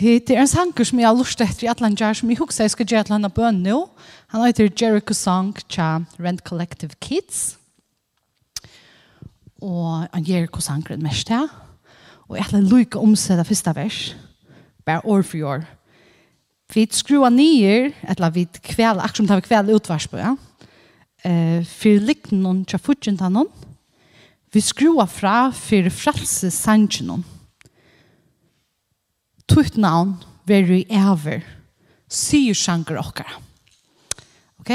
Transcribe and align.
det 0.00 0.32
er 0.32 0.40
en 0.40 0.48
sanger 0.48 0.86
som 0.88 1.00
jeg 1.00 1.04
har 1.04 1.16
lyst 1.18 1.42
etter 1.44 1.66
i 1.66 1.68
Atlant 1.68 2.00
Jar, 2.00 2.14
som 2.16 2.30
jeg 2.32 2.38
husker 2.40 2.64
jeg 2.64 2.72
skal 2.72 2.86
gjøre 2.88 3.02
et 3.04 3.08
eller 3.10 3.18
annet 3.18 3.34
bøn 3.36 3.58
nå. 3.60 3.80
Han 4.32 4.44
heter 4.46 4.70
Jericho 4.72 5.12
Song 5.12 5.50
tja 5.68 6.06
Rent 6.16 6.40
Collective 6.46 6.96
Kids. 7.04 7.58
Og 9.60 10.06
han 10.08 10.24
Jericho 10.24 10.62
Song 10.64 10.80
er 10.86 10.94
den 10.94 11.04
mest 11.04 11.28
her. 11.28 11.50
Og 12.30 12.38
jeg 12.38 12.46
har 12.48 12.64
lyst 12.64 12.96
om 12.96 13.12
seg 13.12 13.42
det 13.42 13.46
første 13.50 13.74
vers. 13.76 13.98
Bare 14.88 15.04
år 15.04 15.26
for 15.26 15.44
år. 15.44 15.66
Vi 16.72 16.86
skrua 16.94 17.28
nyer, 17.28 17.90
eller 18.08 18.32
vi 18.32 18.46
kvel, 18.46 19.02
akkurat 19.02 19.16
som 19.18 19.26
det 19.28 19.36
var 19.36 19.44
kvel 19.44 19.74
utvars 19.74 20.06
på, 20.08 20.16
ja. 20.16 20.36
Uh, 21.20 21.60
for 21.68 22.00
likten 22.00 22.40
noen 22.40 22.62
tja 22.64 22.78
fortjent 22.80 23.20
han 23.20 23.36
Vi 24.54 24.62
skrua 24.64 25.04
fra 25.04 25.50
for 25.52 25.90
fralse 25.92 26.48
sangen 26.50 27.24
tutt 29.50 29.78
navn 29.80 30.14
veru 30.48 30.80
i 30.80 30.86
æver, 30.86 31.44
sier 32.10 32.56
sjanker 32.56 32.98
okkara. 33.00 33.38
Ok? 34.62 34.72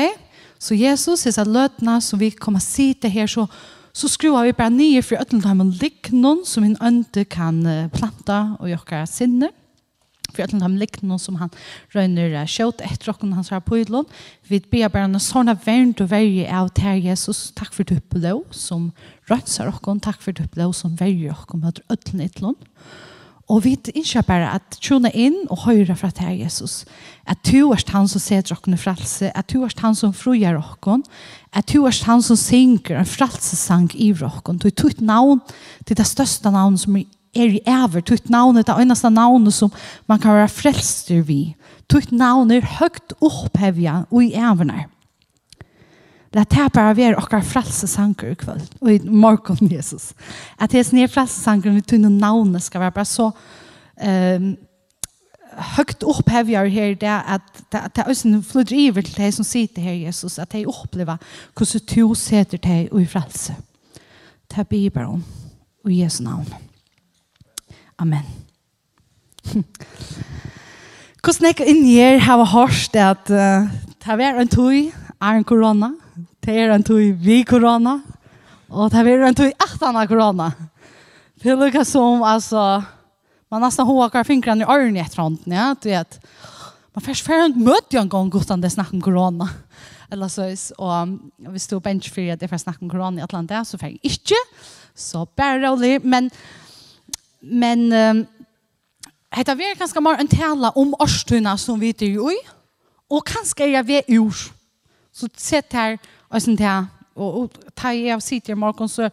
Så 0.60 0.76
Jesus, 0.78 1.26
hessa 1.28 1.46
løtna 1.48 2.00
som 2.02 2.20
vi 2.20 2.32
kommer 2.32 2.64
sitte 2.64 3.12
her, 3.12 3.30
så, 3.30 3.46
så 3.96 4.10
skruer 4.12 4.48
vi 4.48 4.56
bare 4.56 4.74
nye 4.74 5.04
for 5.06 5.20
øtlenheim 5.22 5.62
og 5.66 5.76
liknån 5.82 6.44
som 6.48 6.66
en 6.68 6.80
ønte 6.84 7.26
kan 7.30 7.62
planta 7.94 8.56
og 8.60 8.72
gjøre 8.72 9.06
sinne. 9.12 9.52
For 10.34 10.44
øtlenheim 10.44 10.76
liknån 10.80 11.22
som 11.22 11.38
han 11.40 11.54
røyner 11.96 12.34
sjåt 12.50 12.82
etter 12.84 13.14
okken 13.14 13.36
hans 13.38 13.54
her 13.54 13.62
på 13.64 13.80
idlån. 13.84 14.08
Vi 14.50 14.60
ber 14.72 14.90
bare 14.92 15.08
en 15.08 15.22
sånn 15.22 15.52
verden 15.54 15.94
og 16.02 16.10
verje 16.12 16.48
av 16.52 16.72
til 16.76 17.06
Jesus. 17.06 17.52
Takk 17.56 17.76
for 17.76 17.88
du 17.88 18.00
på 18.00 18.20
som 18.52 18.90
røyser 19.32 19.70
okken. 19.72 20.02
Takk 20.04 20.24
for 20.24 20.36
du 20.36 20.44
på 20.44 20.72
som 20.74 20.98
verje 21.00 21.36
okken 21.36 21.64
med 21.64 21.84
øtlenheim 21.88 22.32
idlån. 22.32 22.58
Og 23.46 23.62
vi 23.62 23.76
innskjer 23.94 24.26
bare 24.26 24.48
at 24.58 24.78
tjona 24.82 25.12
inn 25.14 25.44
og 25.54 25.68
høyre 25.68 25.94
fra 25.98 26.10
til 26.10 26.40
Jesus. 26.40 26.80
At 27.30 27.44
du 27.46 27.70
er 27.76 27.84
han 27.94 28.08
som 28.10 28.22
ser 28.22 28.42
dere 28.42 28.78
frelse, 28.82 29.30
at 29.30 29.52
du 29.54 29.62
er 29.64 29.76
han 29.84 29.94
som 29.94 30.16
fruer 30.18 30.58
dere, 30.58 31.04
at 31.54 31.70
du 31.70 31.86
er 31.86 32.00
han 32.08 32.24
som 32.26 32.40
synger 32.40 32.98
en 32.98 33.06
frelsesang 33.06 33.92
i 33.94 34.12
dere. 34.14 34.58
Du 34.58 34.68
er 34.68 34.74
tutt 34.74 35.02
navn 35.02 35.44
til 35.86 35.98
det 35.98 36.08
største 36.10 36.50
navnet 36.50 36.82
som 36.82 36.98
er 36.98 37.06
i 37.36 37.62
ever. 37.68 38.02
Tutt 38.02 38.30
navn 38.34 38.58
er 38.58 38.66
det 38.66 38.80
eneste 38.82 39.14
navnet 39.14 39.54
som 39.54 39.72
man 40.10 40.20
kan 40.20 40.40
være 40.40 40.50
frelster 40.50 41.22
vi. 41.22 41.56
Tutt 41.86 42.12
navn 42.12 42.50
er 42.50 42.66
høyt 42.80 43.14
opphevja 43.22 44.06
og 44.10 44.24
i 44.26 44.34
everne. 44.34 44.88
La 46.36 46.44
det 46.52 46.68
bare 46.76 46.96
være 46.98 47.20
okkar 47.20 47.44
frelsesanker 47.48 48.34
i 48.34 48.38
kveld, 48.40 48.64
og 48.82 48.92
i 48.92 49.00
morgen, 49.08 49.72
Jesus. 49.72 50.12
At 50.60 50.74
det 50.74 50.82
er 50.82 50.88
sånne 50.90 51.10
frelsesanker 51.12 51.72
med 51.72 51.88
tunne 51.88 52.12
navnet 52.12 52.66
skal 52.66 52.84
være 52.84 52.96
bare 52.98 53.08
så 53.08 53.30
um, 53.32 54.50
høyt 55.76 56.04
opphevjer 56.04 56.68
her 56.74 56.92
i 56.92 57.00
det, 57.00 57.08
at 57.08 57.64
det 57.72 58.04
er 58.04 58.12
også 58.12 58.42
flytter 58.44 58.76
iver 58.76 59.06
til 59.08 59.16
deg 59.22 59.34
som 59.38 59.48
sitter 59.48 59.86
her, 59.86 59.96
Jesus, 60.10 60.40
at 60.40 60.52
de 60.52 60.66
opplever 60.68 61.22
hvordan 61.56 61.88
du 61.94 62.14
seter 62.20 62.60
deg 62.60 62.92
og 62.92 63.02
i 63.02 63.10
frelse. 63.10 63.56
Det 64.56 64.68
blir 64.70 64.92
bare 64.94 65.16
og 65.86 65.92
i 65.92 66.02
Jesu 66.04 66.24
navn. 66.24 66.48
Amen. 67.98 68.26
Hvordan 71.24 71.48
jeg 71.48 71.68
inn 71.70 71.86
her 71.86 72.20
har 72.20 72.44
hørt 72.52 72.96
at 72.96 73.30
uh, 73.32 73.70
det 74.06 74.18
var 74.20 74.40
en 74.42 74.52
tog, 74.52 74.92
er 75.22 75.38
en 75.38 75.44
korona, 75.44 75.92
Det 76.46 76.54
er 76.54 76.70
en 76.70 76.84
tog 76.86 77.02
vi 77.26 77.40
korona, 77.42 77.96
og 78.70 78.92
det 78.94 79.00
er 79.02 79.24
en 79.26 79.34
tog 79.38 79.64
aftan 79.66 79.96
av 79.98 80.06
korona. 80.06 80.52
Det 81.42 81.50
er 81.50 81.58
lukket 81.58 81.88
som, 81.90 82.22
altså, 82.22 82.84
man 83.50 83.64
nästan 83.66 83.88
håkar 83.90 84.28
fingrene 84.28 84.62
i 84.62 84.68
öronen 84.70 85.00
etter 85.00 85.08
efterhand, 85.08 85.48
ja, 85.50 85.72
du 85.74 85.90
vet. 85.90 86.20
Man 86.94 87.06
først 87.08 87.26
får 87.26 87.48
en 87.48 87.56
möte 87.66 87.98
en 87.98 88.12
gång 88.14 88.30
gott 88.30 88.54
det 88.62 88.70
snakker 88.76 88.94
om 88.94 89.02
korona. 89.02 89.48
Eller 90.12 90.30
så 90.30 90.46
og 90.78 91.18
hvis 91.50 91.66
du 91.66 91.80
er 91.80 91.82
bench 91.88 92.14
for 92.14 92.30
at 92.30 92.40
det 92.40 92.50
får 92.52 92.62
snakke 92.62 92.86
om 92.86 92.92
korona 92.94 93.24
i 93.24 93.26
Atlanta 93.26 93.64
så 93.66 93.80
får 93.82 93.96
jeg 93.96 94.14
ikke, 94.14 94.38
så 94.94 95.26
bare 95.26 95.64
rolig, 95.66 95.98
men 96.06 96.30
men 97.42 97.90
um, 97.94 98.26
Hetta 99.34 99.56
ver 99.58 99.74
kanskje 99.76 100.02
mer 100.02 100.22
en 100.22 100.30
tala 100.30 100.70
om 100.78 100.94
årstuna 100.94 101.58
som 101.58 101.82
vi 101.82 101.90
er 101.90 102.06
i, 102.06 102.38
og 103.10 103.26
kanskje 103.26 103.66
er 103.74 103.84
vi 103.84 104.04
ur. 104.20 104.52
Så 105.12 105.28
sett 105.38 105.74
her, 105.74 105.98
Og 106.36 106.42
sånt 106.44 106.60
her. 106.60 106.90
Og 107.16 107.54
ta 107.76 107.94
jeg 107.96 108.12
av 108.12 108.24
sitt 108.24 108.50
i 108.52 108.58
morgen, 108.60 108.90
så 108.92 109.08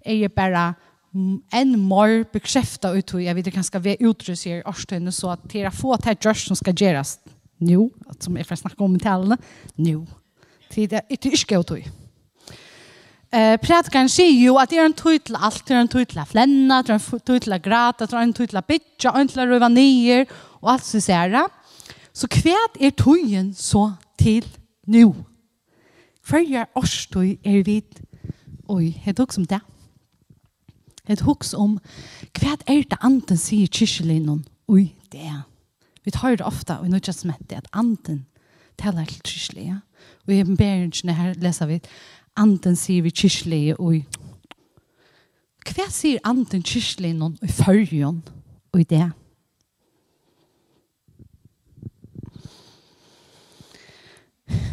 er 0.00 0.14
jeg 0.22 0.32
bare 0.32 0.72
en 1.12 1.72
mer 1.76 2.22
bekreftet 2.32 2.96
ut 2.96 3.14
og 3.14 3.20
jeg 3.20 3.36
vet 3.36 3.44
det 3.44 3.52
kanske 3.52 3.80
vi 3.84 3.98
utrus 4.00 4.46
i 4.48 4.62
årstiden 4.64 5.12
så 5.12 5.30
att 5.30 5.50
det 5.52 5.74
få 5.74 5.96
til 5.96 6.16
det 6.22 6.36
som 6.36 6.56
skal 6.56 6.74
gjøres 6.74 7.18
nå, 7.60 7.90
som 8.20 8.36
jeg 8.36 8.46
får 8.46 8.56
snakke 8.56 8.84
om 8.84 8.94
i 8.96 8.98
talene, 8.98 9.36
nå. 9.76 10.06
Til 10.70 10.88
Det 10.90 10.98
er 10.98 11.28
ikke 11.32 11.58
ut 11.58 11.70
hur. 11.70 11.82
Eh, 13.32 13.56
prædikaren 13.60 14.08
sier 14.08 14.32
ju 14.32 14.58
att 14.58 14.70
det 14.70 14.78
är 14.78 14.84
en 14.84 14.92
tøy 14.92 15.14
allt 15.14 15.42
alt, 15.42 15.68
det 15.68 15.76
er 15.76 15.80
en 15.80 15.88
tøy 15.88 16.04
til 16.04 16.22
det 16.32 16.40
är 16.40 16.94
en 16.94 17.20
tøy 17.20 17.58
grata 17.58 18.06
det 18.06 18.12
är 18.12 18.22
en 18.22 18.32
tøy 18.32 18.46
bitcha 18.46 18.58
å 18.58 18.66
bytja, 18.68 19.20
en 19.20 19.28
til 19.28 19.40
å 19.40 19.46
røve 19.46 19.68
nyer, 19.68 20.26
og 20.62 20.80
så 20.80 21.00
ser 21.00 21.28
det. 21.28 21.46
Så 22.12 22.26
kvärt 22.28 22.80
är 22.80 22.90
tojen 22.90 23.54
så 23.54 23.92
till 24.18 24.46
nu 24.86 25.14
Førja 26.22 26.64
årstøy 26.78 27.36
er 27.44 27.62
vid, 27.66 28.02
oi, 28.70 28.94
jeg 29.06 29.16
tok 29.18 29.32
som 29.34 29.46
det. 29.46 29.60
Jeg 31.08 31.18
tok 31.18 31.44
om 31.58 31.78
hva 32.38 32.54
er 32.70 32.84
det 32.86 32.98
anden 33.02 33.38
sier 33.38 33.66
kyrkjelinjen, 33.66 34.44
oi, 34.70 34.92
det 35.12 35.24
er. 35.26 35.42
Vi 36.04 36.10
tar 36.14 36.36
det 36.36 36.46
ofte, 36.46 36.78
og 36.78 36.88
nå 36.90 36.96
er 36.96 37.06
det 37.06 37.14
som 37.14 37.32
heter 37.34 37.58
at 37.58 37.70
anden 37.74 38.26
taler 38.78 39.04
til 39.04 39.22
kyrkjelinjen. 39.22 39.82
Og 40.26 40.34
i 40.34 40.44
bergene 40.44 41.14
her 41.14 41.34
leser 41.42 41.66
vi 41.66 41.80
anden 42.36 42.76
sier 42.76 43.02
vi 43.02 43.10
kyrkjelinjen, 43.10 43.80
oi. 43.82 44.04
Hva 45.66 45.88
sier 45.90 46.22
anden 46.24 46.62
kyrkjelinjen 46.62 47.38
i 47.42 47.50
førjen, 47.50 48.22
oi, 48.74 48.82
det. 48.82 49.10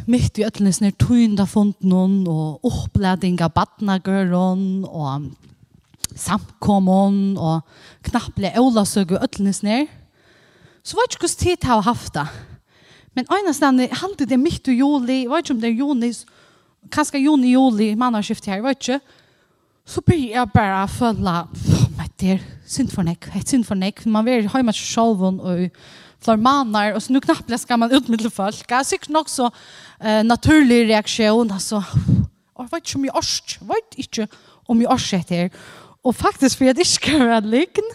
mitt 0.10 0.40
i 0.40 0.46
ötlen 0.46 0.74
snär 0.74 0.92
tunda 0.92 1.46
fond 1.48 1.74
någon 1.80 2.28
och 2.28 2.60
uppladninga 2.64 3.46
av 3.46 4.02
görron 4.06 4.86
och 4.86 5.22
samkommon 6.16 7.38
och 7.38 7.62
knapple 8.02 8.60
Ola 8.60 8.86
sög 8.86 9.12
ötlen 9.12 9.54
snär. 9.54 9.88
Så 10.84 10.98
vad 10.98 11.12
skulle 11.12 11.30
tid 11.30 11.64
ha 11.64 11.82
haft 11.82 12.14
det? 12.14 12.28
Men 13.14 13.26
ena 13.30 13.54
stan 13.54 13.88
halte 13.92 14.26
det 14.26 14.38
mitt 14.38 14.68
i 14.68 14.72
juli, 14.72 15.28
vad 15.28 15.48
som 15.48 15.62
det 15.62 15.70
Jonas 15.70 16.26
kanske 16.90 17.20
juni 17.20 17.48
juli 17.48 17.96
man 17.96 18.14
har 18.14 18.24
skift 18.24 18.46
här, 18.46 18.62
vet 18.62 18.82
du? 18.82 19.00
Så 19.86 20.02
blir 20.06 20.32
jag 20.32 20.50
bara 20.50 20.88
fulla 20.88 21.48
men 21.98 22.10
det 22.18 22.32
är 22.32 22.40
synd 22.66 22.92
för 22.92 23.04
nek, 23.04 23.26
det 23.34 23.40
är 23.40 23.46
synd 23.46 23.68
för 23.68 23.76
nek. 23.76 24.06
Man 24.06 24.26
vill 24.26 24.48
ha 24.48 24.64
med 24.64 24.76
självon 24.76 25.40
och 25.40 25.70
för 26.20 26.38
manar 26.38 26.94
och 26.94 27.04
så 27.04 27.14
nu 27.14 27.22
knappt 27.22 27.60
ska 27.60 27.78
man 27.78 27.92
ut 27.92 28.08
med 28.08 28.34
folk. 28.34 28.72
Jag 28.72 28.86
syns 28.86 29.10
nog 29.10 29.30
så 29.30 29.52
eh, 30.04 30.22
naturlig 30.26 30.86
reaksjon, 30.90 31.52
altså, 31.52 31.84
jeg 32.60 32.72
vet 32.72 32.88
ikke 32.88 33.00
om 33.00 33.06
jeg 33.08 33.16
orsk, 33.22 33.58
jeg 33.60 33.70
vet 33.70 34.00
ikke 34.04 34.28
om 34.70 34.82
jeg 34.84 34.92
orsk 34.96 35.20
etter. 35.20 35.62
Og 36.04 36.16
faktisk, 36.16 36.58
for 36.58 36.70
jeg 36.70 36.78
ikke 36.78 36.90
skal 36.90 37.26
være 37.28 37.52
likn, 37.52 37.94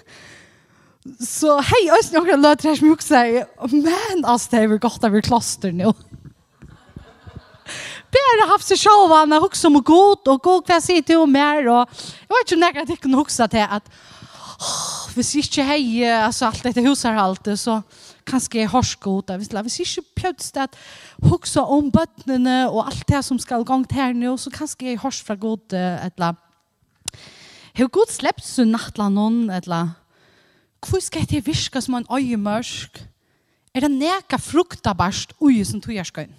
så 1.20 1.59
hei, 1.60 1.82
jeg 1.91 2.06
snakker 2.06 2.32
noen 2.32 2.44
løter 2.47 2.70
her 2.70 2.78
som 2.78 2.88
jeg 2.88 3.04
sier, 3.04 3.48
men 3.72 4.25
altså, 4.25 4.50
det 4.53 4.60
er 4.62 4.70
vel 4.72 4.81
godt 4.81 5.04
av 5.04 5.12
vi 5.12 5.25
kloster 5.25 5.75
nå. 5.76 5.92
Bare 8.15 8.47
haft 8.48 8.69
seg 8.69 8.78
selv, 8.78 9.12
han 9.12 9.34
har 9.34 9.42
hukst 9.42 9.66
om 9.66 9.81
god, 9.82 10.22
og 10.31 10.42
god 10.44 10.69
hva 10.69 10.78
sier 10.81 11.04
til 11.04 11.25
og 11.25 11.28
mer, 11.28 11.66
og 11.66 11.82
jeg 11.91 12.31
vet 12.31 12.47
ikke 12.47 12.56
om 12.56 12.65
jeg 12.65 12.86
ikke 12.86 13.03
kunne 13.09 13.21
hukse 13.21 13.48
til 13.53 13.65
at, 13.76 13.88
oh, 14.54 15.12
hvis 15.16 15.34
jeg 15.34 15.48
ikke 15.48 15.66
hei, 15.69 15.84
altså, 16.06 16.48
alt 16.48 16.65
dette 16.65 16.84
huset 16.86 17.10
her 17.10 17.21
alltid, 17.25 17.59
så, 17.60 17.81
kanskje 18.27 18.63
er 18.63 18.97
god, 19.01 19.37
hvis, 19.37 19.48
hvis 19.48 19.81
ikke 19.81 20.09
pjødst 20.16 20.57
at 20.57 20.77
hukse 21.22 21.60
om 21.60 21.91
bøttene 21.93 22.71
og 22.71 22.87
alt 22.87 23.09
det 23.09 23.25
som 23.25 23.39
skal 23.39 23.65
gångt 23.65 23.93
her 23.93 24.13
nå, 24.13 24.37
så 24.37 24.51
kanskje 24.51 24.93
er 24.93 24.98
hårsk 24.98 25.27
fra 25.27 25.34
god, 25.34 25.72
eller 25.72 26.34
Hur 27.75 27.89
god 27.91 28.07
slept 28.07 28.45
så 28.47 28.63
nattla 28.65 29.09
noen? 29.10 29.51
eller 29.51 29.97
hur 30.87 31.01
ska 31.01 31.25
det 31.27 31.47
virke 31.47 31.81
som 31.83 31.95
en 31.95 32.07
øyemørsk? 32.07 33.01
Er 33.75 33.81
det 33.81 33.91
neka 33.91 34.39
fruktabarst 34.39 35.34
ui 35.41 35.65
som 35.65 35.81
tog 35.81 35.95
jag 35.95 36.07
skön? 36.07 36.34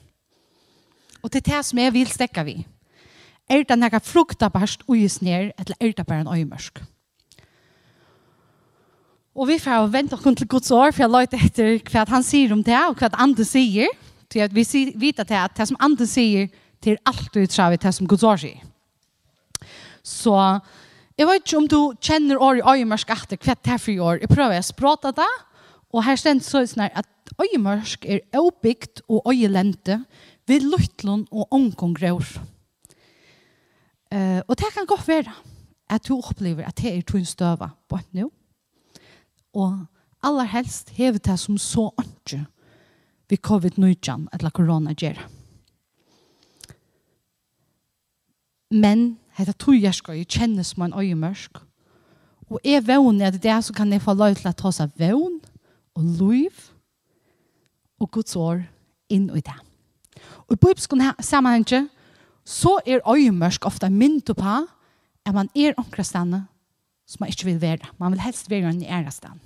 Og 1.24 1.32
det 1.34 1.48
är 1.48 1.58
det 1.58 1.66
som 1.66 1.80
jeg 1.80 1.94
vil 1.94 2.08
stekke 2.08 2.44
vi. 2.46 2.66
Er 3.50 3.64
det 3.64 3.80
näka 3.80 4.00
fruktabarst 4.00 4.84
oj 4.88 5.10
snär 5.10 5.52
eller 5.58 5.76
er 5.82 5.92
det 5.92 6.06
bare 6.06 6.22
en 6.22 6.28
öjemörsk? 6.28 6.95
Og 9.36 9.50
vi 9.50 9.58
får 9.60 9.90
vente 9.92 10.16
oss 10.16 10.24
til 10.24 10.48
Guds 10.48 10.72
år, 10.72 10.94
for 10.96 11.04
jeg 11.04 11.12
løyte 11.12 11.40
etter 11.44 11.80
hva 11.92 12.06
han 12.08 12.24
sier 12.24 12.54
om 12.56 12.62
det, 12.64 12.78
og 12.88 12.96
hva 13.00 13.10
andre 13.20 13.44
sier. 13.48 13.92
Til 14.32 14.46
at 14.46 14.56
vi 14.56 14.64
vet 14.96 15.20
at 15.20 15.30
det 15.30 15.42
det 15.58 15.68
som 15.68 15.80
andre 15.80 16.08
sier, 16.08 16.48
til 16.82 16.98
alt 17.06 17.36
ut 17.36 17.54
fra 17.54 17.70
det 17.76 17.94
som 17.94 18.08
Guds 18.08 18.24
år 18.24 18.40
sier. 18.40 18.62
Så 20.06 20.36
jeg 21.18 21.28
vet 21.28 21.44
ikke 21.44 21.58
om 21.58 21.68
du 21.68 21.80
kjenner 22.04 22.40
år 22.40 22.60
i 22.60 22.64
øyemørsk 22.76 23.12
etter 23.12 23.40
hva 23.40 23.56
det 23.56 23.74
er 23.74 23.82
for 23.82 24.08
år. 24.08 24.22
Jeg 24.22 24.32
prøver 24.32 24.60
å 24.60 24.68
språte 24.68 25.12
det, 25.16 25.32
og 25.92 26.04
her 26.06 26.20
stender 26.20 26.46
så 26.46 26.64
sånn 26.68 26.88
at 26.88 27.08
øyemørsk 27.42 28.06
er 28.06 28.24
øyebygd 28.36 29.06
og 29.08 29.32
øyelente 29.32 30.02
ved 30.48 30.68
luttlån 30.68 31.28
og 31.32 31.48
omkongrør. 31.56 32.24
Uh, 34.14 34.42
og 34.48 34.56
det 34.60 34.72
kan 34.76 34.88
godt 34.88 35.08
være 35.08 35.34
at 35.90 36.08
du 36.08 36.16
opplever 36.16 36.68
at 36.68 36.78
det 36.80 36.92
er 36.94 37.08
tunstøver 37.08 37.74
på 37.90 38.00
et 38.00 38.20
nå 38.20 38.30
og 39.56 39.86
aller 40.26 40.50
helst 40.52 40.92
hever 40.98 41.22
det 41.24 41.38
som 41.40 41.58
så 41.58 41.90
ikke 42.02 42.46
ved 43.30 43.42
covid-19 43.48 44.28
eller 44.34 44.54
korona 44.54 44.94
gjør. 44.94 45.18
Men 48.72 49.18
dette 49.38 49.54
tog 49.54 49.78
jeg 49.80 49.94
skal 49.96 50.20
jo 50.20 50.28
kjennes 50.30 50.74
som 50.74 50.86
en 50.86 50.98
øyemørsk. 50.98 51.60
Og 52.50 52.60
er 52.64 52.84
vevn 52.86 53.22
er 53.22 53.32
det 53.32 53.50
er 53.50 53.62
så 53.62 53.74
kan 53.74 53.92
jeg 53.94 54.02
få 54.02 54.14
lov 54.14 54.36
til 54.36 54.50
å 54.50 54.58
ta 54.58 54.72
seg 54.74 54.94
vevn 55.00 55.40
og 55.96 56.04
liv 56.20 56.66
og 58.00 58.12
Guds 58.12 58.36
år 58.36 58.66
inn 59.10 59.30
i 59.30 59.42
det. 59.42 59.56
Og 60.46 60.58
i 60.58 60.62
bibelskon 60.62 61.02
sammenhengen 61.20 61.90
så 62.46 62.78
er 62.86 63.06
øyemørsk 63.10 63.66
ofte 63.66 63.90
mynd 63.90 64.28
på 64.28 64.56
at 65.26 65.34
man 65.34 65.50
er 65.56 65.74
omkrestene 65.78 66.46
som 67.08 67.22
man 67.24 67.30
ikke 67.30 67.46
vil 67.46 67.62
være. 67.62 67.92
Man 68.00 68.12
vil 68.12 68.24
helst 68.26 68.50
være 68.50 68.70
en 68.70 68.84
ærestan. 68.84 69.42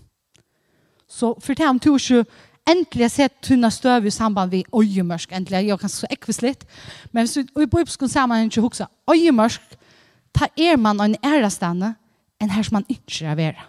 Så 1.09 1.33
for 1.39 1.53
det 1.53 1.67
om 1.67 1.79
du 1.79 1.95
ikke 1.95 2.25
endelig 2.69 3.03
har 3.03 3.13
sett 3.13 3.41
tunna 3.41 3.69
støv 3.73 4.05
i 4.05 4.13
samband 4.13 4.51
med 4.51 4.63
øyemørsk, 4.75 5.31
endelig, 5.31 5.67
jeg 5.67 5.79
kan 5.79 5.89
så 5.89 6.07
ekvis 6.11 6.41
litt, 6.41 6.65
men 7.11 7.25
hvis 7.25 7.37
vi 7.37 7.63
i 7.63 7.69
bøybskon 7.69 8.09
sammen 8.09 8.45
ikke 8.45 8.61
huksa 8.61 8.85
øyemørsk, 9.09 9.61
ta 10.35 10.47
er 10.57 10.77
man 10.77 11.01
en 11.01 11.17
ærestanne 11.25 11.95
enn 12.39 12.53
her 12.53 12.63
som 12.63 12.79
man 12.79 12.89
ikke 12.89 13.25
er 13.25 13.35
være. 13.35 13.67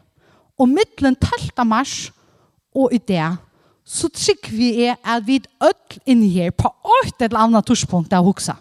Og 0.60 0.68
middelen 0.68 1.16
12. 1.16 1.66
mars 1.66 2.12
og 2.76 2.92
i 2.92 2.98
det, 2.98 3.24
så 3.84 4.08
trygg 4.12 4.50
vi 4.52 4.84
er 4.84 5.00
at 5.02 5.26
vi 5.26 5.40
ødel 5.62 6.02
inn 6.06 6.22
her 6.30 6.52
på 6.54 6.68
åkt 6.68 7.22
eller 7.22 7.40
annet 7.40 7.66
torspunkt 7.66 8.12
av 8.12 8.24
huksa. 8.28 8.54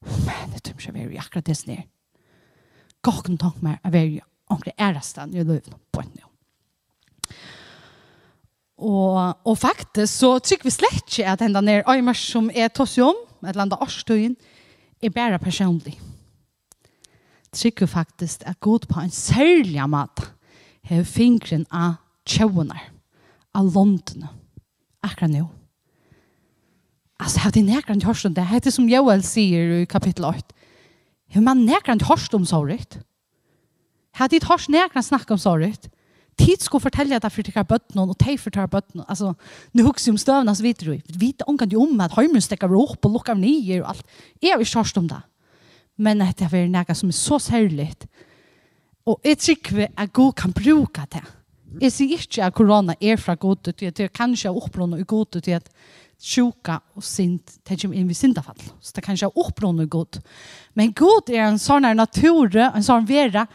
Men 0.00 0.54
det 0.54 0.62
tror 0.62 0.86
jeg 0.86 1.10
vi 1.10 1.16
er 1.16 1.26
akkurat 1.26 1.46
det 1.46 1.56
snir 1.58 1.82
skal 3.12 3.34
ikke 3.34 3.42
tanke 3.42 3.64
mer 3.64 3.78
av 3.84 3.94
er 3.94 4.18
omkring 4.48 4.74
æresten 4.80 5.34
i 5.34 5.44
løven 5.44 5.76
på 5.92 6.02
en 6.02 6.12
nå. 6.14 6.28
Og, 8.78 9.34
og 9.44 9.56
faktisk 9.58 10.20
så 10.20 10.38
trykker 10.38 10.68
vi 10.68 10.70
slett 10.70 11.02
ikke 11.02 11.26
at 11.26 11.42
enda 11.42 11.60
nere 11.60 11.86
øymer 11.90 12.14
som 12.14 12.50
er 12.54 12.70
tosig 12.70 13.02
om, 13.04 13.16
et 13.42 13.50
eller 13.50 13.66
annet 13.66 13.82
årstøyen, 13.82 14.36
er 15.02 15.14
bare 15.14 15.38
personlig. 15.38 15.98
Trykker 17.52 17.86
faktisk 17.86 18.42
at 18.46 18.60
god 18.60 18.86
på 18.88 19.00
en 19.00 19.10
særlig 19.10 19.82
måte 19.88 20.30
har 20.88 21.04
fingren 21.04 21.66
av 21.74 21.98
tjøvner, 22.28 22.80
av 23.54 23.72
låndene, 23.74 24.30
akkurat 25.02 25.32
nå. 25.32 25.48
Altså, 27.18 27.40
har 27.40 27.50
hade 27.50 27.62
ni 27.66 27.74
hørt 27.74 27.90
om 28.24 28.34
det 28.34 28.46
Det 28.46 28.66
er 28.66 28.70
som 28.70 28.88
Joel 28.88 29.22
sier 29.22 29.80
i 29.82 29.84
kapittel 29.84 30.24
8. 30.24 30.54
Hur 31.28 31.40
man 31.40 31.66
näkrant 31.66 32.02
hörst 32.02 32.34
om 32.34 32.46
sorget. 32.46 32.98
Hade 34.12 34.36
dit 34.36 34.44
hörst 34.44 34.68
näkrant 34.68 35.06
snack 35.06 35.30
om 35.30 35.38
sorget. 35.38 35.90
Tid 36.36 36.60
skulle 36.60 36.80
fortälja 36.80 37.20
det 37.20 37.30
för 37.30 37.42
tycker 37.42 37.64
bötten 37.64 37.98
och 37.98 38.18
tej 38.18 38.38
för 38.38 38.50
tar 38.50 38.66
bötten. 38.66 39.04
Alltså 39.08 39.34
nu 39.72 39.82
hooks 39.82 40.08
om 40.08 40.18
stövna 40.18 40.54
så 40.54 40.62
vet 40.62 40.78
du. 40.78 41.00
Vita 41.06 41.44
hon 41.46 41.58
kan 41.58 41.68
ju 41.68 41.76
om 41.76 42.00
att 42.00 42.16
hemmen 42.16 42.42
stäcker 42.42 42.74
upp 42.74 43.04
och 43.04 43.10
lockar 43.10 43.34
ner 43.34 43.82
och 43.82 43.88
allt. 43.88 44.06
Är 44.40 44.58
vi 44.58 44.64
hörst 44.74 44.96
om 44.96 45.08
det. 45.08 45.22
Men 45.96 46.18
det 46.18 46.40
är 46.40 46.48
väl 46.48 46.70
något 46.70 46.96
som 46.96 47.08
är 47.08 47.12
så 47.12 47.38
särligt. 47.38 48.06
Och 49.04 49.20
jag 49.22 49.38
tycker 49.38 49.88
att 49.94 50.12
Gud 50.12 50.36
kan 50.36 50.50
bruka 50.50 51.06
det. 51.10 51.22
Jeg 51.78 51.92
sier 51.92 52.16
ikke 52.16 52.42
at 52.46 52.54
korona 52.56 52.94
er 53.00 53.18
fra 53.20 53.36
god 53.38 53.68
til 53.68 53.90
at 53.90 53.98
det 53.98 54.06
er 54.08 54.14
kanskje 54.14 54.50
opplån 54.50 54.96
og 54.96 55.06
god 55.06 55.40
til 55.42 55.52
at 55.58 55.68
sjuka 56.18 56.80
og 56.98 57.04
sint, 57.06 57.58
det 57.62 57.78
kommer 57.78 57.98
inn 57.98 58.08
ved 58.10 58.18
syndafall. 58.18 58.58
Så 58.82 58.92
det 58.96 59.04
kan 59.04 59.14
ikke 59.14 59.30
ha 59.30 59.44
oppnående 59.44 59.86
god. 59.90 60.18
Men 60.74 60.94
god 60.96 61.30
er 61.30 61.46
en 61.46 61.60
sånn 61.62 61.86
natur, 61.96 62.50
en 62.58 62.84
sånn 62.84 63.06
vera, 63.08 63.46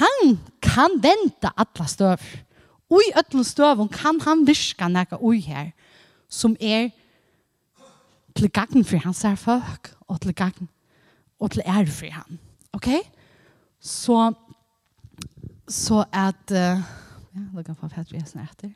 han 0.00 0.34
kan 0.62 0.98
vente 1.02 1.50
alle 1.54 1.86
støv. 1.90 2.24
Og 2.92 3.00
i 3.06 3.14
alle 3.16 3.44
støv 3.46 3.86
kan 3.94 4.20
han 4.26 4.44
virke 4.46 4.90
noe 4.90 5.20
ui 5.22 5.40
her, 5.46 5.72
som 6.28 6.56
er 6.60 6.90
til 8.36 8.50
gangen 8.50 8.84
for 8.84 9.02
hans 9.04 9.24
er 9.28 9.36
folk, 9.36 9.92
og 10.08 10.20
til 10.20 10.34
gangen, 10.34 10.68
og 11.40 11.52
til 11.52 11.64
ære 11.66 11.92
for 11.92 12.12
han. 12.12 12.38
Ok? 12.72 12.88
Så, 13.80 14.32
så 15.68 16.04
at, 16.12 16.44
uh, 16.50 16.80
ja, 17.34 17.48
det 17.56 17.66
kan 17.66 17.76
få 17.76 17.90
fett 17.92 18.12
vi 18.12 18.20
er 18.20 18.28
snart 18.28 18.54
etter 18.56 18.72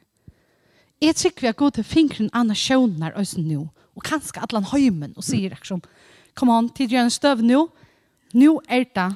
jeg 1.01 1.17
tror 1.17 1.33
vi 1.41 1.47
har 1.47 1.57
gått 1.57 1.77
til 1.77 1.85
fingren 1.85 2.31
Anna 2.33 2.55
og 2.55 3.27
sånn 3.29 3.49
nå, 3.49 3.67
og 3.97 4.05
kanskje 4.05 4.43
Adlan 4.43 4.69
Høymen, 4.71 5.15
og 5.17 5.25
sier 5.25 5.53
liksom, 5.53 5.83
kom 6.35 6.51
an, 6.51 6.71
tid 6.73 6.93
gjør 6.93 7.07
en 7.07 7.13
støv 7.15 7.43
nå, 7.45 7.67
nå 8.37 8.61
er 8.69 8.89
det 8.95 9.13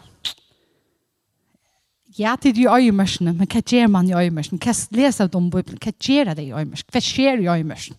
Ja, 2.18 2.34
tid 2.36 2.58
i 2.58 2.66
øyemørsene, 2.66 3.32
men 3.32 3.46
hva 3.46 3.60
gjør 3.62 3.86
man 3.88 4.08
i 4.08 4.12
øyemørsene? 4.12 4.58
Hva 4.58 4.72
leser 4.98 5.28
du 5.30 5.36
om 5.38 5.46
Bibelen? 5.48 5.78
Hva 5.78 5.92
gjør 5.94 6.32
det 6.34 6.42
i 6.42 6.50
øyemørsene? 6.50 6.90
Hva 6.90 7.02
skjer 7.06 7.38
i 7.38 7.46
øyemørsene? 7.46 7.96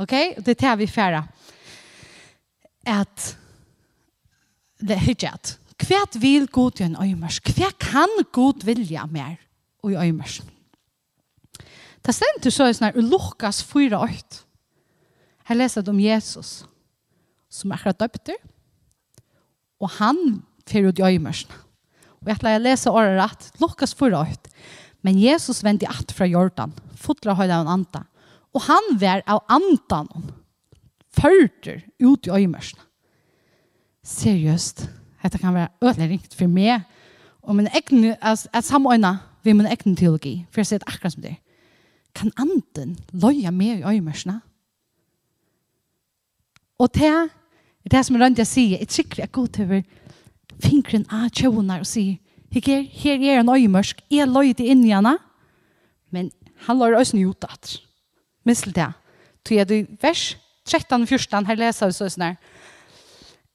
Ok, 0.00 0.14
og 0.38 0.46
det 0.46 0.56
tar 0.58 0.78
vi 0.80 0.86
færre. 0.88 1.20
At, 2.88 3.36
det 4.80 4.96
er 4.96 5.10
ikke 5.12 5.34
at, 5.36 5.52
hva 5.84 6.00
vil 6.16 6.48
god 6.48 6.80
gjøre 6.80 6.94
en 6.94 7.02
øyemørs? 7.04 7.38
Hva 7.44 7.68
kan 7.78 8.16
god 8.32 8.64
vilja 8.64 9.04
mer 9.06 9.36
i 9.84 9.92
øyemørsene? 9.92 10.53
Det 12.04 12.12
stendte 12.12 12.52
så 12.52 12.68
i 12.68 12.74
sånn 12.76 12.90
her, 12.90 13.00
Lukas 13.00 13.62
4,8. 13.64 14.42
Her 15.48 15.58
leser 15.58 15.80
jeg 15.80 15.92
om 15.92 16.00
Jesus, 16.00 16.50
som 17.52 17.72
er 17.72 17.78
akkurat 17.78 18.02
døpte, 18.04 18.36
og 19.80 19.92
han 19.98 20.20
fyrer 20.68 20.92
ut 20.92 21.00
i 21.00 21.06
øyemørsene. 21.08 21.60
Og 22.24 22.30
jeg 22.32 22.44
leier 22.44 22.62
lese 22.64 22.92
året 22.92 23.18
rett, 23.20 23.50
Lukas 23.60 23.92
4,8. 23.96 24.52
Men 25.04 25.18
Jesus 25.20 25.64
vendte 25.64 25.88
att 25.88 26.12
fra 26.12 26.26
Jordan, 26.26 26.72
fotla 26.96 27.34
høyde 27.34 27.56
av 27.56 27.66
en 27.66 27.72
anta, 27.80 28.04
og 28.54 28.64
han 28.68 28.96
var 29.00 29.22
av 29.26 29.42
antan 29.52 30.08
førter 31.12 31.82
ut 32.00 32.26
i 32.26 32.32
øyemørsene. 32.32 32.80
Seriøst, 34.04 34.88
dette 35.22 35.40
kan 35.40 35.54
være 35.54 35.72
ødelig 35.84 36.08
ringt 36.08 36.36
for 36.36 36.48
meg, 36.48 36.84
og 37.42 37.56
min 37.56 37.68
egen, 37.72 38.14
at 38.20 38.64
samøyne 38.64 39.18
vi 39.44 39.52
min 39.52 39.68
egen 39.68 39.96
teologi, 39.96 40.46
for 40.50 40.60
jeg 40.60 40.66
ser 40.66 40.80
det 40.80 40.88
akkurat 40.88 41.12
som 41.12 41.24
det 41.24 41.34
er 41.34 41.43
kan 42.14 42.32
anden 42.38 42.98
løye 43.12 43.50
mer 43.50 43.80
i 43.80 43.96
øyemersene? 43.96 44.40
Og 46.78 46.94
det 46.94 47.06
er 47.06 47.28
det 47.90 48.06
som 48.06 48.16
er 48.16 48.24
rundt 48.24 48.38
jeg 48.38 48.48
sier, 48.48 48.78
jeg 48.78 48.88
trykker 48.88 49.22
jeg 49.22 49.32
god 49.32 49.48
til 49.48 49.84
fingren 50.62 51.04
av 51.12 51.28
tjøvner 51.34 51.82
og 51.82 51.88
sier, 51.88 52.16
her, 52.54 52.82
her 52.86 53.20
er 53.20 53.40
en 53.40 53.50
øyemørsk, 53.50 54.00
jeg 54.10 54.30
løye 54.30 54.54
det 54.54 54.66
inn 54.70 54.84
i 54.86 54.94
henne, 54.94 55.16
men 56.14 56.30
han 56.66 56.78
løyer 56.78 56.96
også 56.98 57.18
nye 57.18 57.32
utdatt. 57.32 57.78
Missel 58.46 58.74
det. 58.74 58.90
Så 59.44 59.58
er 59.58 59.68
det 59.68 59.86
vers 60.02 60.36
13-14, 60.68 61.46
her 61.48 61.60
leser 61.60 61.90
vi 61.90 61.96
sånn 61.98 62.24
her, 62.24 62.36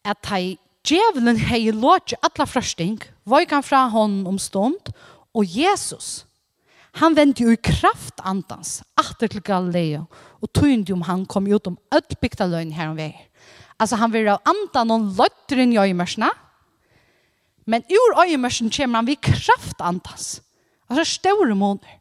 at 0.05 0.29
hei, 0.29 0.57
djevelen 0.85 1.39
hei 1.49 1.69
låt 1.73 2.13
ikke 2.13 2.21
alle 2.27 2.47
frøsting, 2.49 2.99
vøy 3.29 3.47
kan 3.49 3.65
fra 3.65 3.87
hånden 3.89 4.27
om 4.29 4.37
stund, 4.41 4.93
og 5.33 5.45
Jesus, 5.45 6.25
Han 6.97 7.15
vendte 7.15 7.43
jo 7.43 7.53
i 7.53 7.61
kraft 7.61 8.19
andans 8.25 8.81
atter 8.97 9.29
til 9.29 9.43
Galileo 9.45 10.07
og 10.41 10.51
tog 10.53 10.91
om 10.93 11.01
han 11.05 11.25
kom 11.25 11.47
ut 11.47 11.67
om 11.67 11.77
öll 11.93 12.49
løgn 12.49 12.71
her 12.73 12.89
om 12.89 12.97
vei. 12.97 13.13
Altså 13.79 13.95
han 13.95 14.11
vil 14.11 14.27
av 14.27 14.41
andan 14.45 14.91
og 14.91 15.17
løtter 15.17 15.59
inn 15.59 15.73
i 15.73 15.79
øyemørsene, 15.79 16.29
Men 17.69 17.83
ur 17.89 18.17
öjmörsen 18.17 18.69
kommer 18.69 18.97
han 18.97 19.05
vid 19.05 19.21
kraft 19.21 19.81
andans. 19.81 20.41
Altså 20.89 21.03
stora 21.05 21.53
måneder. 21.53 21.99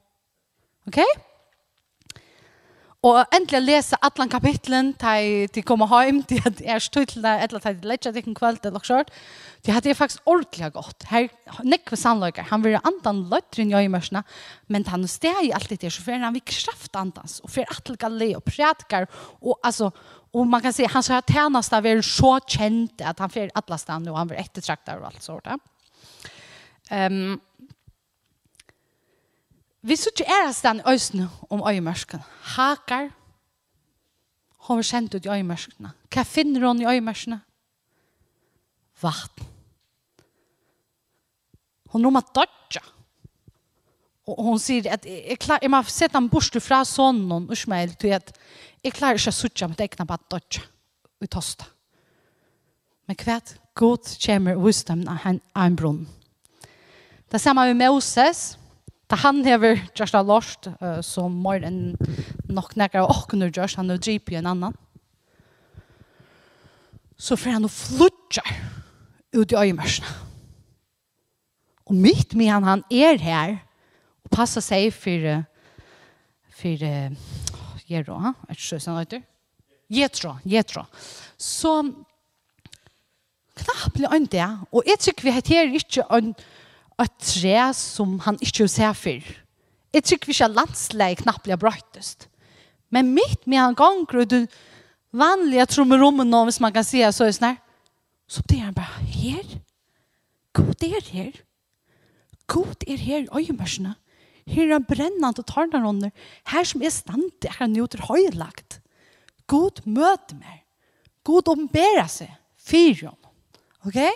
Okej? 0.86 1.04
Okay? 1.04 1.27
Og 3.08 3.22
endelig 3.32 3.62
lese 3.64 3.96
alle 4.04 4.26
kapitlen 4.28 4.90
til 5.00 5.46
de 5.54 5.62
kommer 5.64 5.88
hjem, 5.88 6.20
til 6.28 6.42
at 6.44 6.58
jeg 6.60 6.82
stod 6.84 7.06
til 7.08 7.22
deg, 7.24 7.44
eller 7.46 7.62
til 7.62 7.70
at 7.94 8.04
jeg 8.04 8.16
ikke 8.20 8.34
kveld 8.36 8.66
eller 8.68 8.84
kjørt. 8.84 9.12
Det 9.64 9.72
hadde 9.72 9.88
jeg 9.88 9.96
faktisk 9.96 10.28
ordentlig 10.28 10.68
godt. 10.74 11.06
Her, 11.08 11.30
nekve 11.64 11.96
sannløyker, 11.96 12.50
han 12.50 12.64
vil 12.64 12.76
andan 12.76 13.24
løytren 13.30 13.72
i 13.78 13.88
mørsene, 13.88 14.24
men 14.68 14.84
han 14.92 15.06
steg 15.08 15.40
i 15.46 15.54
alt 15.56 15.72
det 15.72 15.92
så 15.94 16.04
fer 16.04 16.20
han 16.20 16.36
vil 16.36 16.44
kraft 16.44 17.00
andans, 17.00 17.38
og 17.44 17.52
fer 17.54 17.70
atle 17.72 17.96
gale 17.96 18.34
og 18.36 18.44
prædikar, 18.44 19.08
og 19.40 19.58
altså, 19.64 19.90
og 20.34 20.46
man 20.46 20.60
kan 20.60 20.74
si, 20.76 20.84
han 20.84 21.02
sa 21.02 21.22
at 21.22 21.32
tjenest 21.32 21.72
har 21.72 21.84
vært 21.86 22.04
så 22.04 22.36
kjent 22.44 23.00
at 23.00 23.20
han 23.22 23.32
fer 23.32 23.52
atlastan, 23.56 24.08
og 24.12 24.18
han 24.20 24.28
vil 24.28 24.42
ettertraktar 24.42 25.00
og 25.00 25.08
alt 25.08 25.24
sånt. 25.24 25.48
Um, 26.92 27.38
Vi 29.82 29.96
så 29.96 30.10
ikke 30.10 30.26
er 30.26 30.50
stand 30.52 30.82
øsne 30.90 31.28
om 31.50 31.62
øyemørskene. 31.62 32.24
Hakar, 32.56 33.10
hun 34.66 34.80
var 34.80 34.82
kjent 34.82 35.14
ut 35.14 35.26
i 35.26 35.30
øyemørskene. 35.30 35.92
Hva 36.10 36.24
finner 36.26 36.66
hun 36.66 36.82
i 36.82 36.88
øyemørskene? 36.88 37.40
Vatten. 39.02 39.46
Hun 41.92 42.04
rommer 42.04 42.26
dødja. 42.34 42.82
Og 44.28 44.44
hun 44.44 44.58
sier 44.58 44.90
at 44.92 45.06
jeg, 45.06 45.38
klar, 45.40 45.62
jeg 45.62 45.70
må 45.70 45.80
sette 45.88 46.18
ham 46.18 46.28
bort 46.28 46.58
fra 46.60 46.82
sånn 46.84 47.22
og 47.38 47.56
smel 47.56 47.94
til 47.96 48.18
at 48.18 48.34
jeg 48.84 48.92
klarer 48.92 49.16
ikke 49.16 49.32
å 49.32 49.38
suttje 49.38 49.68
med 49.70 49.80
egnet 49.80 50.10
bare 50.10 50.26
dødja 50.34 50.66
i 51.24 51.30
tosta. 51.30 51.70
Men 53.08 53.16
kvært 53.16 53.54
god 53.78 54.10
kommer 54.20 54.58
visdommen 54.60 55.08
av 55.08 55.24
en 55.30 55.76
brunn. 55.78 56.02
Det 57.30 57.40
samme 57.40 57.70
med 57.70 57.86
Moses. 57.86 58.58
Moses 58.58 58.67
Da 59.08 59.16
han 59.22 59.40
hever 59.44 59.80
just 59.96 60.14
a 60.14 60.22
lost, 60.22 60.68
uh, 60.82 61.00
som 61.04 61.32
mer 61.42 61.64
enn 61.64 61.96
nok 62.48 62.74
nekker 62.76 63.02
av 63.02 63.12
åkne 63.14 63.48
just, 63.48 63.78
han 63.80 63.90
er 63.90 64.00
drip 64.00 64.32
i 64.32 64.38
en 64.40 64.50
annan. 64.50 64.76
Så 67.18 67.36
får 67.36 67.56
han 67.56 67.66
å 67.66 67.72
flutja 67.72 68.44
ut 69.34 69.52
i 69.52 69.58
øyemørsene. 69.58 70.12
Og 71.88 71.96
mitt 71.96 72.34
med 72.36 72.52
han, 72.52 72.68
han 72.68 72.84
er 72.92 73.16
her 73.22 73.56
og 74.26 74.30
passer 74.34 74.64
seg 74.64 74.92
for 74.92 75.44
for 76.58 76.84
uh, 76.84 77.14
Jero, 77.88 78.18
ha? 78.20 78.34
Er 78.48 78.56
det 78.56 78.60
sjøsen 78.60 78.96
han 78.96 79.24
Jetro, 79.88 80.34
Jetro. 80.44 80.84
Så 81.38 81.70
knapplig 83.56 84.10
øyne 84.12 84.26
det, 84.26 84.48
og 84.72 84.82
jeg 84.86 84.98
tror 85.00 85.22
vi 85.22 85.32
heter 85.32 85.72
ikke 85.74 86.04
en 86.12 86.34
et 87.04 87.14
tre 87.22 87.68
som 87.76 88.18
han 88.24 88.38
ikke 88.42 88.66
ser 88.70 88.96
for. 88.98 89.30
Jeg 89.94 90.04
tror 90.04 90.18
ikke 90.18 90.44
at 90.44 90.56
landsleie 90.56 91.18
knapt 91.18 91.46
blir 91.46 91.60
brøttest. 91.60 92.28
Men 92.90 93.14
mitt 93.16 93.46
med 93.46 93.60
han 93.60 93.78
ganger, 93.78 94.22
og 94.22 94.28
du 94.28 94.40
vanlige 95.12 95.66
trommerommen 95.72 96.28
nå, 96.28 96.44
hvis 96.48 96.60
man 96.60 96.74
kan 96.74 96.86
si 96.86 97.02
så 97.12 97.28
er 97.28 97.36
sånn 97.36 97.58
så 98.28 98.42
blir 98.44 98.66
han 98.66 98.76
bare 98.76 99.06
her. 99.08 99.44
God 100.52 100.84
er 100.84 101.04
her. 101.14 101.38
God 102.48 102.84
er 102.88 103.00
her, 103.00 103.24
øyemørsene. 103.32 103.94
Her 104.48 104.74
er 104.76 104.84
brennende 104.84 105.28
og 105.28 105.72
den 105.72 105.84
under. 105.84 106.10
Her 106.44 106.64
som 106.64 106.82
er 106.82 106.92
stand, 106.92 107.32
er 107.44 107.56
han 107.58 107.76
jo 107.76 107.86
til 107.86 108.04
høylagt. 108.04 108.80
God 109.46 109.80
møter 109.84 110.36
meg. 110.36 110.64
God 111.24 111.48
omberer 111.48 112.08
seg. 112.08 112.32
Fyre 112.56 113.12
om. 113.12 113.30
Okay? 113.88 114.12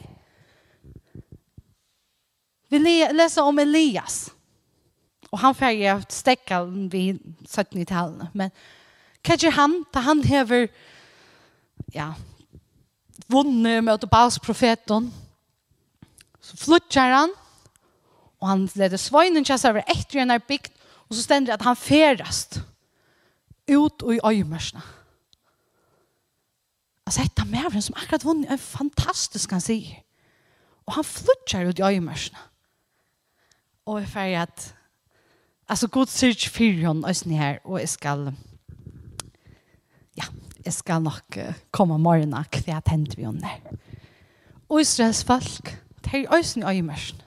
Vi 2.72 3.12
läser 3.12 3.42
om 3.42 3.58
Elias. 3.58 4.30
Och 5.30 5.38
han 5.38 5.54
färger 5.54 5.94
att 5.94 6.12
stäcka 6.12 6.64
vid 6.64 7.34
17 7.48 7.86
talen. 7.86 8.26
Men 8.32 8.50
kanske 9.22 9.50
han, 9.50 9.84
där 9.92 10.00
han 10.00 10.22
häver 10.22 10.68
ja, 11.92 12.14
vunnit 13.26 13.84
mot 13.84 14.10
Baals 14.10 14.38
profeten. 14.38 15.12
Så 16.40 16.56
flyttar 16.56 17.10
han. 17.10 17.34
Och 18.38 18.48
han 18.48 18.68
leder 18.74 18.96
svojnen 18.96 19.44
kjæs 19.44 19.64
över 19.64 19.84
efter 19.86 20.18
en 20.18 20.30
här 20.30 20.40
bygd. 20.48 20.72
Och 20.84 21.16
så 21.16 21.22
ständer 21.22 21.46
det 21.46 21.54
att 21.54 21.62
han 21.62 21.76
färdast 21.76 22.60
ut 23.66 24.02
och 24.02 24.14
i 24.14 24.20
öjmörsna. 24.22 24.82
Alltså 27.04 27.22
av 27.40 27.50
mävren 27.50 27.82
som 27.82 27.94
akkurat 27.94 28.24
vunnit 28.24 28.50
är 28.50 28.56
fantastisk 28.56 29.50
han 29.50 29.60
säger. 29.60 30.02
Och 30.84 30.92
han 30.92 31.04
flyttar 31.04 31.64
ut 31.64 31.78
i 31.78 31.82
öjmörsna. 31.82 32.38
Og 33.86 33.98
jeg 33.98 34.08
ferdig 34.08 34.36
at 34.42 34.74
altså 35.68 35.88
god 35.88 36.06
syrk 36.06 36.46
fyrir 36.54 36.86
hon 36.86 37.04
øyne 37.04 37.38
her, 37.38 37.58
og 37.64 37.80
jeg 37.80 37.88
skal 37.88 38.32
ja, 40.16 40.24
jeg 40.64 40.72
skal 40.72 41.02
nok 41.02 41.36
uh, 41.36 41.54
komme 41.70 41.98
morgenen 41.98 42.34
hva 42.34 42.62
jeg 42.66 42.84
tente 42.86 43.16
vi 43.16 43.26
henne. 43.26 43.50
Og 44.68 44.80
Israels 44.80 45.24
folk, 45.24 45.72
det 46.04 46.14
er 46.14 46.34
øyne 46.34 46.76
i 46.76 46.80
mørsen. 46.80 47.22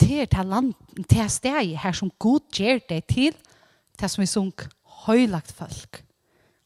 Det 0.00 0.20
er 0.20 0.26
til 0.26 0.46
land, 0.46 0.74
det 1.10 1.18
er 1.18 1.28
steg 1.30 1.76
her 1.78 1.92
som 1.92 2.10
god 2.18 2.40
gjør 2.52 2.80
det 2.88 3.04
til, 3.06 3.36
det 4.00 4.10
som 4.10 4.22
vi 4.22 4.26
sunk 4.26 4.66
høylagt 5.06 5.52
folk. 5.52 6.02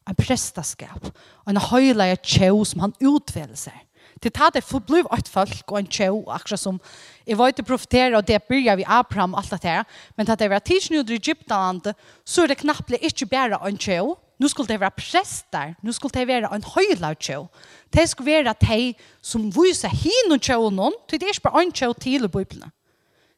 En 0.09 0.15
prestaskap, 0.15 1.11
en 1.47 1.57
høylagt 1.57 2.25
tjå 2.25 2.63
som 2.65 2.81
han 2.81 2.95
utvelser. 3.03 3.86
Til 4.21 4.31
ta 4.31 4.49
det 4.53 4.63
for 4.63 4.79
forbliv 4.79 5.07
et 5.13 5.27
folk 5.29 5.71
og 5.71 5.79
en 5.79 5.87
tjau, 5.87 6.23
akkurat 6.29 6.59
som 6.59 6.79
jeg 7.27 7.37
var 7.37 7.47
ikke 7.47 7.63
profetere, 7.63 8.17
og 8.17 8.27
det 8.27 8.43
byrja 8.43 8.75
vi 8.75 8.85
Abraham 8.87 9.33
og 9.33 9.43
alt 9.43 9.51
det 9.51 9.69
her, 9.69 9.83
men 10.17 10.29
at 10.29 10.39
det 10.39 10.49
var 10.49 10.59
tidsnøyder 10.59 11.13
i 11.13 11.17
Egyptaland, 11.17 11.93
så 12.25 12.43
er 12.43 12.47
det 12.47 12.57
knappt 12.57 12.91
ikke 13.01 13.25
bare 13.25 13.59
en 13.69 13.77
tjau, 13.77 14.17
nu 14.39 14.47
skulle 14.47 14.67
det 14.67 14.79
være 14.79 14.91
prester, 14.91 15.73
nu 15.81 15.91
skulle 15.91 16.19
det 16.19 16.27
være 16.27 16.55
en 16.55 16.63
høyla 16.63 17.13
tjau. 17.13 17.47
Det 17.93 18.09
skulle 18.09 18.31
være 18.31 18.53
de 18.61 18.93
som 19.21 19.51
viser 19.51 19.89
hin 19.89 20.31
og 20.31 20.41
tjau 20.41 20.69
noen, 20.69 20.93
til 21.09 21.19
det 21.19 21.27
er 21.27 21.33
ikke 21.33 21.49
bare 21.49 21.63
en 21.63 21.71
tjau 21.71 21.93
til 21.93 22.23
i 22.23 22.27
Bibelen. 22.27 22.71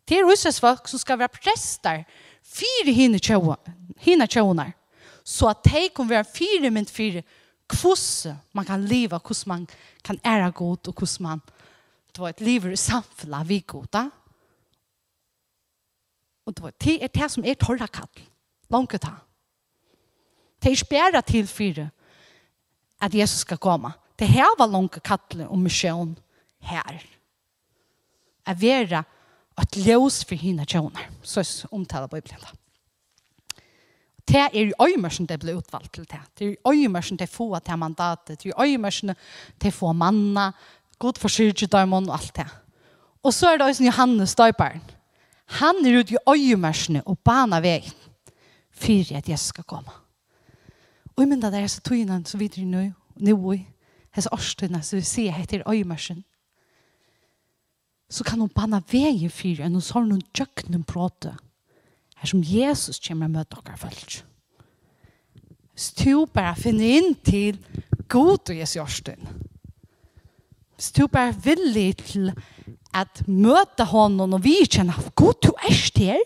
Det 0.10 0.18
er 0.18 0.26
russes 0.26 0.60
folk 0.60 0.88
som 0.88 1.00
skal 1.00 1.20
være 1.20 1.30
prester, 1.44 2.04
fire 2.44 2.94
hine 2.94 3.20
tjau, 3.20 3.56
hine 4.00 4.28
tjaunar, 4.28 4.72
så 5.24 5.48
at 5.48 5.64
de 5.66 5.90
kan 5.96 6.10
være 6.10 6.26
fire 6.26 6.72
mynd 6.72 6.88
fire, 6.88 7.24
hvordan 7.70 8.38
man 8.54 8.66
kan 8.66 8.86
leve, 8.86 9.08
hvordan 9.08 9.44
man 9.46 9.66
kan 9.66 9.76
kan 10.02 10.20
ära 10.24 10.50
god 10.50 10.88
och 10.88 11.00
hur 11.00 11.24
man 11.24 11.42
det 12.12 12.22
var 12.22 12.30
ett 12.30 12.42
liv 12.42 12.72
i 12.72 12.78
samfla 12.78 13.44
vi 13.44 13.60
goda. 13.60 14.10
Och 16.44 16.54
det 16.54 16.62
var 16.62 16.74
det 16.78 17.04
är 17.04 17.10
det 17.14 17.30
som 17.30 17.46
är 17.46 17.56
torra 17.56 17.88
kall. 17.88 18.08
Långt 18.68 19.02
ta. 19.02 19.16
Det 20.60 20.72
är 20.72 20.76
spärra 20.76 21.22
till 21.22 21.48
fyra 21.48 21.90
att 22.98 23.14
Jesus 23.14 23.40
ska 23.40 23.58
komma. 23.58 23.94
Det 24.16 24.26
här 24.26 24.58
var 24.60 24.68
långt 24.68 25.04
kall 25.04 25.42
och 25.48 25.58
mission 25.58 26.20
här. 26.60 27.06
Att 28.44 28.62
vara 28.64 29.06
ett 29.62 29.78
ljus 29.78 30.26
för 30.26 30.36
hina 30.36 30.66
tjoner. 30.66 31.10
Så 31.24 31.44
omtalar 31.72 32.08
Bibeln 32.08 32.46
det 34.30 34.38
er 34.38 34.50
i 34.54 34.74
øymersen 34.82 35.26
det 35.26 35.40
ble 35.42 35.56
utvalgt 35.58 35.94
til 35.94 36.06
det. 36.06 36.20
Det 36.38 36.48
er 36.48 36.52
i 36.54 36.84
øymersen 36.86 37.18
det 37.18 37.30
få 37.30 37.60
til 37.60 37.78
mandatet. 37.78 38.44
Det 38.44 38.52
er 38.52 38.64
i 38.66 38.74
øymersen 38.74 39.16
det 39.62 39.74
få 39.74 39.94
manna, 39.94 40.52
god 41.00 41.18
forsyrke 41.18 41.66
døymon 41.66 42.10
og 42.10 42.20
alt 42.20 42.36
det. 42.36 42.48
Og 43.24 43.34
så 43.34 43.50
er 43.50 43.58
det 43.58 43.68
også 43.68 43.84
Johannes 43.84 44.36
døyparen. 44.36 44.82
Han 45.60 45.86
er 45.86 46.00
ute 46.00 46.14
i 46.14 46.18
øymersene 46.30 47.02
og 47.06 47.20
bana 47.26 47.60
vei 47.60 47.82
for 48.72 49.18
at 49.18 49.30
Jesus 49.30 49.48
skal 49.50 49.64
komme. 49.64 49.92
Og 51.16 51.24
jeg 51.24 51.30
mynda 51.30 51.50
det 51.52 51.64
er 51.64 51.68
så 51.68 51.82
tøyene 51.82 52.22
så 52.26 52.38
videre 52.38 52.66
nå, 52.66 52.92
nå 53.18 53.54
i 53.54 53.66
hese 54.16 54.32
årstøyene 54.34 54.84
som 54.86 55.00
vi 55.00 55.08
sier 55.08 55.36
heter 55.36 55.66
øymersen. 55.68 56.24
Så 58.10 58.24
kan 58.24 58.40
hun 58.40 58.50
bana 58.50 58.80
vei 58.92 59.28
for 59.30 59.66
en 59.66 59.76
og 59.76 59.84
sånn 59.84 60.14
og 60.14 60.22
jøkken 60.38 60.84
prate. 60.84 61.34
Her 62.20 62.28
som 62.28 62.44
Jesus 62.44 63.00
kommer 63.00 63.30
og 63.30 63.38
møter 63.38 63.62
dere 63.64 63.80
folk. 63.80 64.18
Hvis 65.74 65.92
du 65.96 66.26
bare 66.28 66.58
finner 66.60 66.98
inn 67.00 67.14
til 67.24 67.60
god 68.12 68.52
og 68.52 68.58
Jesu 68.58 68.80
Jørsten. 68.80 69.30
Hvis 70.76 70.92
du 70.96 71.08
bare 71.08 71.32
er 71.32 71.40
villig 71.44 71.94
til 72.02 72.34
at 72.96 73.22
møte 73.28 73.86
honom 73.88 74.36
og 74.36 74.44
vi 74.44 74.58
kjenner 74.66 74.98
at 75.00 75.14
god 75.16 75.40
du 75.46 75.54
er 75.56 75.80
der. 75.96 76.20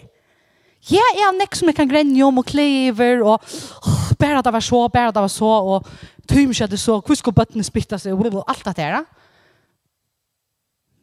Ja, 0.92 1.04
jeg 1.16 1.28
er 1.28 1.36
nek 1.38 1.56
som 1.56 1.70
jeg 1.70 1.78
kan 1.78 1.92
grenne 1.92 2.26
om 2.26 2.42
og 2.42 2.48
klever 2.50 3.22
og 3.24 3.44
oh, 3.88 4.08
bare 4.20 4.42
det 4.44 4.54
var 4.54 4.64
så, 4.66 4.88
bare 4.88 5.14
det 5.16 5.22
var 5.22 5.32
så 5.32 5.46
og 5.46 5.88
tøymskjedde 6.28 6.78
så, 6.78 6.98
hvor 7.00 7.16
skal 7.16 7.36
bøttene 7.36 7.64
spytte 7.64 8.00
seg 8.00 8.14
og 8.18 8.44
alt 8.48 8.66
det 8.66 8.76
der. 8.78 9.04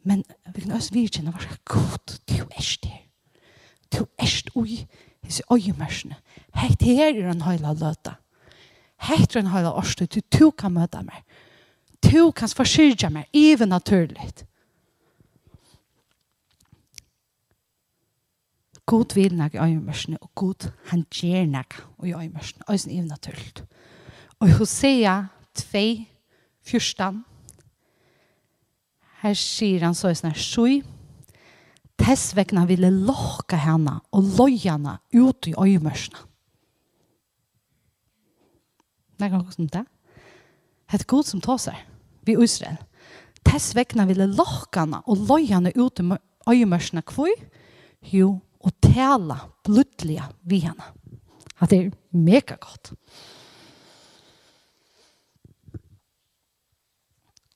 Men 0.03 0.23
vi 0.53 0.61
kan 0.61 0.75
også 0.75 0.93
virkjenne 0.93 1.31
hva 1.31 1.55
god 1.65 2.19
du 2.29 2.43
er 2.43 2.61
styr 2.65 3.10
to 3.91 4.05
erst 4.19 4.51
ui 4.55 4.85
hese 5.23 5.43
øyemørsene. 5.51 6.15
Hekt 6.55 6.81
her 6.81 7.13
er 7.13 7.31
en 7.31 7.45
høyla 7.45 7.73
løta. 7.73 8.17
Hekt 9.07 9.35
er 9.35 9.43
en 9.43 9.53
høyla 9.53 9.73
årstu, 9.77 10.05
du 10.05 10.21
to 10.21 10.51
kan 10.51 10.73
møta 10.75 11.01
meg. 11.05 11.23
Du 12.01 12.31
kan 12.31 12.49
forsyrja 12.49 13.09
meg, 13.09 13.29
even 13.33 13.69
naturligt. 13.69 14.45
God 18.85 19.15
vil 19.15 19.37
nek 19.37 19.53
i 19.55 19.61
øyemørsene, 19.61 20.17
og 20.21 20.31
god 20.35 20.71
han 20.89 21.05
gjer 21.13 21.45
nek 21.47 21.77
i 22.03 22.13
øyemørsene, 22.13 22.65
og 22.67 22.75
even 22.75 23.07
naturligt. 23.07 23.63
Og 24.39 24.49
i 24.49 24.51
Hosea 24.51 25.21
2, 25.55 26.05
14, 26.65 27.23
her 29.21 29.33
sier 29.37 29.85
han 29.85 29.95
så 29.95 30.11
i 30.11 30.17
sånn 30.17 30.33
her, 30.33 30.41
Tess 32.01 32.31
vegna 32.33 32.65
ville 32.65 32.89
lokka 32.89 33.59
henne 33.61 33.99
og 34.09 34.29
loja 34.39 34.75
henne 34.75 34.97
ut 35.13 35.47
i 35.47 35.53
øyemørsene. 35.53 36.23
Det 39.21 39.27
er 39.27 39.35
noe 39.37 39.53
som 39.53 39.67
det. 39.69 39.83
Det 40.89 40.97
er 40.97 41.09
god 41.13 41.27
som 41.29 41.43
tåser 41.45 41.77
vi 42.25 42.33
Israel. 42.41 42.79
Tess 43.45 43.75
vegna 43.77 44.07
ville 44.09 44.25
lokka 44.25 44.87
henne 44.87 45.03
og 45.05 45.27
loja 45.29 45.59
henne 45.59 45.73
ut 45.77 46.01
i 46.01 46.07
øyemørsene 46.49 47.05
kvøy. 47.05 47.35
Jo, 48.09 48.39
og 48.65 48.73
tala 48.81 49.37
blodlige 49.63 50.25
vi 50.41 50.63
henne. 50.65 50.89
Det 51.69 51.77
er 51.77 51.91
mega 52.17 52.57
godt. 52.57 52.95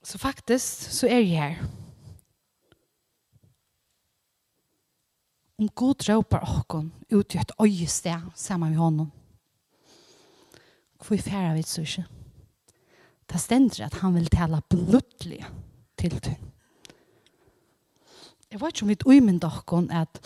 Så 0.06 0.18
faktisk 0.22 0.92
så 0.94 1.10
er 1.10 1.18
jeg 1.18 1.34
her 1.34 1.66
om 5.58 5.68
god 5.68 6.08
råpar 6.08 6.44
åkken 6.58 6.92
ut 7.08 7.34
i 7.34 7.38
et 7.38 7.52
øyested 7.60 8.30
sammen 8.34 8.70
med 8.70 8.78
honom. 8.78 9.12
Hvor 11.06 11.16
færre 11.16 11.54
vi 11.54 11.62
så 11.62 11.80
ikke? 11.80 12.04
Det 13.32 13.40
stender 13.40 13.86
at 13.86 13.94
han 13.94 14.14
vil 14.14 14.28
tale 14.30 14.60
blodlig 14.68 15.44
til 15.98 16.24
det. 16.24 16.36
Jeg 18.50 18.60
vet 18.60 18.68
ikke 18.68 18.82
om 18.82 18.88
vi 18.88 19.18
umynd 19.18 19.44
åkken 19.44 19.90
at 19.90 20.20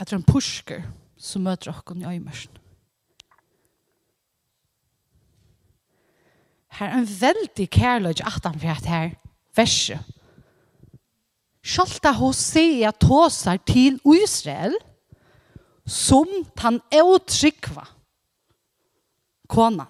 at 0.00 0.08
det 0.08 0.12
er 0.12 0.16
en 0.16 0.24
pusker 0.24 0.82
som 1.20 1.42
møter 1.44 1.74
åkken 1.76 2.00
i 2.00 2.06
øyemørsen. 2.08 2.56
Her 6.78 6.86
er 6.86 6.98
en 6.98 7.10
veldig 7.20 7.66
kærløy 7.70 8.10
at 8.24 8.44
han 8.44 8.60
for 8.60 8.88
her 8.88 9.10
verset 9.56 10.00
Sjalta 11.60 12.12
Hosea 12.16 12.92
tåsar 12.96 13.60
til 13.68 14.00
Israel 14.08 14.76
som 15.84 16.28
han 16.62 16.80
utrykva 16.94 17.84
konan. 19.50 19.88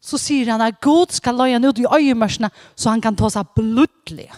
Så 0.00 0.18
sier 0.20 0.50
han 0.52 0.62
at 0.64 0.80
Gud 0.84 1.12
skal 1.16 1.36
løye 1.36 1.56
han 1.56 1.64
ut 1.68 1.80
i 1.80 1.88
øyemørsene 1.88 2.50
så 2.74 2.92
han 2.92 3.02
kan 3.04 3.16
ta 3.16 3.30
seg 3.32 3.56
blodlig 3.56 4.30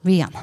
Vi 0.00 0.14
igjen. 0.16 0.36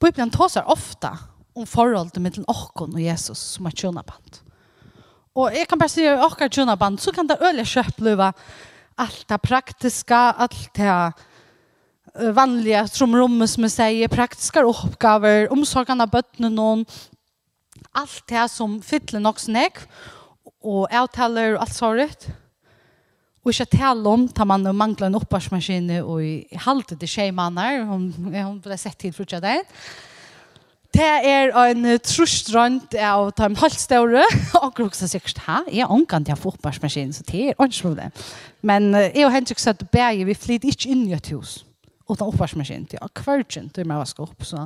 Bibelen 0.00 0.30
tåsar 0.30 0.64
ofta 0.72 1.10
om 1.58 1.68
forholdet 1.68 2.20
mellom 2.22 2.46
okken 2.50 2.94
og 2.94 3.02
Jesus 3.02 3.40
som 3.56 3.68
er 3.68 3.76
tjønaband. 3.76 4.42
Og 5.38 5.54
jeg 5.54 5.68
kan 5.70 5.78
bare 5.78 5.92
si 5.92 6.06
at 6.08 6.22
okker 6.24 6.50
tjønaband, 6.50 6.98
så 6.98 7.12
kan 7.14 7.28
det 7.28 7.38
øye 7.38 7.66
kjøp 7.66 8.02
løve 8.02 8.32
alt 8.98 9.24
det 9.30 9.40
praktiske, 9.44 10.16
alt 10.16 10.70
det 10.74 12.34
vanlige 12.34 12.82
som 12.90 13.14
rommet 13.14 13.50
som 13.50 13.66
jeg 13.66 13.74
sier, 13.76 14.10
praktiske 14.10 14.64
oppgaver, 14.66 15.46
omsorgene 15.54 16.06
av 16.06 16.12
bøttene 16.16 16.50
noen, 16.50 16.84
alt 17.94 18.24
det 18.30 18.48
som 18.50 18.78
fytler 18.82 19.22
nok 19.22 19.38
snakk, 19.42 19.84
og 20.66 20.88
avtaler 20.90 21.54
og 21.54 21.62
alt 21.62 21.76
sånt. 21.76 22.28
Og 23.46 23.54
ikke 23.54 23.78
tale 23.78 24.10
om 24.10 24.26
tar 24.28 24.48
man 24.50 24.66
mangler 24.76 25.06
en 25.06 25.16
oppvarsmaskine 25.16 26.02
og 26.02 26.20
i 26.20 26.58
halte 26.66 26.98
til 26.98 27.08
tjejmanner. 27.08 27.84
Hun, 27.88 28.10
hun 28.34 28.58
ble 28.60 28.76
sett 28.76 28.98
til 29.00 29.14
frutja 29.14 29.38
der. 29.40 29.62
Det 30.94 31.04
er 31.04 31.52
en 31.52 31.84
trustrand 32.00 32.94
av 32.96 33.28
de 33.36 33.48
halvståre. 33.60 34.24
Og 34.62 34.80
jeg 34.80 34.88
har 34.88 35.10
sikkert, 35.12 35.40
hæ? 35.44 35.58
Jeg 35.68 35.84
har 35.84 35.92
omgang 35.92 36.24
til 36.24 36.34
å 36.34 36.38
få 36.38 36.54
fotballsmaskin, 36.54 37.12
så 37.12 37.26
det 37.28 37.42
er 37.50 37.54
ikke 37.54 37.82
problem. 37.82 38.14
Men 38.62 38.90
jeg 38.96 39.26
og 39.26 39.34
Henrik 39.34 39.60
sa 39.60 39.76
at 39.76 39.84
begge, 39.92 40.26
vi 40.28 40.36
flytter 40.36 40.72
ikke 40.72 40.90
inn 40.94 41.04
i 41.10 41.16
et 41.16 41.30
hus. 41.34 41.60
Og 42.08 42.16
den 42.16 42.30
oppvarsmaskinen, 42.32 42.88
det 42.88 43.02
er 43.02 43.12
kvartjen, 43.20 43.68
til 43.68 43.84
er 43.84 43.98
å 43.98 44.00
vaske 44.00 44.24
opp. 44.24 44.44
Så, 44.48 44.64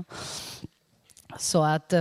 så 1.43 1.64
at 1.67 1.97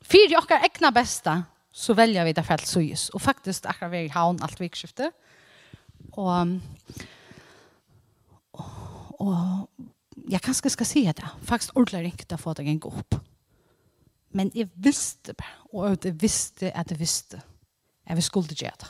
fyrir 0.00 0.38
okkar 0.40 0.64
egna 0.64 0.92
beste, 0.96 1.36
så 1.70 1.94
velger 1.94 2.24
vi 2.26 2.34
det 2.34 2.44
for 2.46 2.56
alt 2.56 2.68
suyes. 2.68 3.10
Og 3.14 3.22
faktisk 3.22 3.68
akkurat 3.68 3.92
vi 3.92 4.00
er 4.00 4.08
i 4.08 4.14
havn 4.14 4.40
alt 4.42 4.60
vikskiftet. 4.60 5.12
Og, 6.18 6.56
og, 8.56 9.20
og 9.20 9.90
jag 10.28 10.42
kanske 10.42 10.70
ska 10.70 10.84
se 10.84 11.12
det. 11.16 11.28
Faktiskt 11.42 11.70
ordentligt 11.74 12.20
inte 12.20 12.36
för 12.36 12.50
att 12.50 12.58
jag 12.58 12.66
gick 12.66 12.86
upp. 12.86 13.14
Men 14.32 14.50
jag 14.54 14.68
visste 14.74 15.32
bara, 15.32 15.78
och 15.78 15.90
jag 15.90 16.12
visste 16.12 16.72
att 16.72 16.90
jag 16.90 16.98
visste 16.98 17.42
att 18.06 18.18
vi 18.18 18.22
skulle 18.22 18.48
göra 18.50 18.74
det. 18.78 18.86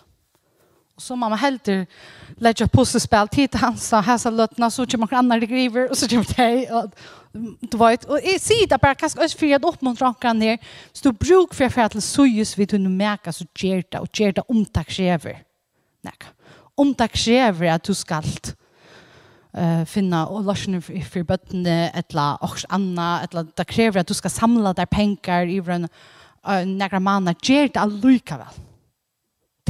Och 0.94 1.02
så 1.02 1.16
mamma 1.16 1.36
helter 1.36 1.86
lägger 2.36 3.26
tid 3.26 3.50
till 3.50 3.60
han 3.60 3.76
sa 3.76 4.00
häsa 4.00 4.18
så 4.18 4.30
lötna 4.30 4.70
så 4.70 4.86
kommer 4.86 5.06
några 5.06 5.18
andra 5.18 5.38
griver, 5.38 5.90
och 5.90 5.98
så 5.98 6.08
kommer 6.08 6.36
det 6.36 6.72
och 6.72 6.90
du 7.60 7.78
vet 7.78 8.04
och 8.04 8.20
i 8.20 8.38
sida 8.38 8.78
bara 8.78 8.94
kanske 8.94 9.24
ös 9.24 9.34
för 9.34 9.54
att 9.54 9.64
uppmuntra 9.64 10.14
kan 10.14 10.38
ner 10.38 10.58
så 10.92 11.08
du 11.08 11.12
bruk 11.12 11.54
för 11.54 11.68
för 11.68 11.80
att 11.80 12.04
så 12.04 12.26
just 12.26 12.58
vid 12.58 12.68
du 12.68 12.78
märker 12.78 13.32
så 13.32 13.44
gerta 13.54 14.00
och 14.00 14.20
gerta 14.20 14.42
omtack 14.48 14.90
skrever. 14.90 15.42
Nej. 16.00 16.14
Omtack 16.74 17.16
att 17.28 17.82
du 17.82 17.94
skalt 17.94 18.56
uh, 19.58 19.84
finna 19.84 20.26
och 20.26 20.44
lösna 20.44 20.80
för, 20.80 21.22
bøttene, 21.22 21.24
bötterna 21.24 21.90
eller 21.92 22.44
också 22.44 22.66
anna 22.68 23.22
eller 23.22 23.46
det 23.56 23.64
krever 23.64 24.00
at 24.00 24.08
du 24.08 24.14
skal 24.14 24.30
samla 24.30 24.72
der 24.72 24.86
pengar 24.86 25.46
i 25.46 25.58
en 25.58 25.88
uh, 26.48 26.64
negra 26.66 27.00
manna, 27.00 27.34
ger 27.42 27.68
det 27.68 27.80
allika 27.80 28.36
väl 28.36 28.60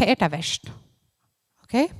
det 0.00 0.10
er 0.10 0.14
det 0.14 0.32
verst. 0.32 0.72
Ok? 1.64 1.90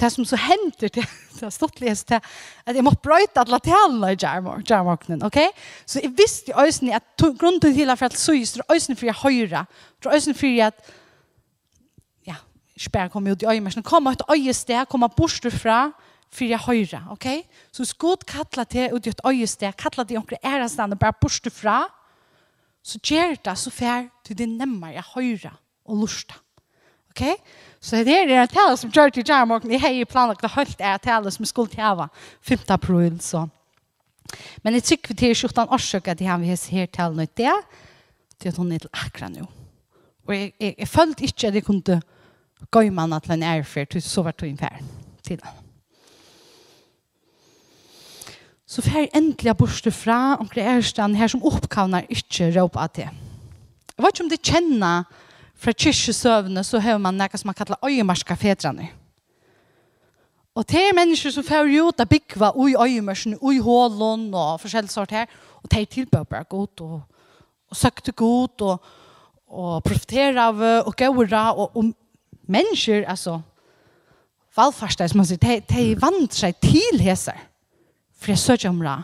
det 0.00 0.12
som 0.12 0.24
så 0.24 0.36
hender 0.36 0.88
til, 0.88 1.06
det 1.34 1.42
har 1.42 1.50
stått 1.50 1.80
lest 1.80 2.08
til, 2.08 2.20
at 2.66 2.76
jeg 2.76 2.84
må 2.84 2.90
bryta 3.02 3.44
alla 3.44 3.58
till 3.62 3.76
alla 3.78 4.10
i 4.12 4.16
jarmoknen, 4.18 5.22
ok? 5.22 5.38
så 5.86 6.00
jeg 6.02 6.12
visste 6.18 6.50
i 6.50 6.66
øysene 6.66 6.94
at 6.94 7.02
grunnen 7.38 7.60
til 7.60 7.70
at 7.70 7.88
jeg 7.88 7.98
för 7.98 8.08
det 8.08 8.28
er 8.28 8.74
just 8.74 8.98
for 8.98 9.06
jeg 9.06 9.14
jag 9.50 9.66
det 10.02 10.06
er 10.06 10.16
ösnen 10.16 10.34
for 10.34 10.66
at 10.66 10.74
ja 12.26 12.34
spær 12.78 13.08
kom 13.08 13.26
ut 13.26 13.42
i 13.42 13.46
ögonen 13.46 13.82
kom 13.82 14.06
ut 14.06 14.20
i 14.20 14.22
ett 14.22 14.30
ögestä 14.30 14.84
komma 14.88 15.06
bort 15.06 15.52
fra, 15.52 15.92
för 16.34 16.44
jag 16.44 16.58
höra, 16.58 17.06
okej? 17.10 17.38
Okay? 17.38 17.50
Så 17.70 17.84
skot 17.84 18.24
kalla 18.24 18.64
till 18.64 18.90
ut 18.92 19.06
ett 19.06 19.20
öjeste, 19.24 19.72
kalla 19.72 20.04
till 20.04 20.18
onkel 20.18 20.38
ärastan 20.42 20.92
och 20.92 20.98
bara 20.98 21.12
borste 21.20 21.50
fra. 21.50 21.88
Så 22.82 22.98
ger 23.02 23.36
det 23.42 23.56
så 23.56 23.70
fär 23.70 24.10
till 24.24 24.36
det 24.36 24.46
nemmare 24.46 24.94
jag 24.94 25.02
höra 25.02 25.56
och 25.84 25.96
lusta. 25.96 26.34
Okej? 27.10 27.32
Okay? 27.32 27.44
Så 27.80 27.96
det 27.96 28.18
är 28.18 28.28
det 28.28 28.34
här 28.34 28.46
talet 28.46 28.80
som 28.80 28.90
gör 28.90 29.10
till 29.10 29.24
jag 29.26 29.50
och 29.50 29.64
ni 29.64 29.78
hej 29.78 30.04
planlagt 30.04 30.44
helt 30.44 30.80
är 30.80 30.98
talet 30.98 31.34
som 31.34 31.46
skulle 31.46 31.68
till 31.68 32.08
5 32.42 32.58
april 32.68 33.20
så. 33.20 33.48
Men 34.56 34.72
det 34.72 34.80
tycker 34.80 35.08
vi 35.08 35.14
till 35.14 35.34
17 35.34 35.68
årsök 35.68 36.08
att 36.08 36.18
det 36.18 36.24
han 36.24 36.40
vi 36.40 36.48
har 36.48 36.70
här 36.70 36.86
talet 36.86 37.16
nu 37.16 37.44
det. 37.44 37.62
till 38.38 38.48
att 38.48 38.56
hon 38.56 38.72
är 38.72 38.78
till 38.78 38.88
akra 38.92 39.28
nu. 39.28 39.46
Och 40.26 40.34
jag, 40.34 40.52
jag, 40.58 40.74
jag 40.78 40.88
följde 40.88 41.24
inte 41.24 41.48
att 41.48 41.54
jag 41.54 41.64
kunde 41.64 42.02
gå 42.70 42.82
i 42.82 42.90
manna 42.90 43.20
till 43.20 43.32
en 43.32 43.42
ärfärd 43.42 44.02
så 44.02 44.22
var 44.22 44.34
det 44.38 44.46
ungefär 44.46 44.80
till 45.22 45.40
honom. 45.40 45.63
så 48.74 48.82
fer 48.82 49.06
endelig 49.14 49.54
borste 49.54 49.92
fra 49.94 50.34
onkel 50.40 50.64
Erstein 50.66 51.14
her 51.14 51.30
som 51.30 51.44
oppkavner 51.46 52.08
ikke 52.10 52.50
råpe 52.56 52.80
av 52.80 52.90
det. 52.96 53.06
Jeg 53.94 54.02
vet 54.02 54.16
ikke 54.16 54.24
om 54.24 54.32
de 54.32 54.40
kjenner 54.50 55.04
fra 55.54 55.74
kyrkjesøvnene 55.84 56.64
så 56.66 56.80
har 56.82 56.98
man 56.98 57.14
noe 57.18 57.38
som 57.38 57.52
man 57.52 57.58
kallar 57.58 57.78
øyemarska 57.86 58.34
fedrene. 58.34 58.88
Og 60.54 60.66
det 60.70 60.82
er 60.88 60.94
mennesker 60.94 61.30
som 61.34 61.46
får 61.46 61.70
ut 61.70 62.02
av 62.02 62.10
byggva 62.10 62.52
ui 62.58 62.74
øyemarsen, 62.74 63.38
ui 63.42 63.58
hålen 63.62 64.28
og 64.34 64.60
forskjellige 64.62 64.94
sort 64.94 65.14
her, 65.14 65.30
og 65.62 65.70
det 65.70 65.80
er 65.80 65.90
tilbøper 65.94 66.46
godt 66.50 66.82
og, 66.82 67.00
og 67.70 67.78
søkte 67.78 68.12
godt 68.12 68.62
og, 68.62 68.92
og 69.54 69.82
profitera 69.86 70.50
av 70.50 70.62
og 70.86 70.94
gøyra 70.98 71.48
og, 71.54 71.74
og 71.74 71.90
mennesker, 72.50 73.06
altså, 73.06 73.40
valgfarsdag, 74.56 75.10
som 75.10 75.22
man 75.22 75.26
sier, 75.26 75.42
de, 75.42 75.58
de 75.70 75.90
vant 75.98 76.34
seg 76.34 76.58
til 76.62 77.02
heser 77.02 77.38
for 78.24 78.32
jeg 78.32 78.40
søker 78.40 78.72
om 78.72 78.80
det. 78.80 78.96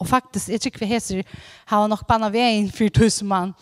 Og 0.00 0.08
faktisk, 0.08 0.48
jeg 0.48 0.60
tror 0.60 0.80
vi 0.80 0.86
heter, 0.86 1.22
har 1.66 1.86
nok 1.86 2.06
banna 2.08 2.30
veien 2.32 2.70
for 2.72 2.88
tusen 2.88 3.28
mann, 3.28 3.52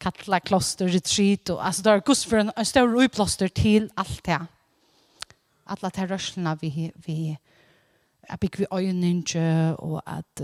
kattla 0.00 0.38
kloster, 0.38 0.86
retreat, 0.86 1.50
og 1.50 1.66
altså 1.66 1.82
det 1.82 1.92
er 1.92 2.04
gus 2.06 2.24
for 2.26 2.40
en, 2.40 2.52
en 2.56 2.64
større 2.64 2.96
uiplåster 2.96 3.48
til 3.48 3.90
alt 3.98 4.20
det. 4.26 4.38
Alla 5.66 5.90
de 5.96 6.06
rørslene 6.12 6.56
vi, 6.60 6.90
vi 7.06 7.36
at 8.30 8.40
bygge 8.40 8.58
vi 8.58 8.66
øynene 8.72 9.76
og 9.78 10.02
at 10.06 10.40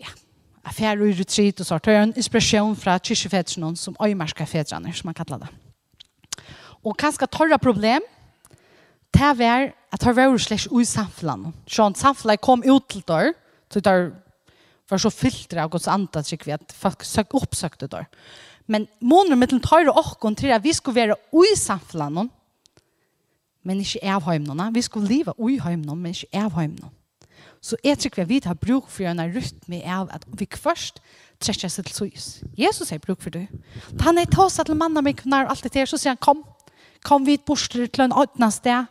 ja, 0.00 0.10
at 0.66 0.74
fjerde 0.74 1.02
og 1.02 1.18
retreat 1.18 1.60
og 1.60 1.66
sånt. 1.66 1.84
Det 1.84 1.94
er 1.94 2.02
en 2.02 2.16
inspirasjon 2.16 2.76
fra 2.76 2.98
kyrkjefedrene 2.98 3.76
som 3.76 3.96
øymarska 4.02 4.44
fedrene, 4.44 4.92
som 4.92 5.06
man 5.08 5.14
kallar 5.14 5.38
det. 5.38 5.48
Og 6.84 6.96
kanskje 6.96 7.26
torra 7.26 7.56
problem, 7.56 8.02
det 9.14 9.32
var 9.38 9.70
at 9.92 10.00
det 10.04 10.16
var 10.16 10.38
slags 10.38 10.68
ui 10.70 10.84
samfunnet. 10.86 11.54
Sånn 11.66 11.96
samfunnet 11.98 12.42
kom 12.42 12.62
ut 12.64 12.88
til 12.88 13.02
der, 13.06 13.32
så 13.70 13.82
det 13.82 13.96
var 14.90 15.02
så 15.02 15.10
filtre 15.10 15.62
av 15.62 15.70
Guds 15.70 15.88
andre, 15.90 16.22
så 16.22 16.38
vi 16.44 16.54
at 16.54 16.74
folk 16.74 17.04
søk, 17.04 17.34
oppsøkte 17.34 17.90
der. 17.90 18.06
Men 18.70 18.86
måneder 19.00 19.36
med 19.36 19.50
den 19.50 19.62
tar 19.62 19.88
og 19.90 19.98
åkken 19.98 20.36
til 20.38 20.54
at 20.54 20.62
vi 20.62 20.72
skulle 20.72 21.00
være 21.00 21.18
ui 21.32 21.56
samfunnet, 21.58 22.30
men 23.62 23.82
ikke 23.82 24.00
av 24.08 24.24
heimene. 24.24 24.70
Vi 24.72 24.82
skulle 24.82 25.10
leve 25.10 25.34
ui 25.38 25.58
heimene, 25.60 25.96
men 25.96 26.14
ikke 26.14 26.30
av 26.38 26.54
heimene. 26.56 26.92
Så 27.60 27.76
jeg 27.84 27.98
tror 27.98 28.24
vi 28.24 28.40
har 28.44 28.54
bruk 28.56 28.88
for 28.88 29.04
en 29.04 29.20
rytme 29.20 29.82
av 29.84 30.08
at 30.14 30.24
vi 30.32 30.46
først 30.48 31.02
trekker 31.40 31.68
seg 31.68 31.84
til 31.88 31.96
søys. 31.96 32.28
Jesus 32.56 32.90
har 32.90 33.02
bruk 33.04 33.20
for 33.20 33.30
det. 33.34 33.48
Da 33.92 34.08
han 34.08 34.18
er 34.18 34.30
tås 34.30 34.56
til 34.56 34.76
mannen 34.76 35.04
min, 35.04 35.18
når 35.24 35.50
alt 35.52 35.64
det 35.64 35.76
er, 35.76 35.88
så 35.88 35.98
sier 36.00 36.14
han, 36.14 36.22
kom, 36.22 36.40
kom 37.04 37.26
vi 37.26 37.36
bort 37.36 37.68
til 37.68 38.04
en 38.04 38.16
åttende 38.16 38.50
sted, 38.52 38.88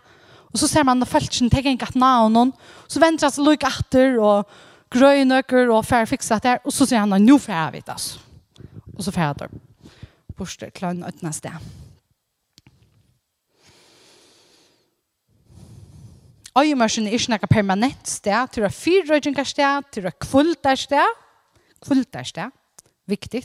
Og 0.49 0.62
så 0.62 0.69
ser 0.69 0.85
man 0.88 1.01
at 1.03 1.12
feltsen 1.12 1.49
tenker 1.51 1.75
ikke 1.75 1.91
at 1.91 1.99
navn 1.99 2.53
Så 2.88 3.01
venter 3.01 3.27
han 3.27 3.33
seg 3.33 3.45
lykke 3.45 3.69
etter, 3.69 4.17
og 4.17 4.49
grøy 4.89 5.23
nøkker 5.23 5.69
og 5.69 5.85
fer 5.85 6.09
fikse 6.09 6.35
etter. 6.35 6.59
Og 6.65 6.73
så 6.73 6.88
sier 6.89 7.03
han 7.03 7.13
at 7.13 7.21
nå 7.21 7.38
får 7.38 7.53
jeg 7.53 7.75
vite 7.77 7.93
oss. 7.93 8.07
Og 8.97 9.05
så 9.05 9.13
får 9.13 9.21
jeg 9.21 9.38
det. 9.43 9.49
Borste 10.39 10.71
klann 10.71 11.03
et 11.03 11.21
sted. 11.35 11.69
Øyemørsen 16.59 17.07
er 17.07 17.15
ikke 17.15 17.35
noe 17.35 17.49
permanent 17.51 18.09
sted. 18.09 18.47
Det 18.55 18.63
er 18.63 18.73
fyrrøydinger 18.73 19.45
sted. 19.45 19.83
til 19.91 20.07
å 20.07 20.12
kvulter 20.12 20.75
sted. 20.75 21.17
Kvulter 21.79 22.23
sted. 22.23 22.51
Viktig. 23.07 23.43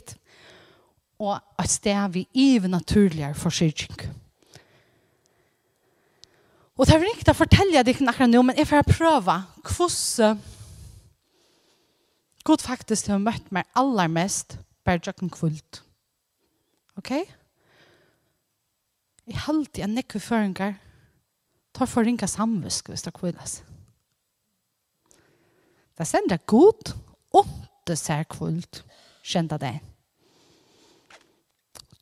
Og 1.19 1.37
et 1.61 1.69
sted 1.69 2.11
vi 2.11 2.27
iver 2.33 2.67
naturligere 2.67 3.33
forsyrking. 3.33 4.24
Og 6.75 6.87
det 6.87 6.95
er 6.95 7.05
riktig 7.05 7.31
å 7.31 7.37
fortelle 7.37 7.83
deg 7.87 8.01
akkurat 8.03 8.31
nå, 8.31 8.41
men 8.43 8.57
jeg 8.59 8.67
får 8.67 8.87
prøve 8.89 9.37
hvordan 9.63 10.41
God 12.45 12.61
faktisk 12.61 13.07
har 13.09 13.21
møtt 13.23 13.47
meg 13.55 13.65
aller 13.79 14.11
mest 14.11 14.59
bare 14.85 15.01
jokken 15.01 15.31
kvult. 15.33 15.79
Ok? 16.99 17.11
Jeg 19.25 19.39
halte 19.47 19.81
jeg 19.81 19.89
nekker 19.89 20.21
føringer 20.21 20.75
tar 21.75 21.89
for 21.89 22.05
ringa 22.07 22.27
samvisk 22.29 22.91
hvis 22.91 23.03
det 23.07 23.15
kvilles. 23.15 23.57
Det 25.95 26.07
sender 26.07 26.43
god 26.47 26.93
og 27.35 27.49
det 27.87 27.97
ser 27.99 28.23
kvult 28.31 28.83
kjente 29.25 29.57
det. 29.59 29.75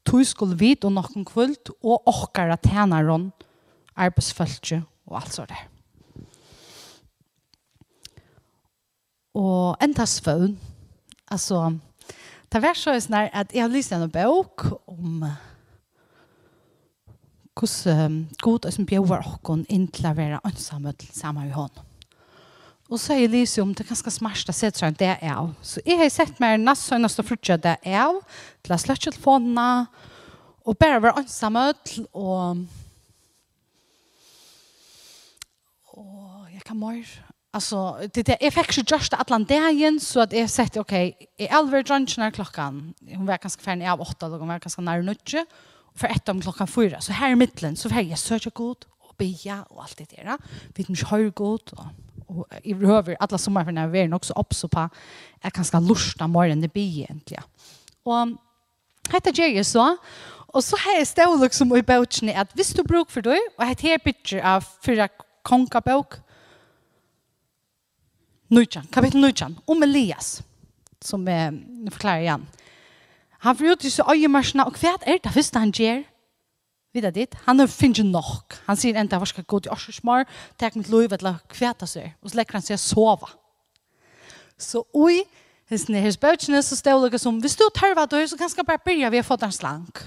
Tog 0.03 0.25
skulle 0.27 0.59
vite 0.59 0.89
om 0.89 0.97
noen 0.97 1.25
kvult 1.25 1.71
og 1.79 2.09
åkere 2.09 2.57
tjener 2.65 3.05
rundt 3.07 3.47
arbeidsfølge 3.95 4.83
og 5.07 5.19
alt 5.19 5.33
sånt 5.33 5.53
der. 5.53 5.69
Og 9.33 9.77
enda 9.81 10.05
svøvn, 10.05 10.59
altså, 11.27 11.77
det 12.53 12.61
var 12.61 12.77
så 12.77 12.93
sånn 13.01 13.17
at 13.17 13.53
jeg 13.53 13.65
har 13.65 13.73
lyst 13.73 13.89
til 13.89 14.03
en 14.03 14.13
bok 14.13 14.67
om 14.85 15.25
hvordan 17.53 18.19
god 18.41 18.67
og 18.67 18.73
som 18.73 18.85
bjør 18.85 19.25
åkken 19.25 19.65
inn 19.73 19.87
til 19.93 20.09
å 20.09 20.13
være 20.17 20.41
ansamme 20.45 20.93
sammen 21.09 21.47
med 21.47 21.57
hånden. 21.57 21.89
Og 22.91 22.99
så 22.99 23.15
er 23.15 23.23
Elysium, 23.25 23.71
det 23.73 23.85
er 23.85 23.93
ganske 23.93 24.11
smart 24.11 24.49
å 24.49 24.53
se 24.53 24.69
til 24.69 24.95
det 24.99 25.15
er 25.15 25.31
av. 25.33 25.53
Så 25.65 25.81
jeg 25.85 25.97
har 25.97 26.09
sett 26.13 26.39
meg 26.43 26.59
nesten 26.61 26.99
sånn 26.99 27.07
at 27.07 27.21
og 27.23 27.25
frutja 27.25 27.57
det 27.57 27.77
er 27.81 28.01
av, 28.03 28.19
til 28.61 28.75
å 28.75 28.77
slette 28.77 29.07
telefonene, 29.07 29.87
og 30.63 30.77
bare 30.77 31.01
være 31.01 31.23
ansamme 31.23 31.71
og 32.13 32.61
kan 36.63 36.79
mer. 36.79 37.25
Alltså 37.51 37.99
det 38.13 38.23
det 38.23 38.37
jag 38.41 38.53
fick 38.53 38.91
just 38.91 39.13
Atlantien 39.13 39.99
så 39.99 40.19
att 40.19 40.33
jag 40.33 40.49
sett 40.49 40.77
okej, 40.77 41.15
okay, 41.15 41.47
är 41.47 41.53
Alver 41.53 41.83
Johnson 41.87 42.31
klockan. 42.31 42.93
Hon 43.15 43.25
var 43.25 43.37
ganska 43.37 43.61
färdig 43.61 43.87
av 43.87 44.01
8 44.01 44.25
eller 44.25 44.37
hon 44.37 44.47
var 44.47 44.59
ganska 44.59 44.81
nära 44.81 45.01
nutje 45.01 45.45
för 45.95 46.07
ett 46.07 46.29
om 46.29 46.41
klockan 46.41 46.67
4. 46.67 47.01
Så 47.01 47.13
här 47.13 47.31
i 47.31 47.35
mitten 47.35 47.75
så 47.75 47.89
fick 47.89 48.07
jag 48.07 48.19
söka 48.19 48.49
god 48.53 48.85
och 48.99 49.15
beja 49.17 49.63
och 49.69 49.81
allt 49.83 49.97
det 49.97 50.23
där. 50.23 50.37
Vi 50.75 50.83
mig 50.83 51.17
hur 51.17 51.29
god 51.29 51.73
och 51.73 51.85
och 52.27 52.47
i 52.63 52.73
behöver 52.73 53.17
alla 53.19 53.37
sommar 53.37 53.65
för 53.65 53.71
när 53.71 53.87
vi 53.87 53.99
är 53.99 54.13
också 54.13 54.33
upp 54.33 54.53
så 54.53 54.67
på 54.67 54.89
är 55.41 55.51
ganska 55.51 55.79
lusta 55.79 56.27
morgon 56.27 56.61
det 56.61 56.73
blir 56.73 56.99
egentligen. 56.99 57.43
Och 58.03 58.27
heter 59.09 59.39
Jerry 59.39 59.63
så 59.63 59.97
Och 60.25 60.63
så 60.63 60.75
här 60.77 61.05
står 61.05 61.43
liksom 61.43 61.77
i 61.77 61.81
boken 61.81 62.29
att 62.29 62.49
visst 62.53 62.75
du 62.75 62.83
bruk 62.83 63.11
för 63.11 63.21
dig 63.21 63.39
och 63.57 63.63
här 63.63 63.85
är 63.85 63.97
picture 63.97 64.55
av 64.55 64.65
för 64.81 65.09
konkabok 65.43 66.13
Nujjan, 68.53 68.85
kapitel 68.93 69.21
Nujjan, 69.21 69.55
om 69.65 69.83
Elias, 69.83 70.41
som 71.01 71.27
eh, 71.27 71.51
nu 71.51 71.89
forklarer 71.91 72.21
igjen. 72.21 72.43
Han 73.43 73.57
får 73.57 73.73
ut 73.73 73.85
i 73.85 73.91
seg 73.91 74.11
øyemarsene, 74.13 74.65
og 74.69 74.77
hva 74.79 74.93
er 75.01 75.21
det 75.23 75.31
første 75.33 75.59
han 75.59 75.73
gjør? 75.73 76.03
Vida 76.93 77.09
dit, 77.09 77.33
han 77.47 77.59
har 77.59 77.71
finnet 77.71 78.05
nok. 78.05 78.53
Han 78.67 78.77
sier 78.77 78.99
enda, 79.01 79.17
hva 79.17 79.25
skal 79.25 79.47
gå 79.49 79.63
til 79.63 79.73
Årsjøsmar, 79.73 80.27
tek 80.61 80.77
mitt 80.77 80.91
lov, 80.93 81.15
eller 81.17 81.41
hva 81.57 81.71
det 81.79 81.89
seg? 81.89 82.13
og 82.21 82.29
så 82.29 82.39
lekker 82.39 82.59
han 82.59 82.67
seg 82.67 82.79
sova. 82.79 83.31
Så 84.61 84.83
oi, 84.93 85.23
hans 85.71 85.87
ni 85.89 86.03
hans 86.03 86.19
bøtjene, 86.21 86.61
så 86.61 86.77
står 86.77 87.09
det 87.09 87.23
som, 87.23 87.41
hvis 87.41 87.57
du 87.57 87.65
tørver 87.73 88.05
døy, 88.05 88.27
så 88.29 88.37
kan 88.37 88.53
jeg 88.53 88.67
bare 88.69 88.83
begynne 88.85 89.09
vi 89.09 89.23
har 89.23 89.27
fått 89.27 89.47
en 89.47 89.55
slank. 89.55 90.05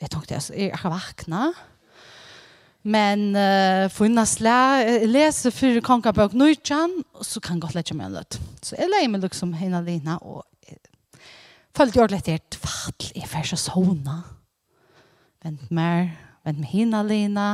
Jeg 0.00 0.12
tok 0.12 0.28
det, 0.28 0.42
jeg 0.52 0.76
har 0.76 0.92
vakna, 0.92 1.48
Men 2.82 3.34
uh, 3.36 3.90
for 3.92 4.08
innan 4.08 4.28
slä, 4.28 4.56
lese 5.04 5.50
for 5.50 5.58
fyra 5.66 5.82
konkabøk 5.84 6.32
nøytjan, 6.32 6.94
så 7.20 7.42
kan 7.44 7.58
jeg 7.58 7.66
godt 7.66 7.76
lette 7.76 7.96
meg 7.96 8.08
en 8.08 8.16
løtt. 8.16 8.38
Så 8.64 8.78
jeg 8.78 8.88
leier 8.88 9.10
meg 9.12 9.24
liksom 9.26 9.52
henne 9.58 9.82
alene, 9.82 10.16
og 10.24 10.46
følte 11.76 12.00
jeg 12.00 12.12
litt 12.14 12.30
helt, 12.32 12.58
fall, 12.62 13.08
jeg 13.14 13.28
får 13.28 13.46
ikke 13.46 13.60
sånne. 13.60 14.16
Vent 15.44 15.70
mer, 15.72 16.12
vent 16.46 16.60
med 16.62 16.72
henne 16.72 17.02
alene. 17.04 17.46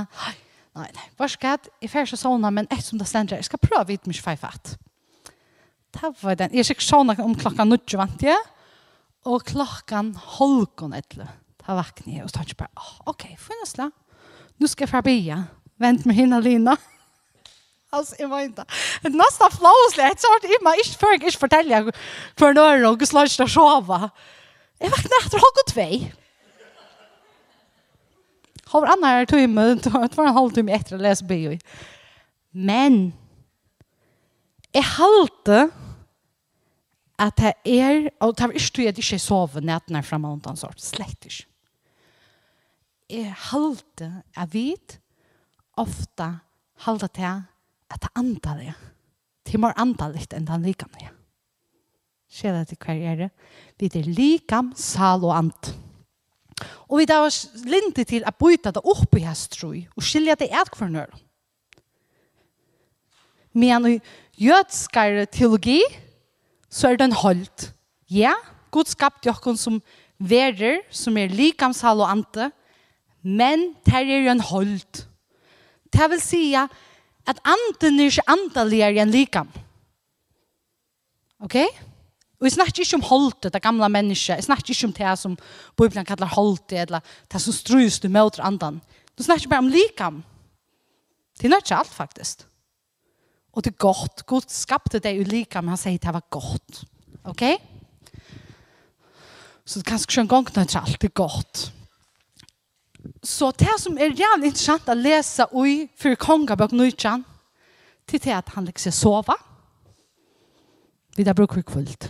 Nei, 0.77 0.89
nei, 0.93 1.07
hva 1.19 1.29
skal 1.31 1.57
jeg 1.57 1.73
jeg 1.87 1.93
får 1.93 2.07
ikke 2.07 2.21
sånne, 2.21 2.53
men 2.55 2.71
et 2.71 2.85
som 2.85 3.01
det 3.01 3.09
stender, 3.11 3.41
jeg 3.41 3.49
skal 3.49 3.63
prøve 3.63 3.83
å 3.83 3.91
vite 3.91 4.11
mye 4.11 4.23
feil 4.23 4.39
fatt. 4.41 4.77
Det 5.97 6.13
var 6.21 6.39
den, 6.39 6.55
jeg 6.55 6.69
fikk 6.69 6.85
sånne 6.85 7.17
om 7.25 7.35
klokka 7.39 7.65
nøytjan 7.67 8.03
vant 8.03 8.25
jeg, 8.27 8.39
og 9.27 9.43
klokkan 9.49 10.13
holkon 10.37 10.95
etter. 10.95 11.27
Da 11.65 11.75
vakner 11.75 12.19
jeg, 12.19 12.25
og 12.25 12.31
så 12.31 12.39
tar 12.39 12.51
jeg 12.51 12.59
bare, 12.61 12.91
ok, 13.11 13.31
for 13.41 13.57
innan 13.57 13.71
slä, 13.71 13.89
nu 14.57 14.69
ska 14.69 14.83
jag 14.83 14.91
förbia. 14.91 15.45
Vänt 15.79 16.05
mig 16.05 16.17
hinna 16.17 16.41
lina. 16.41 16.77
Alltså, 17.91 18.15
jag 18.19 18.29
var 18.29 18.41
inte. 18.41 18.65
Det 19.03 19.09
är 19.09 19.13
nästan 19.13 19.51
flåsligt, 19.51 20.21
så 20.21 20.27
har 20.27 20.41
jag 20.43 20.79
inte 20.79 20.99
för 20.99 21.27
att 21.27 21.35
fortälja 21.35 21.93
för 22.37 22.55
några 22.55 22.91
och 22.91 23.09
slags 23.09 23.41
att 23.41 23.51
sova. 23.51 24.11
Jag 24.79 24.91
vaknade 24.91 25.15
efter 25.25 25.39
halv 25.39 25.99
två. 26.01 26.07
Har 28.65 28.87
annan 28.87 29.11
här 29.11 29.27
timme, 29.27 29.75
det 29.75 29.91
var 29.91 30.27
en 30.27 30.35
halvtimme 30.35 30.73
efter 30.73 30.95
att 30.97 31.03
läsa 31.03 31.25
bio. 31.25 31.59
Men, 32.51 33.13
jag 34.73 34.83
halte 34.83 35.71
at 37.19 37.37
det 37.37 37.53
er, 37.65 38.09
og 38.21 38.37
det 38.37 38.45
var 38.45 38.53
ikke 38.53 38.89
at 38.89 38.99
jeg 38.99 39.05
ikke 39.05 39.19
sover 39.19 39.65
nettene 39.65 40.03
fremme 40.05 40.29
og 40.29 40.59
sort, 40.59 40.81
slett 40.81 41.25
ikke 41.25 41.47
er 43.09 43.35
halte 43.51 44.11
av 44.37 44.53
vit, 44.55 44.99
ofta 45.79 46.31
halte 46.87 47.09
til 47.15 47.43
at 47.93 48.03
det 48.03 48.13
andar 48.19 48.61
det. 48.61 48.75
Til 49.47 49.63
mer 49.63 49.77
andaligt 49.79 50.35
enn 50.35 50.49
den 50.49 50.65
likamlige. 50.67 51.13
Skjer 52.27 52.57
det 52.57 52.73
til 52.73 52.81
hver 52.83 53.03
er 53.13 53.21
det? 53.21 53.29
Vi 53.79 53.91
er 53.95 54.09
likam, 54.11 54.73
sal 54.75 55.23
og 55.25 55.37
ant. 55.37 55.71
Og 56.89 56.99
vi 57.01 57.07
da 57.07 57.21
var 57.23 57.35
linde 57.69 58.05
til 58.09 58.27
å 58.27 58.35
byta 58.35 58.73
det 58.75 58.83
opp 58.83 59.15
i 59.19 59.25
hans 59.27 59.47
tro 59.53 59.71
og 59.71 60.05
skilja 60.05 60.37
det 60.39 60.51
et 60.51 60.75
hver 60.75 60.91
nør. 60.91 61.15
Men 63.57 63.87
i 63.89 63.95
jødskare 64.37 65.27
teologi, 65.33 65.81
så 66.69 66.91
er 66.91 66.99
det 66.99 67.07
en 67.09 67.21
holdt. 67.23 67.71
Ja, 68.13 68.35
Gud 68.75 68.91
skapte 68.91 69.31
jokken 69.31 69.57
som 69.57 69.79
verer, 70.19 70.83
som 70.93 71.17
er 71.17 71.33
likamsal 71.33 72.03
og 72.03 72.11
ante, 72.11 72.51
men 73.27 73.73
det 73.83 73.95
er 73.95 74.31
en 74.31 74.41
hold. 74.41 75.03
Det 75.91 76.07
vil 76.13 76.23
si 76.23 76.55
at 76.55 77.41
anden 77.43 77.99
er 77.99 78.07
ikke 78.07 78.31
andaligere 78.31 79.03
enn 79.03 79.11
likam. 79.11 79.51
Ok? 81.43 81.57
Og 82.39 82.47
jeg 82.47 82.55
snakker 82.55 82.85
ikke 82.85 82.99
om 83.01 83.07
holdet, 83.09 83.53
det 83.53 83.63
gamle 83.63 83.89
mennesket. 83.89 84.37
Jeg 84.37 84.47
snakker 84.47 84.71
ikke 84.71 84.87
om 84.87 84.93
det 84.93 85.19
som 85.19 85.39
Bibelen 85.77 86.05
kallar 86.05 86.35
holdet, 86.37 86.73
eller 86.85 87.01
det 87.33 87.41
som 87.43 87.53
strus 87.53 87.99
du 87.99 88.09
møter 88.09 88.45
andan. 88.45 88.81
Du 89.19 89.25
snakker 89.25 89.49
bare 89.49 89.65
om 89.65 89.73
likam. 89.73 90.23
Det 91.41 91.51
er 91.51 91.57
ikke 91.57 91.75
alt, 91.75 91.95
faktisk. 91.95 92.47
Og 93.53 93.65
det 93.65 93.73
er 93.73 93.77
godt. 93.79 94.27
Gud 94.27 94.47
skapte 94.49 94.99
det 94.99 95.19
ulika, 95.19 95.61
men 95.61 95.75
han 95.75 95.81
sier 95.81 95.99
det 95.99 96.15
var 96.15 96.29
godt. 96.31 96.85
Ok? 97.25 97.43
Så 99.65 99.81
det 99.81 99.87
er 99.87 99.91
kanskje 99.97 100.23
en 100.23 100.29
gang 100.29 100.47
nøytralt, 100.55 101.01
det 101.01 101.11
er 101.11 101.17
godt. 101.17 101.73
Så 103.27 103.51
det 103.59 103.75
som 103.83 103.97
er 103.99 104.15
jævlig 104.15 104.53
interessant 104.53 104.87
å 104.87 104.95
lese 104.95 105.49
i 105.67 105.75
for 105.99 106.15
kongabøk 106.23 106.75
nøytjan, 106.77 107.25
til 108.07 108.23
det 108.23 108.35
at 108.37 108.53
han 108.55 108.69
liksom 108.69 108.95
sova. 108.95 109.35
Vi 111.17 111.25
da 111.27 111.35
bruker 111.35 111.65
kvult. 111.67 112.07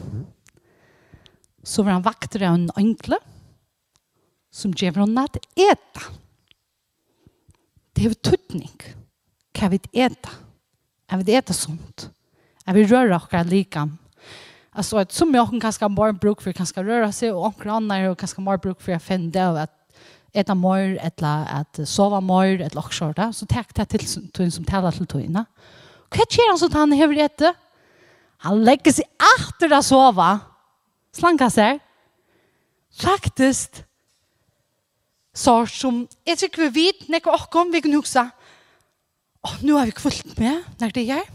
Så 1.64 1.82
var 1.82 1.96
han 1.96 2.04
vakter 2.04 2.44
av 2.44 2.58
en 2.58 2.68
ønkle 2.76 3.16
som 4.52 4.74
gjør 4.76 5.06
henne 5.06 5.24
at 5.24 5.38
eta. 5.56 6.10
Det 7.96 8.10
er 8.10 8.18
tøtning. 8.20 8.76
Hva 9.56 9.70
vil 9.72 9.88
eta? 9.96 10.34
Jeg 11.08 11.22
vil 11.22 11.38
eta 11.38 11.56
sånt. 11.56 12.10
Jeg 12.66 12.76
vil 12.76 12.90
røre 12.90 13.16
akkurat 13.16 13.48
likam. 13.48 13.96
Altså, 14.76 15.06
som 15.08 15.32
jeg 15.32 15.48
kan 15.48 15.64
kanske 15.64 15.88
bara 15.96 16.12
bruk 16.12 16.42
för 16.42 16.52
kanske 16.52 16.82
røre 16.84 17.08
seg, 17.12 17.32
og 17.32 17.54
akkurat 17.54 17.80
andre 17.80 18.10
och 18.10 18.18
kanske 18.18 18.42
bare 18.42 18.58
bruke 18.58 18.82
for, 18.82 18.92
att 18.92 19.02
finna 19.02 19.30
det 19.30 19.62
at 19.62 19.85
eta 20.36 20.54
mer 20.58 20.98
etla 21.04 21.36
at 21.62 21.80
sova 21.88 22.20
mer 22.20 22.60
et 22.64 22.76
lakshorta 22.76 23.30
så 23.32 23.48
tek 23.48 23.72
det 23.76 23.88
til 23.94 24.28
tun 24.36 24.52
som 24.52 24.66
talar 24.68 24.94
til 24.96 25.08
tunna 25.08 25.46
kva 26.12 26.26
skjer 26.28 26.52
han 26.52 26.60
så 26.60 26.68
han 26.74 26.92
hever 26.96 27.24
ette 27.24 27.54
han 28.44 28.60
legger 28.64 28.98
seg 28.98 29.26
efter 29.36 29.72
da 29.72 29.80
sova 29.84 30.30
slanka 31.16 31.48
seg. 31.52 31.80
Faktisk 32.96 33.82
så 35.36 35.58
som 35.68 36.04
jeg 36.24 36.38
tror 36.38 36.48
ikke 36.48 36.68
vi 36.70 36.84
vet 36.86 37.08
nekker 37.12 37.34
okkom 37.34 37.72
vi 37.74 37.82
kan 37.84 37.96
huske. 37.96 38.24
Oh, 39.46 39.56
nu 39.62 39.76
har 39.76 39.88
vi 39.88 39.96
kvult 39.96 40.38
med 40.40 40.64
når 40.80 40.94
det 40.96 41.04
er. 41.12 41.26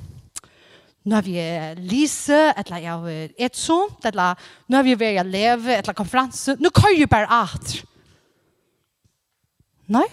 Nu 1.05 1.15
har 1.17 1.25
vi 1.25 1.37
lise, 1.81 2.37
etla 2.57 2.77
jeg 2.81 2.93
har 2.93 3.45
et 3.45 3.57
sånt, 3.57 4.03
etla 4.05 4.33
nu 4.69 4.77
har 4.77 4.85
vi 4.85 4.97
vært 4.97 5.29
leve, 5.29 5.73
etla 5.73 5.95
konferanse. 5.97 6.57
Nu 6.61 6.69
kan 6.73 6.93
vi 6.97 7.07
bare 7.09 7.29
at. 7.41 7.79
Nei, 9.91 10.07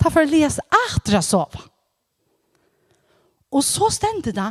ta 0.00 0.10
for 0.12 0.24
å 0.24 0.28
lese 0.28 0.62
atre 0.86 1.22
sove. 1.24 1.62
Og 3.50 3.64
så 3.66 3.88
stendte 3.92 4.34
det 4.34 4.50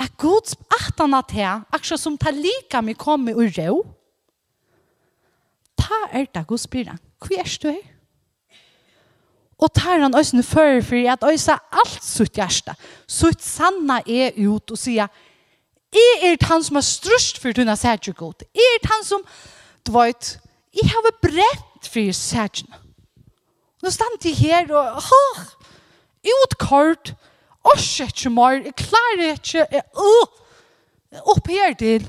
at 0.00 0.14
Guds 0.20 0.54
atene 0.78 1.20
til, 1.28 1.64
akkurat 1.74 2.00
som 2.00 2.16
ta 2.18 2.32
lika 2.34 2.80
mi 2.82 2.94
komme 2.96 3.34
ur 3.34 3.50
rå, 3.56 3.80
ta 5.78 6.04
er 6.12 6.28
det 6.32 6.46
Guds 6.48 6.68
byrden. 6.70 7.00
Hvor 7.18 7.40
er 7.40 7.50
du 7.60 7.68
her? 7.72 7.82
Og 9.58 9.70
tar 9.74 10.02
han 10.02 10.16
øsne 10.18 10.42
før 10.42 10.80
for 10.82 11.10
at 11.12 11.26
øsa 11.28 11.58
alt 11.72 12.02
sutt 12.04 12.38
hjärsta. 12.38 12.74
Sutt 13.06 13.42
sanna 13.42 14.00
er 14.06 14.34
ut 14.36 14.70
og 14.74 14.78
sier, 14.78 15.10
jeg 15.94 16.32
er 16.32 16.48
han 16.48 16.64
som 16.64 16.80
er 16.80 16.86
strust 16.86 17.38
for 17.38 17.54
tunna 17.54 17.76
sætje 17.78 18.16
god. 18.18 18.42
Jeg 18.54 18.78
er 18.80 18.88
han 18.90 19.04
som, 19.06 19.22
du 19.86 19.92
vet, 19.94 20.32
jeg 20.74 20.90
har 20.90 21.12
brett 21.22 21.86
for 21.86 22.18
sætjene. 22.18 22.83
Nå 23.84 23.90
stand 23.92 24.24
jeg 24.24 24.38
her 24.38 24.70
og, 24.72 25.02
ha, 25.04 25.42
utkort, 26.40 27.12
orser 27.68 28.08
ikke 28.08 28.32
mer, 28.32 28.62
jeg 28.64 28.76
klarer 28.80 29.34
ikke, 29.34 29.66
jeg, 29.68 29.82
uh, 30.00 31.20
opp 31.34 31.50
her 31.52 31.76
til. 31.76 32.06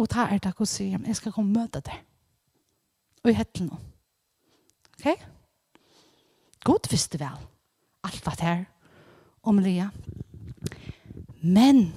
Og 0.00 0.08
ta 0.08 0.30
er 0.32 0.40
takk 0.40 0.64
og 0.64 0.70
si, 0.70 0.88
jeg 0.94 1.16
skal 1.18 1.36
komme 1.36 1.52
og 1.52 1.66
møte 1.66 1.84
deg. 1.84 2.00
Og 3.22 3.34
i 3.34 3.36
hettelen 3.36 3.68
nå. 3.68 3.80
Ok? 4.96 5.26
God 6.64 6.88
visste 6.88 7.20
vel 7.20 7.36
alt 8.02 8.24
var 8.26 8.40
her 8.40 8.64
om 9.44 9.60
Elia. 9.60 9.90
Men 11.42 11.90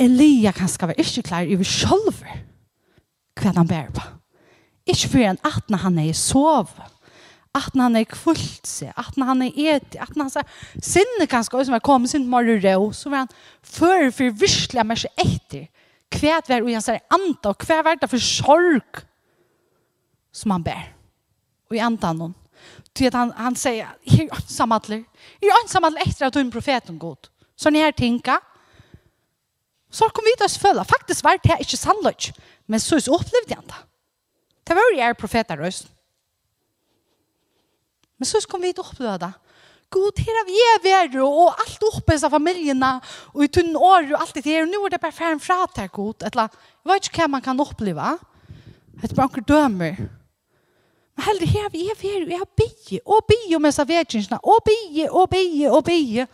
Elia 0.00 0.54
kan 0.56 0.70
skal 0.70 0.90
være 0.94 1.04
ikke 1.04 1.28
klar 1.28 1.44
over 1.44 1.68
sjølver 1.68 2.49
hva 3.40 3.52
han 3.56 3.68
bærer 3.68 3.92
på. 3.94 4.06
Ikke 4.90 5.10
for 5.12 5.24
en 5.24 5.40
at 5.46 5.76
han 5.82 5.98
er 5.98 6.10
i 6.10 6.16
sov, 6.16 6.70
at 7.54 7.74
han 7.74 7.96
er 7.98 8.06
kvult 8.06 8.66
seg, 8.68 8.92
at 8.94 9.16
han 9.18 9.42
er 9.42 9.56
et, 9.74 9.96
at 9.98 10.14
han 10.14 10.28
er 10.28 10.46
sinne 10.78 11.26
kanskje, 11.30 11.58
og 11.58 11.66
som 11.66 11.74
er 11.74 11.84
kommet 11.84 12.12
sin 12.12 12.28
morgen 12.30 12.62
rå, 12.62 12.92
så 12.94 13.10
var 13.10 13.24
han 13.24 13.32
før 13.62 14.10
for 14.14 14.36
virkelig 14.42 14.86
mer 14.86 15.00
seg 15.00 15.24
etter. 15.24 15.66
Hva 16.10 16.36
er 16.36 16.46
det 16.46 16.60
han 16.74 16.84
sier 16.84 17.02
anta, 17.10 17.52
og 17.52 17.66
hva 17.66 17.80
er 17.92 17.98
det 18.00 18.10
for 18.10 18.22
sorg 18.22 19.02
som 20.34 20.54
han 20.54 20.66
ber? 20.66 20.92
Og 21.70 21.78
i 21.78 21.82
antan 21.82 22.18
noen. 22.18 22.36
Til 22.94 23.08
at 23.08 23.16
han, 23.16 23.30
han 23.38 23.56
sier, 23.58 23.94
jeg 24.04 24.26
er 24.26 24.36
ansam 24.36 24.74
atler. 24.74 25.04
Jeg 25.40 25.50
er 25.50 25.60
ansam 25.62 25.86
atler 25.86 26.06
etter 26.06 26.26
at 26.26 26.34
du 26.34 26.40
hun 26.42 26.50
profeten 26.54 26.98
god. 26.98 27.30
Så 27.56 27.70
når 27.70 27.88
jeg 27.88 27.98
tenker, 28.02 28.42
Så 29.90 30.06
kom 30.14 30.22
vi 30.26 30.36
til 30.38 30.46
å 30.46 30.60
føle. 30.62 30.86
Faktisk 30.86 31.24
var 31.26 31.40
det 31.42 31.56
ikke 31.64 31.78
sannløy. 31.78 32.30
Men 32.70 32.82
så 32.82 33.00
opplevde 33.10 33.56
han 33.56 33.66
det. 33.66 33.80
Det 34.68 34.76
var 34.78 34.86
jo 34.86 34.98
jeg 35.00 35.18
profeter 35.18 35.58
røst. 35.58 35.88
Men 38.20 38.28
så 38.28 38.42
kom 38.46 38.62
vi 38.62 38.70
til 38.70 38.84
å 38.84 38.90
oppleve 38.92 39.16
det. 39.24 39.30
God, 39.90 40.20
her 40.22 40.36
er 40.38 40.46
vi 40.46 40.58
er 40.62 40.82
ved, 40.84 41.16
og 41.24 41.56
alt 41.58 41.86
oppe 41.88 42.14
i 42.14 42.30
familiene, 42.30 42.90
og 43.34 43.42
i 43.42 43.48
tunn 43.50 43.72
år, 43.74 44.12
og 44.12 44.20
alt 44.20 44.36
det 44.36 44.44
her, 44.46 44.62
og 44.62 44.70
nå 44.70 44.84
er 44.86 44.92
det 44.92 45.00
bare 45.02 45.16
ferdig 45.16 45.42
fra 45.42 45.64
til 45.74 45.88
god. 45.96 46.26
Eller, 46.28 46.52
jeg 46.84 46.92
vet 46.92 47.08
ikke 47.08 47.24
hva 47.24 47.28
man 47.32 47.42
kan 47.42 47.62
oppleve. 47.64 48.12
Det 49.00 49.10
Et 49.10 49.16
banker 49.16 49.42
dømer. 49.42 49.96
Men 51.16 51.26
heller 51.26 51.46
her 51.46 51.66
er 51.66 51.74
vi 51.74 51.88
er 51.88 51.98
ved, 51.98 52.22
og 52.22 52.30
jeg 52.30 52.38
har 52.38 52.52
bygget, 52.62 53.00
og 53.06 53.26
bygget 53.32 53.64
med 53.64 53.74
seg 53.74 53.88
vedkjensene, 53.88 54.38
og 54.44 54.62
bygget, 54.68 55.10
og 55.10 55.26
bygget, 55.34 55.70
og 55.72 55.84
bygget. 55.84 56.28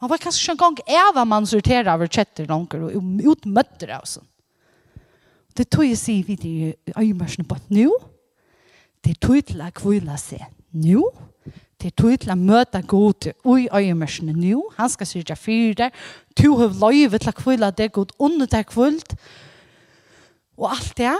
Han 0.00 0.10
var 0.12 0.20
kanskje 0.20 0.52
en 0.52 0.60
gang 0.60 0.80
eva 0.86 1.24
man 1.24 1.46
sorterer 1.48 1.88
over 1.94 2.10
kjetter 2.10 2.48
langer 2.50 2.88
og 2.88 3.30
utmøtter 3.32 3.94
av 3.96 4.04
sånn. 4.08 4.26
Det 5.56 5.70
tog 5.72 5.86
jeg 5.86 5.96
sier 5.96 6.26
videre 6.26 6.74
i 6.74 7.06
øyemørsene 7.06 7.46
på 7.48 7.56
at 7.56 7.70
nå, 7.72 7.88
det 9.06 9.16
tog 9.22 9.40
til 9.48 9.62
å 9.64 9.70
kvile 9.72 10.18
seg 10.20 10.44
nå, 10.76 11.06
det 11.80 11.94
tog 11.96 12.12
til 12.20 12.32
å 12.32 12.36
møte 12.36 12.82
god 12.88 13.30
i 13.30 13.64
øyemørsene 13.72 14.34
nå, 14.36 14.60
han 14.76 14.92
skal 14.92 15.08
sørge 15.08 15.36
for 15.40 15.78
det, 15.80 15.90
to 16.36 16.52
har 16.60 16.76
løyve 16.76 17.20
til 17.22 17.32
å 17.32 17.36
kvile 17.40 17.72
det 17.78 17.90
god 17.96 18.12
under 18.20 18.50
det 18.52 18.66
kvult, 18.68 19.16
og 20.56 20.70
alt 20.72 20.92
det, 21.00 21.16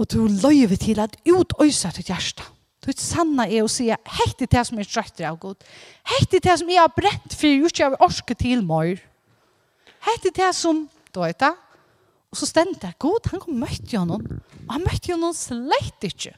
og 0.00 0.08
to 0.10 0.24
løyve 0.28 0.80
til 0.80 1.00
at 1.04 1.16
utøyse 1.28 1.92
til 1.96 2.08
hjertet. 2.08 2.53
Tutt 2.84 3.00
sanna 3.00 3.46
er 3.48 3.64
å 3.64 3.70
si 3.70 3.86
hett 3.88 4.42
i 4.44 4.48
det 4.50 4.62
som 4.68 4.78
er 4.80 4.88
trøtter 4.88 5.24
av 5.30 5.38
god. 5.40 5.62
Hett 6.04 6.34
i 6.36 6.40
det 6.44 6.56
som 6.60 6.68
er 6.68 6.82
har 6.82 6.92
brent 6.92 7.32
for 7.32 7.48
jeg 7.48 7.64
ikke 7.64 7.86
har 7.88 8.02
orske 8.04 8.36
til 8.36 8.64
mer. 8.66 9.00
Hett 10.04 10.26
i 10.28 10.32
det 10.36 10.50
som, 10.52 10.82
du 10.84 11.20
vet 11.22 11.38
det, 11.40 11.54
og 12.28 12.36
så 12.36 12.48
stendte 12.50 12.82
det, 12.88 12.98
god, 13.00 13.30
han 13.30 13.40
kom 13.40 13.56
møtte 13.62 13.94
jo 13.94 14.02
noen, 14.04 14.26
og 14.66 14.72
han 14.74 14.84
møtte 14.84 15.12
jo 15.12 15.16
noen 15.20 15.36
slett 15.38 16.04
ikke, 16.04 16.34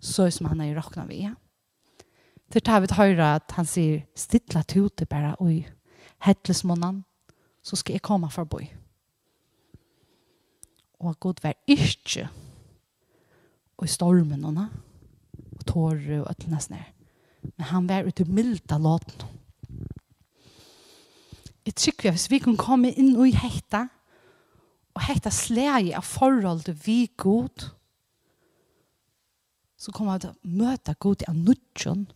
så 0.00 0.26
som 0.34 0.48
han 0.50 0.64
er 0.64 0.72
i 0.72 0.74
råkna 0.78 1.04
vi. 1.06 1.20
Til 2.48 2.64
tar 2.64 2.80
vi 2.80 2.88
til 2.90 2.98
høyre 2.98 3.28
at 3.36 3.54
han 3.58 3.68
sier, 3.68 4.02
stilla 4.18 4.64
tute 4.66 5.06
bare, 5.06 5.34
oi, 5.44 5.60
hettlesmånen, 6.24 7.04
så 7.62 7.78
skal 7.78 7.98
jeg 7.98 8.06
komme 8.08 8.32
for 8.32 8.48
boi. 8.48 8.64
Og 10.98 11.14
god, 11.20 11.44
vær 11.44 11.54
ikke, 11.70 12.26
og 13.78 13.86
i 13.86 13.92
stormen, 13.92 14.42
og 14.48 14.56
tåre 15.68 16.22
og 16.22 16.30
alt 16.30 16.48
nesten 16.50 16.78
her. 16.78 16.88
Men 17.54 17.70
han 17.70 17.88
var 17.88 18.08
ute 18.08 18.26
milda 18.28 18.78
låten. 18.82 19.26
Jeg 21.68 21.76
tykker 21.76 22.14
hvis 22.14 22.30
vi 22.32 22.40
kunne 22.40 22.60
komme 22.60 22.90
inn 22.96 23.12
og 23.20 23.34
hekta, 23.36 23.86
og 24.96 25.04
hekta 25.04 25.30
slei 25.30 25.92
av 25.94 26.06
forhold 26.08 26.70
vi 26.84 27.02
god, 27.20 27.68
så 29.78 29.92
kommer 29.94 30.16
vi 30.16 30.24
til 30.24 30.32
å 30.32 30.62
møte 30.64 30.96
god 30.98 31.22
i 31.28 31.34
nudjon, 31.36 32.06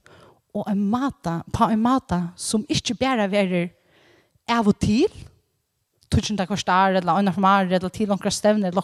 og 0.56 0.64
en 0.68 0.80
mata, 0.90 1.42
på 1.52 1.68
en 1.70 1.84
mata 1.84 2.22
som 2.36 2.64
ikke 2.68 2.96
bare 3.00 3.28
verer 3.32 3.70
av 4.50 4.68
og 4.68 4.80
til, 4.82 5.12
tusen 6.12 6.36
det 6.36 6.48
kostar, 6.50 6.96
eller 6.98 7.14
annet 7.14 7.36
for 7.36 7.44
meg, 7.44 7.70
eller 7.72 7.92
til 7.92 8.10
noen 8.10 8.34
stevner, 8.34 8.82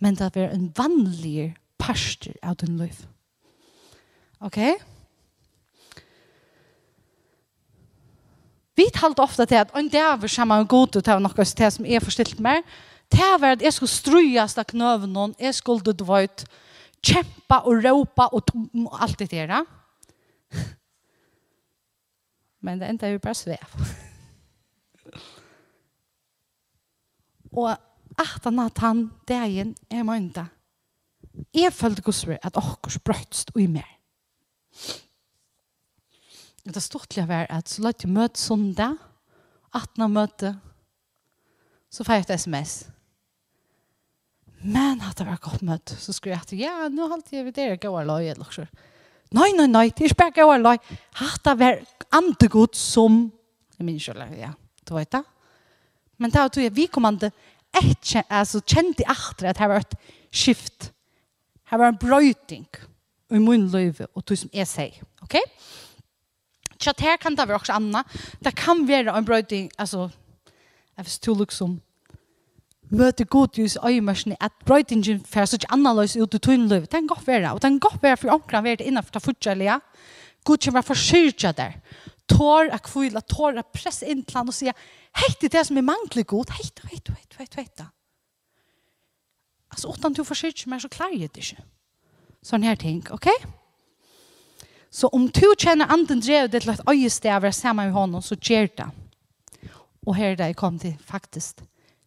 men 0.00 0.20
det 0.20 0.30
er 0.36 0.54
en 0.54 0.70
vanlig 0.76 1.50
pastor 1.80 2.36
av 2.42 2.60
din 2.62 2.78
liv. 2.80 3.02
Ok? 4.44 4.58
Vi 8.74 8.88
talte 8.92 9.22
ofte 9.22 9.46
til 9.46 9.62
at 9.62 9.72
en 9.78 9.88
vi 9.88 10.28
kommer 10.36 10.60
en 10.60 10.66
god 10.66 10.88
til 10.92 11.22
noe 11.22 11.44
til 11.44 11.70
som 11.72 11.86
er 11.86 12.02
forstilt 12.02 12.40
mer. 12.40 12.62
Det 13.12 13.30
var 13.40 13.54
at 13.54 13.62
jeg 13.62 13.72
skulle 13.72 13.90
strøyes 13.90 14.58
av 14.58 14.64
knøvene, 14.64 15.34
jeg 15.38 15.54
skulle 15.54 15.92
du 15.92 16.04
vet, 16.04 16.44
kjempe 17.04 17.60
og 17.64 17.84
råpe 17.84 18.28
og 18.32 19.00
alt 19.00 19.18
det 19.18 19.30
der. 19.30 19.64
Men 22.60 22.80
det 22.80 22.88
enda 22.88 23.06
er 23.08 23.12
jo 23.12 23.18
bare 23.18 23.34
svev. 23.34 23.80
og 27.52 27.70
at 28.18 28.44
han 28.44 28.58
at 28.58 28.78
han 28.78 29.10
dagen 29.28 29.76
er 29.90 30.02
mønda. 30.02 30.46
Jeg 31.54 31.72
følte 31.72 32.02
gosver 32.02 32.38
at 32.42 32.56
okkurs 32.56 32.98
brøttst 32.98 33.50
og 33.54 33.60
i 33.62 33.66
mer. 33.66 33.93
Det 36.64 36.76
er 36.76 36.84
stort 36.84 37.10
til 37.12 37.24
å 37.24 37.28
være 37.28 37.50
at 37.52 37.68
så 37.68 37.84
lagt 37.84 38.06
jeg 38.06 38.12
møte 38.14 38.40
sondag, 38.40 38.96
18 39.74 40.06
møte, 40.12 40.54
så 41.92 42.06
får 42.06 42.20
jeg 42.20 42.24
et 42.24 42.34
sms. 42.40 42.74
Men 44.64 45.02
at 45.04 45.18
det 45.18 45.26
var 45.28 45.42
godt 45.44 45.64
møte, 45.66 45.96
så 46.00 46.14
skulle 46.14 46.38
jeg 46.38 46.46
at 46.46 46.54
ja, 46.56 46.88
nå 46.88 47.10
har 47.10 47.20
jeg 47.30 47.44
vidt 47.44 47.58
dere 47.58 47.76
gøy 47.76 48.06
løy, 48.08 48.30
eller 48.32 48.54
så. 48.54 48.64
Nei, 49.34 49.50
nei, 49.58 49.66
nei, 49.68 49.88
det 49.90 50.06
er 50.06 50.12
ikke 50.14 50.22
bare 50.22 50.46
gøy 50.46 50.62
løy. 50.62 50.78
At 51.26 51.44
det 51.44 51.54
var 51.60 51.82
andre 52.16 52.48
godt 52.48 52.78
som, 52.80 53.26
jeg 53.76 53.86
minns 53.86 54.08
ikke, 54.08 54.30
ja, 54.40 54.54
du 54.88 54.94
vet 54.96 55.12
det. 55.12 55.24
Men 56.22 56.32
det 56.32 56.40
var 56.40 56.62
jeg, 56.62 56.72
vi 56.72 56.88
kom 56.88 57.10
an 57.10 57.20
til, 57.20 57.34
altså 58.30 58.62
kjente 58.62 59.04
jeg 59.04 59.18
at 59.18 59.44
det 59.44 59.68
var 59.68 59.82
et 59.82 59.96
skift. 60.32 60.90
Det 61.68 61.80
var 61.80 61.92
en 61.92 62.00
brøyting. 62.00 62.66
Det 62.70 62.93
i 63.34 63.42
min 63.42 63.66
liv 63.72 64.00
og 64.14 64.24
tog 64.24 64.38
som 64.38 64.52
jeg 64.54 64.68
sier. 64.70 65.00
Ok? 65.22 65.38
Så 66.80 66.92
her 66.98 67.16
kan 67.16 67.36
det 67.36 67.48
være 67.48 67.58
også 67.60 67.72
annet. 67.72 68.06
Det 68.44 68.54
kan 68.56 68.84
være 68.88 69.16
en 69.18 69.24
brøyding, 69.24 69.70
altså, 69.78 70.08
jeg 70.96 71.06
vet 71.06 71.18
ikke 71.28 71.38
liksom, 71.38 71.80
møte 72.90 73.24
god 73.24 73.58
i 73.58 73.68
øyemørsene, 73.86 74.36
at 74.40 74.52
brøydingen 74.66 75.24
får 75.24 75.44
så 75.44 75.56
ikke 75.56 75.72
annerledes 75.72 76.16
ut 76.16 76.34
i 76.34 76.38
tøynløyve. 76.38 76.86
Det 76.86 77.00
kan 77.00 77.06
godt 77.06 77.26
være, 77.26 77.52
og 77.52 77.62
det 77.62 77.70
kan 77.70 77.78
godt 77.78 78.02
være 78.02 78.16
for 78.16 78.28
omkring 78.28 78.64
være 78.64 78.76
det 78.76 78.86
innenfor 78.86 79.10
det 79.10 79.22
fortjellige. 79.22 79.80
God 80.44 80.58
kommer 80.64 80.80
for 80.80 80.94
syrtja 80.94 81.52
der. 81.52 81.72
Tår 82.28 82.70
er 82.72 82.78
kvile, 82.78 83.20
tår 83.20 83.58
er 83.58 83.66
press 83.74 84.02
inn 84.02 84.24
til 84.24 84.36
han 84.36 84.48
og 84.48 84.54
sier, 84.54 84.72
hei, 85.16 85.34
det 85.40 85.50
er 85.50 85.58
det 85.58 85.66
som 85.66 85.76
er 85.76 85.86
mangler 85.88 86.24
god. 86.24 86.52
Hei, 86.56 86.64
hei, 86.90 87.00
hei, 87.06 87.24
hei, 87.38 87.46
hei, 87.56 87.66
hei. 87.78 87.86
Altså, 89.70 89.88
utan 89.88 90.14
du 90.14 90.24
forsyrtja 90.24 90.70
meg, 90.70 90.80
så 90.80 90.88
klarer 90.88 91.18
jeg 91.18 91.32
det 91.34 91.42
ikke. 91.44 91.64
Sånne 92.44 92.68
her 92.68 92.76
ting, 92.80 93.00
ok? 93.12 93.30
Så 94.94 95.08
om 95.08 95.24
du 95.26 95.46
kjenner 95.58 95.90
anden 95.90 96.20
drev 96.22 96.50
det 96.52 96.60
til 96.62 96.74
et 96.74 96.84
øyested 96.90 97.32
av 97.32 97.46
å 97.48 97.52
sammen 97.52 97.88
med 97.88 97.96
hånden, 97.96 98.22
så 98.22 98.36
gjør 98.36 98.68
det. 98.78 98.90
Og 100.06 100.14
her 100.14 100.34
er 100.34 100.36
det 100.38 100.50
jeg 100.52 100.58
kom 100.60 100.76
til 100.78 100.92
faktisk, 101.02 101.64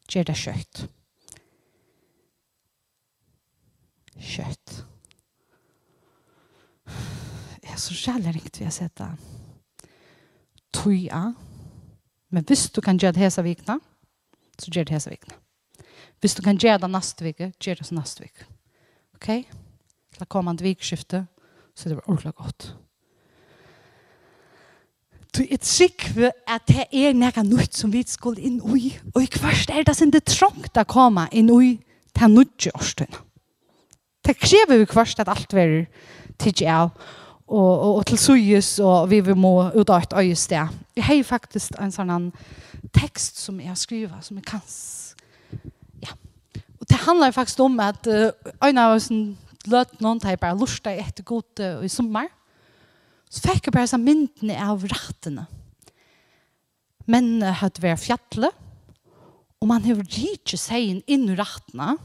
gjør 0.07 0.29
det 0.29 0.37
kjøtt. 0.37 0.83
Kjøtt. 4.17 4.77
Jeg 7.65 7.73
er 7.73 7.81
så 7.81 7.97
kjærlig 7.97 8.37
riktig 8.37 8.63
ved 8.63 8.71
å 8.71 8.77
sette 8.77 9.09
tøya. 10.77 11.25
Men 12.29 12.47
hvis 12.47 12.69
du 12.71 12.81
kan 12.85 12.97
gjøre 12.97 13.17
det 13.17 13.25
hese 13.25 13.43
vikene, 13.43 13.81
så 14.57 14.71
gjør 14.71 14.87
det 14.87 14.95
hese 14.95 15.11
vikene. 15.11 15.41
Hvis 16.21 16.37
du 16.37 16.45
kan 16.45 16.57
gjøre 16.57 16.85
det 16.85 16.93
neste 16.93 17.25
vike, 17.25 17.51
gjør 17.59 17.81
det 17.81 17.93
neste 17.97 18.23
vike. 18.23 18.47
Ok? 19.17 19.33
Ok? 19.41 19.66
til 20.17 20.29
kommande 20.29 20.65
vikskifte, 20.65 21.25
så 21.75 21.89
det 21.89 21.97
var 21.97 22.09
ordentlig 22.09 22.35
godt. 22.35 22.75
Du 25.37 25.43
er 25.43 25.59
trygg 25.61 26.31
at 26.47 26.65
det 26.67 26.87
er 26.91 27.13
noe 27.13 27.43
nytt 27.45 27.75
som 27.77 27.91
vi 27.93 28.01
skulle 28.07 28.41
inn 28.41 28.57
i, 28.73 28.95
og 29.13 29.21
i 29.21 29.29
hvert 29.37 29.69
er 29.69 29.85
det 29.85 29.95
som 29.97 30.11
det 30.11 30.25
trångt 30.25 30.77
å 30.77 30.87
komme 30.89 31.27
inn 31.31 31.51
i 31.53 31.75
til 32.17 32.33
nytt 32.33 32.69
i 32.69 32.73
årstøyene. 32.73 33.23
Det 34.25 34.35
krever 34.41 34.81
vi 34.81 34.87
hvert 34.89 35.21
at 35.21 35.29
alt 35.31 35.53
er 35.53 35.85
tidlig 36.41 36.67
av, 36.67 36.89
og, 37.47 37.71
og, 37.71 37.91
og 37.99 38.05
til 38.09 38.19
søyes, 38.19 38.73
og 38.83 39.09
vi 39.11 39.21
vil 39.23 39.37
må 39.39 39.69
ut 39.71 39.89
av 39.89 40.03
et 40.03 40.15
øyested. 40.19 40.73
Jeg 40.97 41.05
har 41.07 41.23
faktisk 41.23 41.77
en 41.79 41.93
sånn 41.93 42.31
tekst 42.95 43.39
som 43.39 43.59
jeg 43.61 43.71
har 43.71 43.79
skrivet, 43.79 44.25
som 44.25 44.39
jeg 44.39 44.47
kan... 44.49 44.63
Ja. 46.03 46.17
Og 46.81 46.89
det 46.89 46.99
handler 47.05 47.35
faktisk 47.35 47.61
om 47.63 47.79
at 47.79 48.09
uh, 48.09 48.51
en 48.67 48.81
av 48.81 48.97
oss 48.97 49.07
løtene, 49.71 50.15
da 50.21 50.33
jeg 50.33 50.41
bare 50.41 50.57
lurte 50.57 50.93
etter 50.93 51.25
god 51.27 51.63
uh, 51.63 51.85
i 51.85 51.91
sommer, 51.91 52.29
så 53.27 53.43
fikk 53.43 53.67
jeg 53.67 53.75
bare 53.75 53.89
sånn 53.91 54.05
myndene 54.05 54.55
av 54.63 54.85
rettene. 54.87 55.47
Men 57.07 57.37
uh, 57.43 57.53
hadde 57.61 57.83
vært 57.83 58.03
fjattelig, 58.05 58.53
og 59.57 59.69
man 59.71 59.83
har 59.87 59.99
ikke 60.03 60.59
seg 60.59 61.03
inn 61.09 61.27
i 61.31 61.35
rettene. 61.37 61.95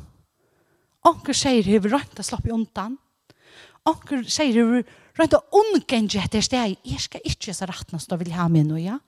Anker 1.07 1.37
sier 1.37 1.66
har 1.66 1.88
rønt 1.90 2.20
å 2.20 2.25
slappe 2.25 2.53
undan. 2.55 2.96
Anker 3.88 4.22
sier 4.31 4.61
har 4.62 4.85
rønt 5.18 5.37
å 5.37 5.42
omgenge 5.61 6.22
etter 6.22 6.44
steg. 6.44 6.79
Jeg 6.87 7.03
skal 7.03 7.27
ikke 7.29 7.55
så 7.55 7.68
rattene 7.68 8.01
stå 8.01 8.16
vil 8.22 8.33
ha 8.37 8.46
med 8.48 8.70
noe, 8.70 8.81
ja. 8.81 8.98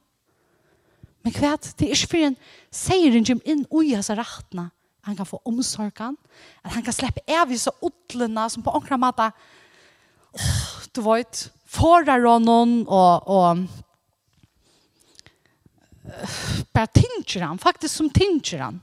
Men 1.25 1.33
kvært, 1.33 1.71
det 1.81 1.89
er 1.89 1.97
ikke 1.97 2.11
for 2.11 2.27
en 2.27 2.41
seieren 2.75 3.25
kommer 3.25 3.49
inn 3.49 3.63
i 3.65 3.95
hans 3.95 4.13
rettene 4.13 4.69
han 5.05 5.17
kan 5.17 5.29
få 5.29 5.41
omsorgen, 5.45 6.17
at 6.65 6.73
han 6.73 6.85
kan 6.85 6.97
slippe 6.97 7.21
av 7.29 7.49
disse 7.49 7.71
som 8.51 8.63
på 8.65 8.71
omkring 8.71 9.01
måte, 9.01 9.31
oh, 10.33 10.85
du 10.95 11.01
vet, 11.05 11.51
forar 11.65 12.25
honom 12.25 12.87
og, 12.89 13.29
og 13.29 13.67
bare 16.73 16.91
tinker 16.95 17.45
han, 17.45 17.59
faktisk 17.59 17.95
som 17.95 18.11
tinker 18.11 18.59
han. 18.65 18.81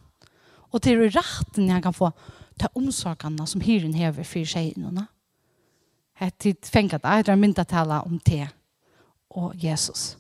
Og 0.71 0.81
det 0.83 0.93
er 0.93 1.11
retten 1.17 1.69
han 1.69 1.83
kan 1.83 1.95
få 1.95 2.11
ta 2.59 2.69
omsorgene 2.77 3.47
som 3.47 3.61
hyren 3.61 3.93
hever 3.97 4.23
for 4.27 4.45
tjejene. 4.45 5.07
Jeg 6.21 6.57
tenker 6.61 6.99
at 6.99 7.07
jeg 7.07 7.25
drar 7.27 7.39
mynda 7.39 7.65
tala 7.65 8.03
om 8.05 8.19
det 8.25 8.45
og 9.33 9.55
Jesus. 9.57 10.17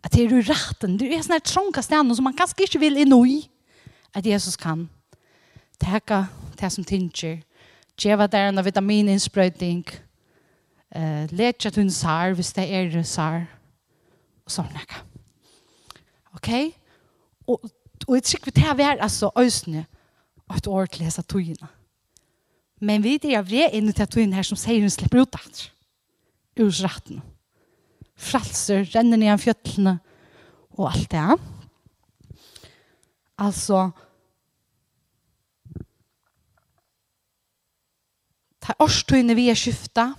At 0.00 0.14
det 0.14 0.24
er 0.24 0.48
retten, 0.48 0.96
det 0.96 1.10
er 1.12 1.20
sånne 1.20 1.44
trånka 1.44 1.82
stedene 1.84 2.16
som 2.16 2.24
man 2.24 2.36
kanskje 2.36 2.64
ikke 2.64 2.80
vil 2.80 3.02
inn 3.02 3.12
i, 3.26 3.42
at 4.16 4.26
Jesus 4.26 4.56
kan 4.56 4.88
teka 5.80 6.24
det 6.60 6.72
som 6.72 6.84
tinger, 6.84 7.40
djeva 8.00 8.26
der 8.26 8.48
en 8.48 8.64
vitamininnsprøyting, 8.64 9.84
eh, 10.94 11.26
letja 11.32 11.70
til 11.70 11.86
en 11.86 11.90
sar 11.90 12.34
hvis 12.34 12.52
det 12.52 12.66
er 12.68 13.02
sar, 13.02 13.46
og 14.44 14.52
sånn 14.52 14.76
ekka. 14.76 15.02
Ok? 16.36 16.50
Og, 17.46 17.70
og 18.06 18.14
jeg 18.16 18.24
tykker 18.24 18.54
det 18.54 18.64
her 18.64 19.02
altså 19.02 19.30
øsne 19.38 19.86
og 20.48 20.56
et 20.56 20.66
år 20.66 20.86
til 20.86 21.04
lesa 21.04 21.22
togene. 21.22 21.68
Men 22.80 23.02
vi 23.04 23.18
er 23.34 23.42
vi 23.44 23.60
inn 23.76 23.92
til 23.92 24.06
togene 24.06 24.38
her 24.38 24.46
som 24.46 24.58
sier 24.58 24.80
hun 24.80 24.90
slipper 24.92 25.22
ut 25.22 25.36
alt. 25.36 25.66
Ur 26.60 26.70
retten. 26.82 27.20
Fralser, 28.16 28.86
renner 28.94 29.20
ned 29.20 29.32
av 29.34 29.42
fjøtlene 29.42 29.98
og 30.76 30.88
alt 30.90 31.10
det. 31.12 31.38
Altså, 33.40 33.90
ta 38.70 38.76
årstøyene 38.84 39.34
vi 39.34 39.48
er 39.50 39.58
skifta, 39.58 40.12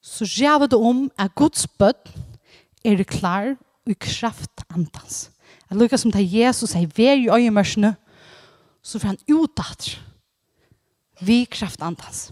så 0.00 0.26
gjør 0.28 0.66
det 0.68 0.76
om 0.76 1.06
at 1.20 1.32
Guds 1.36 1.66
bøtt 1.80 2.10
er 2.84 3.00
klar 3.04 3.54
og 3.88 3.96
kraft 4.00 4.64
antans. 4.68 5.30
Jeg 5.70 5.78
lukker 5.78 6.00
som 6.00 6.12
til 6.12 6.26
Jesus 6.26 6.74
sier, 6.74 6.90
vær 6.96 7.16
i 7.16 7.30
øyemørsene, 7.30 7.94
så 8.82 8.98
får 8.98 9.12
han 9.12 9.22
utdatt 9.30 9.94
vi 11.20 11.44
kraft 11.48 11.82
antans. 11.84 12.30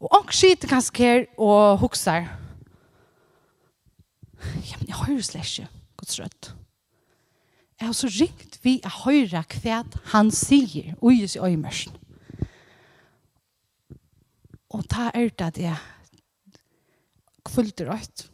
Og 0.00 0.10
han 0.12 0.32
skiter 0.32 0.68
kanskje 0.68 1.04
her 1.04 1.24
og 1.40 1.78
hukser, 1.80 2.28
ja, 4.68 4.76
men 4.80 4.88
jeg 4.88 5.00
hører 5.00 5.24
slett 5.24 5.48
ikke 5.48 5.68
Guds 5.96 6.20
rødt. 6.20 6.54
Jeg 7.80 7.88
har 7.88 7.96
så 7.96 8.08
ringt 8.20 8.58
vi 8.64 8.78
å 8.84 8.96
høre 9.04 9.44
hva 9.62 9.82
han 10.12 10.32
sier, 10.32 10.92
og 11.00 11.12
i 11.12 11.24
øyemørsene. 11.24 12.03
Og 14.74 14.82
ta 14.90 15.10
er 15.14 15.30
det 15.30 15.46
at 15.46 15.58
jeg 15.60 15.76
kvulter 17.46 17.90
rødt. 17.92 18.28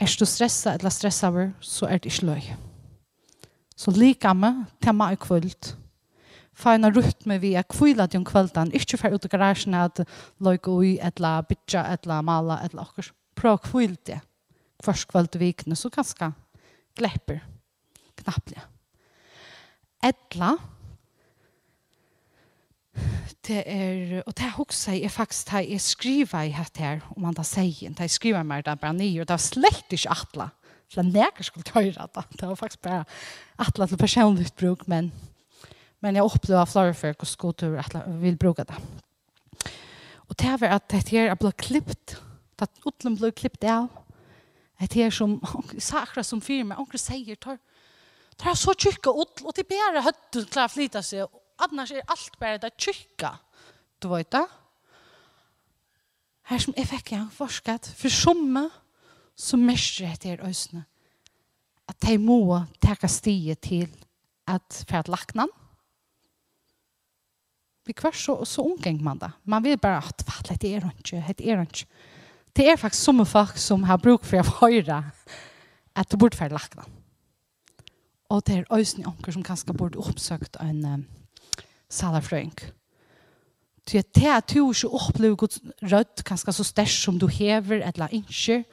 Er 0.00 0.08
du 0.18 0.24
stressa 0.24 0.76
eller 0.78 0.92
stressa 0.94 1.28
over, 1.28 1.50
så 1.60 1.88
er 1.90 1.98
det 1.98 2.12
ikke 2.12 2.28
løy. 2.30 2.50
Så 3.76 3.92
lika 3.96 4.32
meg, 4.36 4.64
ta 4.80 4.92
meg 4.92 5.18
kvult. 5.20 5.74
Få 6.60 6.74
rutt 6.76 6.96
rytme 6.96 7.38
vi 7.40 7.54
er 7.56 7.64
kvila 7.64 8.06
om 8.16 8.24
kvultan, 8.24 8.72
ikke 8.72 8.98
for 9.00 9.14
ut 9.14 9.24
i 9.24 9.28
garasjen 9.32 9.74
at 9.74 10.02
løy 10.40 10.58
ui, 10.68 10.98
eller 11.00 11.42
bytja, 11.48 11.86
eller 11.94 12.22
mala, 12.22 12.60
eller 12.64 12.82
akkur. 12.82 13.10
Prøv 13.34 13.58
kvult 13.64 14.04
det. 14.06 14.20
Først 14.84 15.08
kvult 15.08 15.38
vikne, 15.40 15.76
så 15.76 15.88
ganske 15.88 16.32
glepper. 16.96 17.40
Knapplig. 18.20 18.60
Etla, 20.04 20.56
det 23.46 23.62
er, 23.66 24.22
og 24.26 24.34
det 24.36 24.46
er 24.46 24.58
også 24.60 24.94
jeg 24.94 25.10
faktisk 25.10 25.50
da 25.50 25.62
jeg 25.64 25.80
skriver 25.80 26.48
i 26.48 26.54
hatt 26.54 26.76
her, 26.78 27.00
om 27.16 27.24
han 27.24 27.36
da 27.36 27.44
sier, 27.46 27.92
da 27.96 28.06
jeg 28.06 28.14
skriver 28.14 28.46
meg 28.46 28.64
da 28.66 28.76
bare 28.78 28.96
nye, 28.96 29.20
og 29.20 29.28
det 29.28 29.36
var 29.36 29.44
slett 29.44 29.94
ikke 29.96 30.12
atla, 30.12 30.48
til 30.90 31.00
at 31.00 31.38
jeg 31.38 31.46
skulle 31.48 31.66
tøyre 31.66 32.08
det, 32.14 32.24
det 32.36 32.48
var 32.48 32.58
faktisk 32.58 32.82
bare 32.82 33.04
atla 33.58 33.86
til 33.86 34.00
personlig 34.00 34.50
bruk, 34.58 34.86
men, 34.88 35.12
men 36.00 36.16
jeg 36.16 36.26
opplever 36.26 36.68
flere 36.70 36.94
før 36.94 37.14
hvordan 37.14 37.32
skotur 37.32 37.78
atla 37.78 38.04
vil 38.20 38.38
bruke 38.38 38.66
det. 38.68 38.78
Og 40.28 40.38
det 40.38 40.46
er 40.46 40.68
at 40.70 40.90
det 40.90 41.08
her 41.08 41.30
er 41.30 41.38
blitt 41.38 41.56
klippt, 41.58 42.20
at 42.60 42.70
utlen 42.84 43.16
ble 43.16 43.32
klippt 43.32 43.64
av, 43.64 43.88
det 44.80 44.94
her 44.94 45.10
som, 45.10 45.38
sakra 45.78 46.22
som 46.24 46.40
firma, 46.40 46.76
onker 46.80 47.00
sier, 47.00 47.36
tar, 47.36 47.58
tar 48.40 48.56
så 48.56 48.74
tjukka 48.76 49.12
utl, 49.12 49.46
og 49.46 49.56
det 49.56 49.64
er 49.64 49.72
bare 49.72 50.04
høtten 50.04 50.46
klarer 50.46 50.70
å 50.70 50.74
flytta 50.74 51.02
seg, 51.04 51.39
annars 51.66 51.92
er 51.94 52.06
alt 52.08 52.38
bare 52.40 52.60
det 52.62 52.74
tjykka. 52.80 53.34
Du 54.00 54.08
vet 54.12 54.30
det? 54.32 54.46
Her 56.50 56.62
som 56.62 56.74
jeg 56.76 56.88
fikk 56.90 57.12
jeg 57.14 57.26
forsket, 57.36 57.90
for 57.96 58.10
somme 58.10 58.64
så 59.38 59.58
mestrer 59.60 60.10
jeg 60.10 60.22
til 60.24 60.46
øsene 60.48 60.84
at 61.90 61.98
de 62.04 62.16
må 62.22 62.60
teka 62.82 63.08
stiet 63.10 63.62
til 63.66 63.88
at 64.50 64.84
for 64.86 65.00
at 65.00 65.10
laknan 65.10 65.50
vi 67.86 67.94
kvar 67.96 68.14
så, 68.14 68.36
så 68.44 68.62
omgeng 68.62 69.00
man 69.02 69.18
da. 69.18 69.32
Man 69.44 69.64
vil 69.64 69.78
bare 69.80 70.04
at 70.04 70.22
hva, 70.22 70.42
det 70.46 70.68
er 70.68 70.84
ikke, 70.92 71.22
det 71.38 71.46
er 71.48 71.62
ikke. 71.64 71.86
Det 72.54 72.66
er 72.68 72.76
faktisk 72.78 73.02
som 73.02 73.24
folk 73.26 73.56
som 73.58 73.86
har 73.88 73.98
bruk 73.98 74.26
for 74.28 74.42
å 74.42 74.58
høre 74.60 75.00
at 75.96 76.10
du 76.12 76.18
burde 76.20 76.38
være 76.38 76.54
laknan. 76.54 76.98
Og 78.30 78.44
det 78.46 78.60
er 78.60 78.68
øyne 78.70 79.08
omkring 79.10 79.34
som 79.34 79.46
kanskje 79.46 79.74
burde 79.74 79.98
oppsøkt 79.98 80.60
en 80.62 81.06
salafrøyng. 81.90 82.54
Du 83.90 83.98
er 83.98 84.06
til 84.14 84.30
at 84.30 84.52
du 84.52 84.70
ikke 84.70 84.90
opplever 84.94 85.36
Guds 85.36 85.58
rødt, 85.82 86.22
kanskje 86.24 86.52
så 86.52 86.64
størst 86.64 87.02
som 87.02 87.18
du 87.18 87.26
hever, 87.26 87.82
eller 87.86 88.12
ikke. 88.14 88.64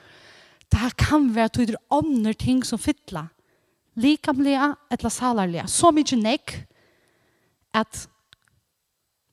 Det 0.72 0.80
her 0.80 0.93
kan 0.97 1.32
være 1.36 1.49
at 1.49 1.55
du 1.55 1.61
er 1.61 1.80
andre 1.91 2.34
ting 2.34 2.65
som 2.65 2.80
fytler. 2.80 3.32
Likamlige, 3.95 4.76
eller 4.91 5.09
salarlige. 5.09 5.68
Så 5.68 5.91
mye 5.91 6.20
nekk, 6.22 6.53
at 7.74 8.07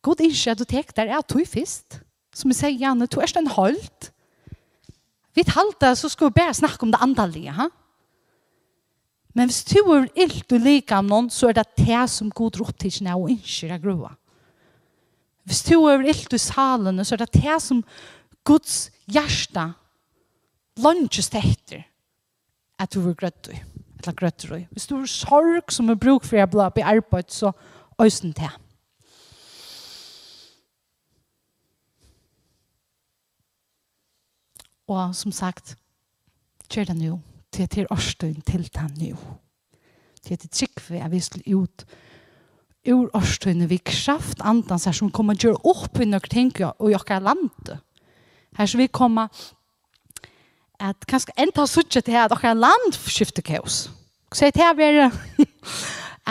Gud 0.04 0.20
ikke 0.20 0.50
at 0.50 0.58
du 0.58 0.64
tek 0.64 0.96
der 0.96 1.12
er 1.12 1.20
du 1.20 1.40
fyrst. 1.44 2.00
Som 2.34 2.50
jeg 2.50 2.56
sier 2.56 2.78
gjerne, 2.78 3.06
du 3.06 3.20
er 3.20 3.32
en 3.38 3.46
holdt. 3.46 4.10
Vi 5.34 5.42
talte, 5.42 5.94
så 5.96 6.08
skal 6.08 6.30
vi 6.30 6.40
bare 6.40 6.54
snakke 6.54 6.82
om 6.82 6.92
det 6.92 7.00
andalige, 7.02 7.52
ha? 7.52 7.68
Men 9.34 9.50
hvis 9.50 9.64
du 9.66 9.80
er 9.90 10.06
ilt 10.14 10.52
og 10.54 10.62
liker 10.62 11.00
om 11.00 11.08
noen, 11.10 11.30
så 11.30 11.50
er 11.50 11.58
det 11.58 11.66
det 11.80 12.04
som 12.10 12.30
god 12.30 12.60
råttidsene 12.60 13.10
er 13.10 13.18
og 13.18 13.32
ikke 13.34 13.72
av 13.74 13.82
grua. 13.82 14.12
Hvis 15.44 15.64
du 15.66 15.74
er 15.90 16.06
ilt 16.06 16.32
og 16.32 16.40
salene, 16.40 17.04
så 17.04 17.16
er 17.16 17.24
det 17.24 17.42
det 17.42 17.56
som 17.62 17.82
Guds 18.46 18.90
hjärsta 19.10 19.72
lunches 20.80 21.30
etter 21.34 21.84
at 22.78 22.94
du 22.94 23.02
er 23.08 23.18
grøtt 23.18 23.50
i. 23.50 23.58
Eller 24.00 24.16
grøtt 24.16 24.46
i. 24.54 24.66
Hvis 24.70 24.86
du 24.86 24.96
er 25.00 25.10
sorg 25.10 25.72
som 25.72 25.90
er 25.90 25.98
bruk 25.98 26.24
for 26.24 26.38
å 26.38 26.70
bli 26.70 26.86
arbeid, 26.86 27.30
så 27.30 27.52
øysen 28.00 28.32
til. 28.32 28.50
Og 34.88 35.14
som 35.16 35.32
sagt, 35.32 35.76
kjør 36.68 36.92
det 36.92 37.00
nå 37.00 37.20
til 37.54 37.70
til 37.70 37.86
årstøyen 37.90 38.42
til 38.46 38.66
den 38.74 38.92
nå. 38.98 39.16
Til 40.24 40.38
til 40.38 40.50
tryggve 40.50 40.98
er 40.98 41.08
vi 41.12 41.20
skulle 41.20 41.56
ut 41.56 41.84
ur 42.88 43.08
årstøyene 43.16 43.68
vi 43.68 43.78
kraft 43.78 44.42
andan 44.44 44.80
her 44.84 44.92
som 44.92 45.12
kommer 45.12 45.38
til 45.38 45.54
å 45.54 45.60
opp 45.72 46.00
i 46.00 46.08
noen 46.08 46.30
ting 46.30 46.52
og 46.60 46.90
gjøre 46.90 47.00
okker 47.00 47.24
land. 47.24 47.76
Her 48.58 48.66
skal 48.66 48.82
vi 48.82 48.92
komme 48.92 49.28
at 50.80 51.06
kanskje 51.08 51.36
enda 51.40 51.66
suttje 51.70 52.02
til 52.04 52.18
at 52.18 52.32
dere 52.32 52.54
land 52.58 52.96
skifter 53.06 53.42
kaos. 53.42 53.88
Så 54.34 54.50
det 54.50 54.62
her 54.62 54.74
bare 54.74 55.10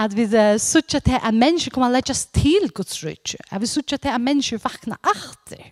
at 0.03 0.15
vi 0.15 0.25
suttje 0.59 0.99
til 0.99 1.17
at 1.21 1.33
mennesker 1.33 1.71
kommer 1.71 1.89
å 1.89 1.95
legges 1.95 2.25
til 2.33 2.69
Guds 2.75 2.99
rydde. 3.05 3.39
At 3.49 3.61
vi 3.61 3.69
suttje 3.69 3.97
til 3.97 4.13
at 4.13 4.21
mennesker 4.21 4.61
vakner 4.61 4.97
achter. 5.03 5.71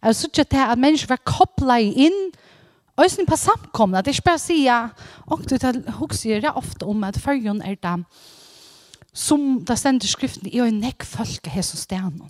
At 0.00 0.12
vi 0.12 0.20
suttje 0.20 0.44
til 0.44 0.64
at 0.64 0.78
mennesker 0.78 1.12
var 1.12 1.22
kopplet 1.24 1.92
inn 2.06 2.18
og 2.30 2.51
Og 2.96 3.06
jeg 3.06 3.26
på 3.26 3.36
samkomna, 3.40 4.02
det 4.02 4.12
er 4.12 4.18
ikke 4.18 4.28
bare 4.28 4.40
å 4.40 4.42
si, 4.42 4.58
og 5.32 5.44
du 5.48 5.56
tar 5.56 5.78
hukser 5.96 6.42
jeg 6.44 6.52
ofte 6.52 6.84
om 6.88 7.04
at 7.08 7.16
følgen 7.20 7.62
er 7.64 7.78
det, 7.80 7.94
som 9.12 9.62
det 9.64 9.78
stender 9.80 10.08
skriften, 10.08 10.48
jeg 10.52 10.68
en 10.68 10.80
nekk 10.80 11.04
folk 11.04 11.48
her 11.52 11.64
som 11.64 11.80
stenen. 11.80 12.28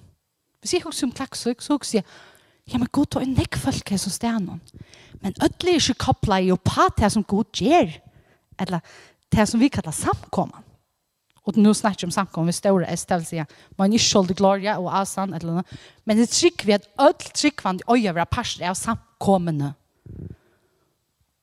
Hvis 0.63 0.77
jeg 0.77 0.85
hukser 0.85 1.09
om 1.09 1.15
klakksøk, 1.15 1.63
så 1.63 1.75
hukser 1.75 2.01
jeg, 2.01 2.07
ja, 2.71 2.79
men 2.79 2.91
god, 2.95 3.11
det 3.11 3.23
er 3.25 3.33
nekk 3.35 3.59
folk 3.59 3.91
her 3.91 3.99
som 3.99 4.15
stenen. 4.15 4.61
Men 5.23 5.35
ødelig 5.43 5.75
er 5.75 5.81
ikke 5.83 6.05
kopplet 6.07 6.47
jo 6.47 6.59
på 6.63 6.87
det 6.99 7.11
som 7.11 7.27
god 7.27 7.59
gjør, 7.59 7.91
eller 8.63 8.95
det 9.35 9.49
som 9.51 9.63
vi 9.63 9.71
kallar 9.73 9.95
samkomna. 9.97 10.63
Og 11.43 11.57
nå 11.59 11.73
snakker 11.75 11.81
snackar 11.81 12.07
om 12.07 12.15
samkomna 12.15 12.47
med 12.47 12.55
stora 12.55 12.87
ästelser. 12.87 13.47
Man 13.79 13.93
ikke 13.93 14.05
skuld 14.05 14.35
gloria 14.39 14.77
og 14.79 14.93
asan 14.95 15.35
eller 15.35 15.59
noe. 15.59 15.79
Men 16.07 16.21
det 16.21 16.29
trykker 16.31 16.69
vi 16.69 16.77
at 16.77 16.87
ødelig 16.95 17.33
trykker 17.35 17.41
trick 17.41 17.65
vand 17.65 17.83
över 17.89 18.25
pastor 18.25 18.69
av 18.71 18.75
samkomna. 18.75 19.75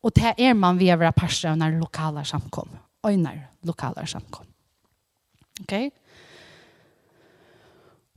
Og 0.10 0.16
det 0.18 0.32
er 0.41 0.55
man 0.57 0.80
ved 0.80 0.89
å 0.95 0.97
være 0.97 1.14
av 1.45 1.57
når 1.60 1.76
lokale 1.78 2.24
samkom. 2.26 2.70
Øyner 3.05 3.43
lokale 3.64 4.07
samkom. 4.10 4.47
Ok? 5.62 5.74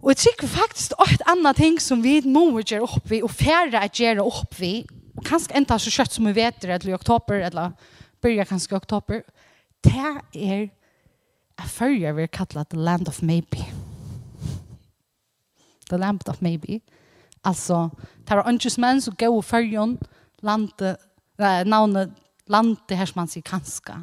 Og 0.02 0.08
jeg 0.10 0.16
tykker 0.22 0.48
faktisk 0.48 0.94
et 1.04 1.24
annet 1.28 1.60
ting 1.60 1.76
som 1.80 2.00
vi 2.02 2.16
må 2.24 2.62
gjøre 2.62 2.88
opp 2.88 3.10
vi, 3.10 3.20
og 3.22 3.30
færre 3.30 3.84
er 3.84 3.92
gjøre 3.92 4.24
opp 4.24 4.56
vi, 4.58 4.86
og 5.18 5.26
kanskje 5.28 5.54
enda 5.60 5.76
så 5.78 5.92
kjøtt 5.92 6.16
som 6.16 6.26
vi 6.26 6.32
vet 6.40 6.62
det, 6.62 6.70
eller 6.70 6.94
i 6.94 6.96
oktober, 6.96 7.44
eller 7.44 7.76
byrja 8.24 8.48
kanskje 8.48 8.72
i 8.72 8.80
oktober, 8.80 9.20
det 9.84 9.92
er 10.32 10.70
jeg 11.60 11.68
følger 11.68 12.16
vi 12.16 12.26
kallet 12.32 12.72
The 12.72 12.80
Land 12.80 13.08
of 13.08 13.20
Maybe. 13.22 13.68
The 15.90 15.98
Land 16.00 16.24
of 16.28 16.40
Maybe. 16.42 16.80
Altså, 17.44 17.90
det 18.24 18.38
var 18.38 18.48
ønskjøsmenn 18.48 19.02
som 19.04 19.14
gav 19.18 19.36
følgen 19.44 19.98
landet 20.42 20.96
navnet 21.68 22.12
landet 22.50 22.98
her 22.98 23.08
som 23.08 23.22
han 23.22 23.30
sier 23.30 23.44
kanska. 23.46 23.98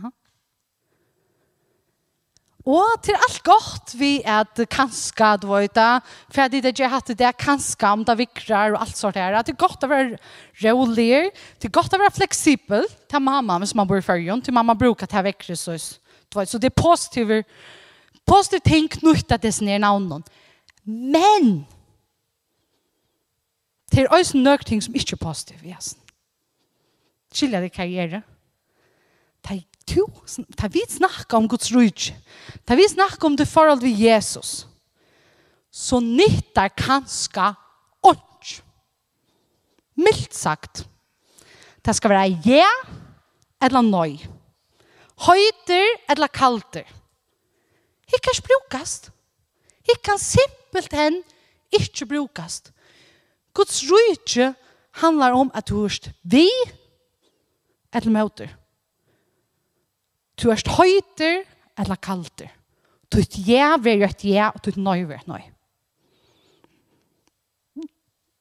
Og 2.69 2.99
til 3.01 3.15
alt 3.15 3.39
godt 3.47 3.93
vi 3.97 4.19
at 4.27 4.59
kanska, 4.69 5.37
du 5.39 5.47
vet 5.49 5.73
da, 5.73 6.01
for 6.29 6.51
det 6.51 6.59
er 6.59 6.73
ikke 6.73 6.91
hatt 6.91 7.11
det 7.17 7.31
kanska 7.39 7.93
om 7.95 8.03
det 8.05 8.17
vikrar 8.19 8.75
og 8.75 8.83
alt 8.83 8.99
sånt 8.99 9.17
her. 9.17 9.37
Det 9.41 9.55
er 9.55 9.63
godt 9.63 9.85
å 9.87 9.89
være 9.89 10.19
rolig, 10.67 11.31
det 11.57 11.69
er 11.69 11.73
godt 11.73 11.95
å 11.95 12.01
være 12.01 12.17
fleksibel 12.19 12.85
til 13.09 13.23
mamma 13.25 13.57
hvis 13.63 13.73
man 13.73 13.87
bor 13.89 14.01
i 14.01 14.05
fyrjon, 14.05 14.43
til 14.43 14.53
mamma 14.53 14.75
bruker 14.77 15.09
til 15.09 15.25
vekkere 15.31 15.57
sås. 15.57 15.95
Så 16.29 16.59
det 16.61 16.69
er 16.69 16.77
positive, 16.77 17.41
positive 18.27 18.61
ting 18.67 18.91
knyttet 18.99 19.41
til 19.41 19.55
sin 19.55 19.71
navn. 19.81 20.21
Men, 20.85 21.49
det 23.89 24.03
er 24.03 24.13
også 24.13 24.37
noen 24.37 24.67
ting 24.67 24.83
som 24.83 24.93
ikke 24.93 25.15
er 25.17 25.23
positive, 25.23 25.63
jasen 25.71 26.03
skilja 27.34 27.61
det 27.61 27.71
karriere. 27.73 28.21
Ta 29.43 29.55
to, 29.88 30.05
ta 30.57 30.67
vi 30.67 30.84
snakka 30.89 31.38
om 31.38 31.47
Guds 31.47 31.71
rujt. 31.71 32.11
Ta 32.65 32.75
vi 32.75 32.88
snakka 32.89 33.27
om 33.27 33.36
det 33.36 33.47
forhold 33.49 33.82
vi 33.82 33.93
Jesus. 34.05 34.65
Så 35.71 35.99
nyttar 35.99 36.69
kanska 36.69 37.55
ånd. 38.01 38.61
Milt 39.95 40.34
sagt. 40.34 40.86
Det 41.82 41.95
skal 41.95 42.11
være 42.11 42.39
ja 42.45 42.69
eller 43.61 43.86
nøy. 43.86 44.17
Høyter 45.19 45.88
eller 46.09 46.32
kalter. 46.32 46.88
Hikkars 48.09 48.41
brukast. 48.41 49.09
Hikkan 49.89 50.19
simpelt 50.21 50.93
hen 50.93 51.21
ikke 51.73 52.05
brukast. 52.05 52.71
Guds 53.53 53.84
rujt 53.89 54.55
handlar 55.01 55.34
om 55.34 55.51
at 55.53 55.67
du 55.69 55.82
hørst 55.82 56.09
vi, 56.23 56.47
eller 57.93 58.13
møter. 58.13 58.55
Du 60.39 60.49
er 60.53 60.61
høyter 60.77 61.43
eller 61.79 61.99
kalter. 61.99 62.51
Du 63.09 63.19
er 63.19 63.39
ja 63.47 63.73
vi 63.81 63.97
er 63.97 64.07
et 64.07 64.23
ja, 64.27 64.51
og 64.53 64.61
du 64.63 64.71
er 64.71 64.81
nøy 64.81 65.05
vi 65.09 65.17
er 65.17 65.27
nøy. 65.29 65.43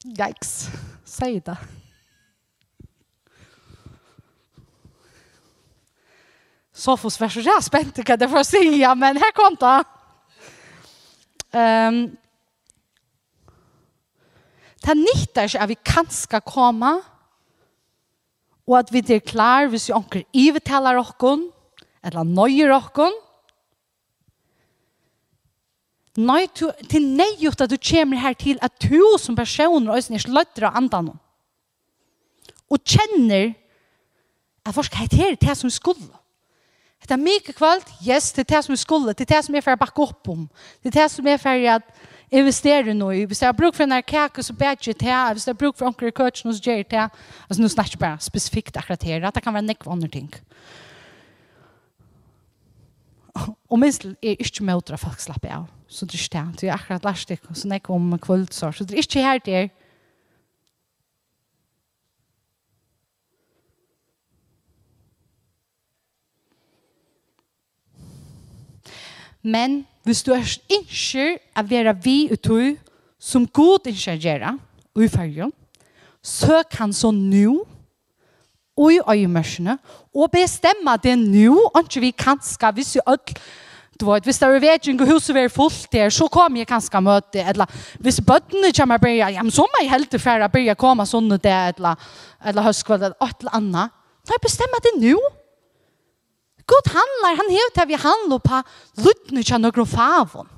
Yikes, 0.07 0.69
sier 1.09 1.43
det. 1.45 1.59
Sofus 6.79 7.17
var 7.19 7.33
så 7.33 7.43
jeg 7.43 7.65
spent 7.67 7.99
hva 8.07 8.15
det 8.15 8.29
får 8.31 8.45
si, 8.47 8.63
ja, 8.79 8.93
men 8.95 9.19
her 9.19 9.33
kom 9.35 9.57
det. 9.59 9.79
Um, 11.51 12.03
det 14.85 14.95
nytter 15.01 15.49
ikke 15.49 15.63
at 15.65 15.71
vi 15.73 15.79
kan 15.83 16.07
skal 16.13 16.45
komme, 16.47 16.93
og 18.69 18.77
at 18.83 18.93
vi 18.93 19.01
er 19.01 19.25
klar 19.25 19.71
hvis 19.73 19.89
vi 19.89 19.97
anker 19.97 20.27
ivetaler 20.37 21.01
okkon, 21.01 21.47
eller 22.05 22.29
nøyer 22.29 22.75
okkon. 22.77 23.15
Nei, 26.19 26.45
til 26.51 26.73
til 26.91 27.05
nøyut 27.15 27.61
at 27.63 27.71
du 27.71 27.79
kommer 27.79 28.19
her 28.19 28.35
til 28.35 28.59
at 28.63 28.75
du 28.83 29.17
som 29.23 29.37
person 29.39 29.89
og 29.89 29.97
er 29.97 30.23
sløtter 30.23 30.67
av 30.69 30.77
andan 30.77 31.15
og 32.69 32.85
kjenner 32.85 33.55
at 34.67 34.75
folk 34.77 34.93
heter 34.99 35.39
det 35.41 35.55
som 35.57 35.71
skulle. 35.73 36.11
Det 37.01 37.15
er 37.17 37.23
mye 37.23 37.55
kvalt, 37.57 37.89
yes, 38.05 38.33
det 38.37 38.43
er 38.45 38.57
det 38.57 38.65
som 38.67 38.77
skulle, 38.77 39.15
det 39.17 39.25
er 39.25 39.37
det 39.37 39.45
som 39.47 39.55
er 39.57 39.65
for 39.65 39.73
å 39.73 39.81
bakke 39.81 40.03
opp 40.05 40.29
om, 40.29 40.43
det 40.83 40.91
er 40.91 40.99
det 40.99 41.11
som 41.15 41.27
er 41.31 41.39
for 41.41 41.69
at 41.73 41.87
investerer 42.31 42.95
nå 42.95 43.11
i. 43.11 43.25
Hvis 43.25 43.43
jeg 43.43 43.49
har 43.49 43.57
bruk 43.57 43.75
for 43.75 43.85
en 43.85 44.03
kake, 44.03 44.43
så 44.43 44.53
ber 44.53 44.75
jeg 44.77 44.97
til. 44.97 45.15
Hvis 45.33 45.47
jeg 45.47 45.55
har 45.55 45.59
bruk 45.59 45.77
for 45.79 45.87
onker 45.87 46.07
i 46.07 46.11
køtjen, 46.11 46.55
så 46.55 46.63
gjør 46.63 46.81
jeg 46.83 46.89
til. 46.89 46.99
Altså, 47.49 47.63
nå 47.63 47.69
snakker 47.69 47.97
jeg 47.97 48.03
bare 48.05 48.21
spesifikt 48.21 48.77
akkurat 48.77 49.03
her. 49.03 49.31
Det 49.31 49.43
kan 49.43 49.55
være 49.55 49.63
nekve 49.63 49.93
andre 49.93 50.09
ting. 50.09 50.35
Og 53.71 53.79
minst 53.79 54.05
er 54.05 54.37
ikke 54.39 54.65
med 54.65 54.81
å 54.81 54.85
dra 54.85 54.97
folk 54.97 55.21
slappe 55.23 55.51
av. 55.53 55.69
Så 55.89 56.07
det 56.07 56.19
er 56.19 56.25
ikke 56.25 56.39
det. 56.39 56.61
Det 56.61 56.69
er 56.69 56.75
akkurat 56.75 57.05
lærstikk, 57.05 57.51
og 57.51 57.57
så 57.57 57.69
nekve 57.69 57.95
om 57.95 58.19
kvöldsår. 58.19 58.73
Så 58.77 58.85
det 58.85 58.99
er 58.99 59.05
ikke 59.05 59.25
her 59.25 59.39
det 59.45 59.55
er. 59.55 59.69
Men 69.43 69.83
hvis 70.05 70.23
du 70.27 70.33
er 70.35 70.47
ikke 70.73 71.39
å 71.57 71.65
være 71.69 71.95
vi 72.03 72.19
utøy 72.33 72.77
som 73.21 73.47
god 73.47 73.89
ikke 73.91 74.17
gjør 74.19 74.51
og 74.51 75.05
i 75.05 75.09
følge, 75.11 75.51
så 76.23 76.63
kan 76.71 76.93
så 76.93 77.11
nå 77.15 77.59
og 78.79 78.93
i 78.95 79.01
øyemørsene 79.03 79.79
og 80.15 80.31
bestemme 80.33 80.95
det 81.03 81.17
nå, 81.19 81.55
og 81.75 81.81
ikke 81.83 82.03
vi 82.03 82.11
kan 82.11 82.39
skal, 82.43 82.75
hvis 82.75 82.95
vi 82.95 83.01
øyne 83.09 83.43
Du 83.99 84.07
vet, 84.07 84.23
hvis 84.25 84.39
det 84.39 84.47
er 84.47 84.61
vedgjeng 84.63 85.01
og 85.03 85.09
huset 85.11 85.37
er 85.37 85.49
fullt 85.51 85.89
der, 85.93 86.11
så 86.15 86.29
kommer 86.31 86.61
jeg 86.61 86.69
kanskje 86.71 87.01
møte, 87.03 87.43
eller 87.43 87.67
hvis 87.99 88.21
bøttene 88.23 88.71
kommer 88.71 88.95
og 89.03 89.33
ja, 89.35 89.43
men 89.43 89.51
så 89.51 89.65
må 89.67 89.81
jeg 89.83 89.91
helt 89.91 90.11
til 90.11 90.21
færre 90.23 90.49
begynne 90.49 90.77
å 90.77 90.79
komme 90.79 91.07
sånn 91.07 91.33
og 91.35 91.43
det, 91.43 91.51
eller, 91.51 91.97
eller 92.47 92.63
høstkveld, 92.63 93.03
eller 93.03 93.27
et 93.27 93.41
eller 93.41 93.57
annet. 93.59 93.91
Nei, 94.31 94.39
bestemmer 94.45 94.85
det 94.85 94.93
nå. 95.03 95.19
God 96.69 96.91
handlar, 96.93 97.39
han 97.41 97.51
hever 97.53 97.73
til 97.75 97.89
vi 97.89 98.03
handler 98.03 98.43
på 98.45 98.61
luttene 99.05 99.45
til 99.47 99.63
noen 99.63 99.89
favon. 99.89 100.51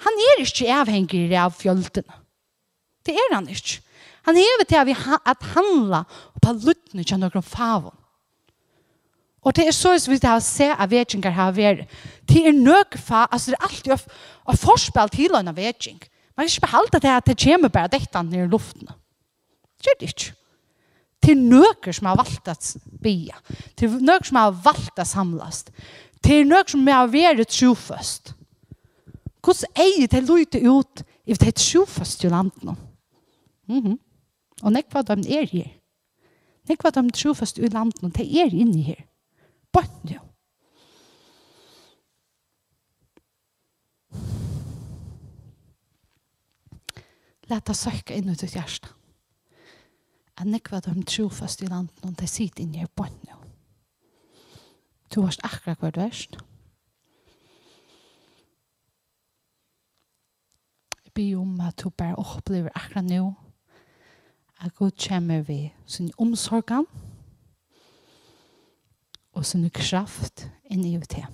Han 0.00 0.24
er 0.30 0.42
ikke 0.42 0.72
avhengig 0.72 1.28
av 1.36 1.54
fjöldene. 1.54 2.18
Det 3.06 3.14
er 3.14 3.34
han 3.34 3.48
ikke. 3.48 3.80
Han 4.28 4.36
hever 4.36 4.66
til 4.68 4.86
vi 4.88 4.96
at 4.96 5.48
handla 5.54 6.04
på 6.42 6.54
luttene 6.64 7.04
til 7.04 7.20
noen 7.22 7.46
favon. 7.46 7.96
Og 9.40 9.56
det 9.56 9.66
er 9.66 9.72
så 9.72 9.94
som 9.98 10.12
vi 10.12 10.20
har 10.22 10.40
sett 10.44 10.76
av 10.76 10.90
vetjengar 10.92 11.32
har 11.32 11.54
vært. 11.56 11.86
Det 12.28 12.42
er 12.50 12.56
nøk 12.56 12.98
fa, 13.00 13.24
altså 13.30 13.54
det 13.54 13.60
er 13.60 13.68
alltid 13.68 13.94
å 13.94 14.00
av 14.52 14.58
forspill 14.60 15.12
til 15.14 15.36
en 15.38 15.54
vetjeng. 15.56 16.00
Man 16.36 16.44
kan 16.44 16.50
ikke 16.50 16.66
behalde 16.66 17.00
det 17.00 17.14
at 17.14 17.30
det 17.30 17.38
kommer 17.40 17.72
bare 17.72 17.92
dette 17.92 18.22
ned 18.26 18.44
i 18.44 18.50
luften. 18.50 18.90
Det 19.80 19.94
er 19.94 19.98
det 20.00 20.12
ikke 20.12 20.34
til 21.20 21.38
nøkker 21.38 21.92
som 21.92 22.08
har 22.10 22.18
valgt 22.20 22.48
å 22.48 22.54
bia, 23.02 23.36
til 23.76 23.98
nøkker 24.00 24.30
som 24.30 24.40
har 24.40 24.60
valgt 24.64 25.00
at 25.00 25.10
samlast, 25.10 25.72
til 26.24 26.46
nøkker 26.48 26.76
som 26.76 26.86
har 26.88 27.10
vært 27.12 27.52
trofast. 27.52 28.34
Hvordan 29.40 29.80
eier 29.80 30.08
det 30.12 30.22
løyte 30.28 30.60
ut 30.60 31.04
i 31.24 31.36
det 31.36 31.54
trofast 31.56 32.24
i 32.24 32.28
landet 32.32 32.64
nå? 32.64 32.76
Mm 33.68 33.82
-hmm. 33.84 33.98
Og 34.62 34.72
nekva 34.72 35.02
de 35.02 35.38
er 35.38 35.46
her. 35.46 35.70
Nekva 36.68 36.90
de 36.90 37.10
trofast 37.10 37.58
i 37.58 37.68
landet 37.68 38.02
nå, 38.02 38.08
det 38.08 38.26
er 38.40 38.54
inne 38.54 38.82
her. 38.82 39.04
Bøtten 39.72 40.14
jo. 40.14 40.20
Læta 47.50 47.74
søkka 47.74 48.14
inn 48.14 48.30
ut 48.30 48.42
i 48.42 48.46
hjertet 48.46 48.99
at 50.40 50.48
nekva 50.48 50.80
de 50.80 51.02
trofast 51.04 51.62
i 51.62 51.68
landet 51.68 52.04
og 52.04 52.16
de 52.20 52.26
sitter 52.28 52.64
inne 52.64 52.84
i 52.84 52.92
bånd 52.96 53.16
nå. 53.28 53.36
Du 55.14 55.20
har 55.26 55.36
akkurat 55.44 55.80
hva 55.80 55.90
du 55.90 56.00
erst. 56.00 56.38
Jeg 61.04 61.12
byr 61.14 61.40
om 61.40 61.60
at 61.66 61.82
du 61.82 61.90
bare 61.90 62.16
opplever 62.16 62.70
akkurat 62.74 63.04
nå 63.10 63.34
at 64.60 64.74
Gud 64.76 64.90
kommer 65.08 65.42
ved 65.42 65.68
sin 65.86 66.12
omsorgan 66.18 66.86
og 69.32 69.46
sin 69.46 69.70
kraft 69.70 70.48
inn 70.70 70.84
i 70.84 70.96
det. 70.96 71.26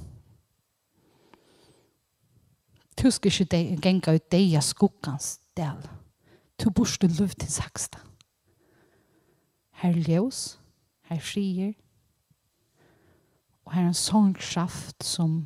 Du 3.03 3.11
skal 3.11 3.33
ikke 3.43 3.77
genga 3.83 4.15
ut 4.17 4.31
deg 4.33 4.57
av 4.57 4.65
skuggans 4.65 5.37
del. 5.57 5.83
Du 6.57 6.71
burde 6.71 7.11
løft 7.19 7.43
til 7.43 7.53
saksta 7.53 8.01
her 9.83 9.93
ljøs, 9.93 10.59
her 11.11 11.21
frier, 11.21 11.73
og 13.67 13.75
her 13.75 13.83
er 13.83 13.91
en 13.91 13.99
sångkraft 13.99 15.05
som, 15.05 15.41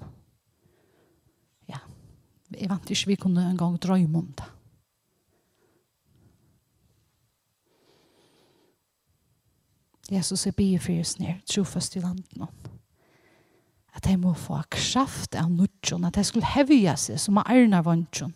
ja, 1.68 1.80
jeg 2.52 2.70
vant 2.70 2.90
ikke 2.90 3.14
vi 3.14 3.20
kunne 3.20 3.44
en 3.50 3.58
gang 3.58 3.78
drøyme 3.80 4.18
om 4.18 4.32
det. 4.38 4.48
Jesus 10.10 10.46
er 10.46 10.56
bygge 10.58 10.78
for 10.82 11.00
oss 11.00 11.18
ned, 11.20 11.38
trofast 11.46 11.96
i 11.96 12.02
landet 12.02 12.42
om. 12.42 12.50
At 13.94 14.06
jeg 14.06 14.18
må 14.18 14.34
få 14.34 14.58
kraft 14.70 15.36
av 15.38 15.50
nudjon, 15.50 16.04
at 16.04 16.18
jeg 16.18 16.26
skulle 16.26 16.50
hevige 16.54 16.96
seg 16.98 17.18
som 17.22 17.38
er 17.38 17.50
ærna 17.54 17.82
vantjon. 17.86 18.34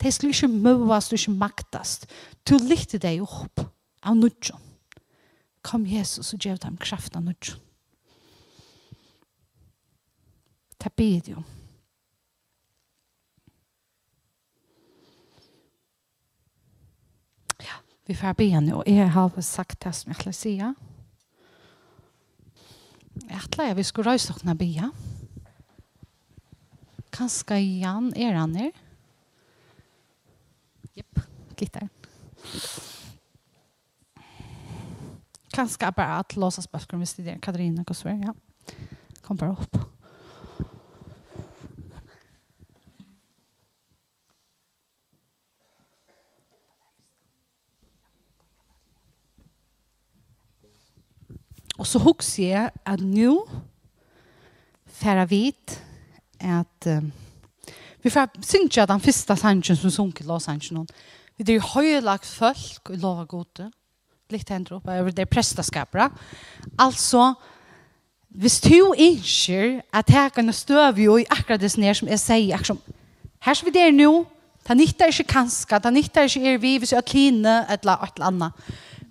De 0.00 0.12
skulle 0.12 0.32
ikke 0.32 0.48
møvast 0.48 1.12
og 1.12 1.20
ikke 1.20 1.36
maktast. 1.36 2.08
Du 2.48 2.56
lytte 2.56 2.98
deg 2.98 3.22
opp 3.22 3.60
av 4.02 4.16
nudjon. 4.16 4.71
Kom 5.62 5.86
Jesus 5.86 6.32
og 6.34 6.40
gjev 6.42 6.58
dem 6.62 6.76
krafta 6.76 7.20
nødt. 7.20 7.56
Det 10.82 10.92
ber 10.98 11.28
jeg 11.28 11.36
om. 11.38 11.44
Ja, 17.62 17.78
vi 18.06 18.14
får 18.18 18.32
be 18.34 18.60
nå. 18.60 18.82
jeg 18.86 19.10
har 19.10 19.40
sagt 19.40 19.84
det 19.84 19.94
som 19.94 20.10
jeg 20.10 20.20
skal 20.20 20.34
si. 20.34 20.56
Jeg 23.28 23.50
tror 23.52 23.64
jeg 23.64 23.76
vi 23.76 23.82
skulle 23.82 24.10
røyse 24.10 24.34
dere 24.42 24.56
be. 24.58 24.90
Kanskje 27.12 27.60
Jan 27.60 28.12
er 28.16 28.34
han 28.34 28.56
her? 28.56 28.72
Jep, 30.96 31.20
gitter. 31.56 31.88
Gitter 32.42 33.01
kanske 35.52 35.92
bara 35.92 36.06
att 36.06 36.36
låtsas 36.36 36.70
böcker 36.72 36.94
om 36.94 37.00
vi 37.00 37.06
studerar 37.06 37.38
Katarina 37.38 37.84
och 37.88 37.96
Ja. 38.04 38.34
Kom 39.22 39.36
bara 39.36 39.52
upp. 39.52 39.76
Och 51.76 51.86
så 51.86 51.98
huxar 51.98 52.42
jag 52.42 52.70
att 52.82 53.00
nu 53.00 53.38
färra 54.86 55.26
vit 55.26 55.82
att 56.38 56.86
um, 56.86 57.12
vi 57.96 58.10
får 58.10 58.42
synka 58.42 58.86
den 58.86 59.00
första 59.00 59.36
sanchen 59.36 59.76
som 59.76 59.90
sunker 59.90 60.24
Los 60.24 60.48
Angeles. 60.48 60.88
Vi 61.36 61.44
det 61.44 61.52
är 61.52 61.54
ju 61.54 61.60
höjlagt 61.60 62.26
folk 62.26 62.90
och 62.90 62.98
lova 62.98 63.24
gode 63.24 63.72
litt 64.32 64.50
hender 64.50 64.78
opp 64.78 64.88
over 64.90 65.14
det 65.14 65.28
prestaskapet. 65.30 66.12
Altså, 66.80 67.32
hvis 68.32 68.60
du 68.64 68.92
innskjer 68.96 69.82
at 69.92 70.10
jeg 70.10 70.32
kan 70.32 70.52
støve 70.56 71.04
jo 71.04 71.18
i 71.20 71.28
akkurat 71.30 71.60
det 71.60 71.74
nere 71.78 71.94
som 71.98 72.08
jeg 72.08 72.20
sier, 72.22 72.54
akkurat 72.56 72.72
som, 72.72 72.80
her 73.44 73.58
som 73.58 73.68
vi 73.68 73.74
der 73.76 73.92
nå, 73.92 74.24
det 74.68 74.76
nytter 74.78 75.10
ikke 75.10 75.32
kanskje, 75.34 75.78
det 75.82 75.92
nytter 75.92 76.28
ikke 76.30 76.54
er 76.54 76.62
vi, 76.62 76.76
hvis 76.78 76.92
jeg 76.94 77.04
kline, 77.04 77.58
et 77.68 77.82
eller 77.82 78.22
annet. 78.22 78.52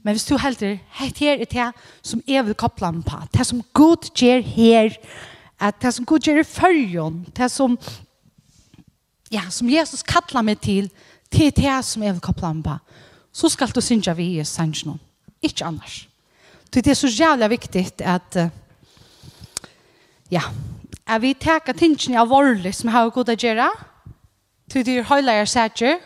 Men 0.04 0.16
hvis 0.16 0.26
du 0.26 0.38
helder, 0.38 0.80
hett 0.98 1.20
her 1.22 1.38
er 1.38 1.46
det 1.46 1.68
som 2.02 2.24
jeg 2.28 2.46
vil 2.46 2.58
koppla 2.58 2.90
meg 2.92 3.06
på, 3.06 3.20
det 3.34 3.46
som 3.46 3.62
Gud 3.74 4.10
gjør 4.18 4.42
her, 4.42 4.96
at 5.62 5.78
det 5.82 5.94
som 5.94 6.06
Gud 6.06 6.26
gjør 6.26 6.42
i 6.42 6.48
følgen, 6.48 7.26
det 7.38 7.52
som, 7.52 7.78
ja, 9.32 9.44
som 9.50 9.70
Jesus 9.70 10.02
kallar 10.02 10.42
meg 10.42 10.62
til, 10.64 10.90
det 11.32 11.52
er 11.52 11.58
det 11.60 11.78
som 11.86 12.04
jeg 12.04 12.16
vil 12.16 12.24
koppla 12.24 12.54
meg 12.54 12.66
på. 12.66 12.80
Så 13.32 13.52
skal 13.54 13.70
du 13.72 13.82
synge 13.82 14.16
vi 14.18 14.40
i 14.40 14.44
sannsjonen. 14.44 15.00
Ikke 15.42 15.66
annars. 15.66 16.08
Det 16.74 16.88
er 16.88 16.96
så 16.96 17.08
jævla 17.08 17.48
viktig 17.52 17.86
at 18.00 18.38
ja, 20.32 20.42
at 21.08 21.22
vi 21.22 21.34
tar 21.34 21.60
tingene 21.74 22.22
av 22.22 22.30
vårlig 22.32 22.72
som 22.76 22.92
har 22.94 23.10
god 23.12 23.34
å 23.34 23.36
gjøre 23.36 23.68
til 24.72 24.86
de 24.88 25.02
høyleier 25.04 25.50
sætter 25.50 26.00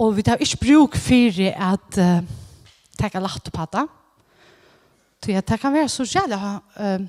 og 0.00 0.16
vi 0.16 0.24
tar 0.26 0.40
ikke 0.42 0.62
bruk 0.62 0.96
for 0.98 1.42
at 1.52 1.98
uh, 2.00 2.24
tar 2.98 3.20
lagt 3.20 3.52
på 3.52 3.66
det. 3.72 3.84
Så 5.24 5.40
det 5.40 5.60
kan 5.60 5.72
være 5.72 5.88
så 5.88 6.06
jævla 6.08 6.40
uh, 6.80 7.04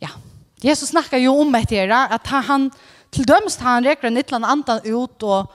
ja, 0.00 0.10
Jesus 0.64 0.88
snakker 0.88 1.18
jo 1.18 1.34
om 1.40 1.52
det 1.52 1.90
at 1.90 2.26
han 2.26 2.70
til 3.12 3.24
dømst 3.28 3.60
han 3.60 3.84
räknar 3.84 4.08
en 4.08 4.18
annan 4.18 4.44
andan 4.44 4.80
ut 4.86 5.22
og, 5.22 5.52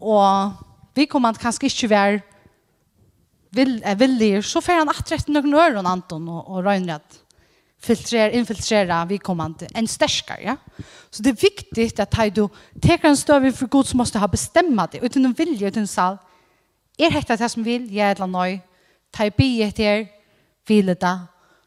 og 0.00 0.52
vi 0.94 1.04
kommer 1.04 1.32
kanskje 1.32 1.66
ikke 1.66 1.90
være 1.90 2.20
vill 3.56 3.82
är 3.84 3.94
villig 3.94 4.44
så 4.44 4.60
får 4.60 4.72
han 4.72 4.88
att 4.88 5.12
rätt 5.12 5.28
någon 5.28 5.54
öron 5.54 5.86
Anton 5.86 6.28
och 6.28 6.50
och 6.50 6.64
Reinrad 6.64 7.00
filtrera 7.80 8.30
infiltrera 8.30 9.04
vi 9.04 9.18
inte 9.40 9.66
en 9.74 9.88
starkare 9.88 10.42
ja. 10.42 10.56
Så 11.10 11.22
det 11.22 11.30
är 11.30 11.42
viktigt 11.42 12.00
att 12.00 12.34
du 12.34 12.48
tar 12.82 13.06
en 13.06 13.16
stöv 13.16 13.52
för 13.52 13.66
Gud 13.66 13.86
som 13.86 13.98
måste 13.98 14.18
ha 14.18 14.28
bestämma 14.28 14.86
det 14.86 14.98
utan 14.98 15.24
en 15.24 15.32
vilja 15.32 15.68
utan 15.68 15.86
sal. 15.86 16.18
Är 16.98 17.10
hetta 17.10 17.36
det 17.36 17.48
som 17.48 17.62
vill 17.62 17.94
jag 17.94 18.10
eller 18.10 18.26
nej 18.26 18.60
ta 19.10 19.30
bi 19.30 19.62
efter 19.62 20.08
vill 20.66 20.86
det 20.86 21.20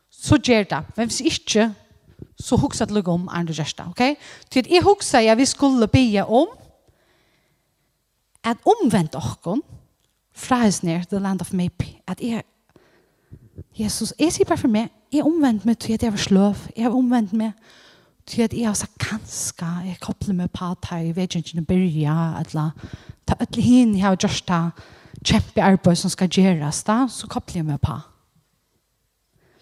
så 0.09 0.37
ger 0.37 0.65
det. 0.65 0.83
Men 0.95 1.07
hvis 1.07 1.21
inte 1.21 1.73
så 2.39 2.57
huxa 2.57 2.83
att 2.83 2.91
lugga 2.91 3.11
om 3.11 3.29
andra 3.29 3.53
gesta 3.53 3.85
okej 3.89 4.11
okay? 4.11 4.23
till 4.49 4.75
jag 4.75 4.83
huxa 4.83 5.21
jag 5.21 5.35
vi 5.35 5.45
skulle 5.45 5.87
be 5.87 6.23
om 6.23 6.47
att 8.41 8.57
omvänt 8.63 9.15
oss 9.15 9.37
flies 10.39 10.83
near 10.83 11.03
the 11.09 11.19
land 11.19 11.41
of 11.41 11.53
maybe. 11.53 11.99
At 12.07 12.21
jeg, 12.21 12.43
Jesus, 13.79 14.13
jeg 14.19 14.33
sier 14.33 14.47
bare 14.47 14.57
for 14.61 14.71
meg, 14.71 14.89
jeg 15.11 15.25
omvendt 15.27 15.65
meg 15.67 15.79
til 15.79 15.97
at 15.97 16.03
jeg 16.03 16.15
var 16.15 16.23
sløv. 16.23 16.65
Jeg 16.75 16.85
har 16.87 16.95
omvendt 16.95 17.33
meg 17.33 17.51
til 18.29 18.45
at 18.45 18.53
jeg 18.53 18.67
har 18.67 18.77
sagt 18.77 18.97
kanskje, 19.01 19.67
jeg 19.85 19.99
kobler 20.01 20.37
meg 20.37 20.51
på 20.53 20.71
at 20.71 20.91
jeg 20.91 21.15
vet 21.15 21.35
ikke 21.35 21.55
om 21.55 21.61
jeg 21.61 21.67
begynner, 21.67 22.39
eller 22.39 22.71
ta 23.27 23.37
et 23.41 23.61
henne 23.63 23.97
jeg 23.97 24.05
har 24.05 24.17
gjort 24.17 24.47
det, 24.47 24.85
kjempe 25.25 25.63
arbeid 25.65 25.99
som 25.99 26.13
skal 26.13 26.29
gjøres 26.29 26.83
da, 26.87 27.01
så 27.09 27.27
kobler 27.27 27.61
jeg 27.61 27.67
meg 27.67 27.81
på. 27.81 27.97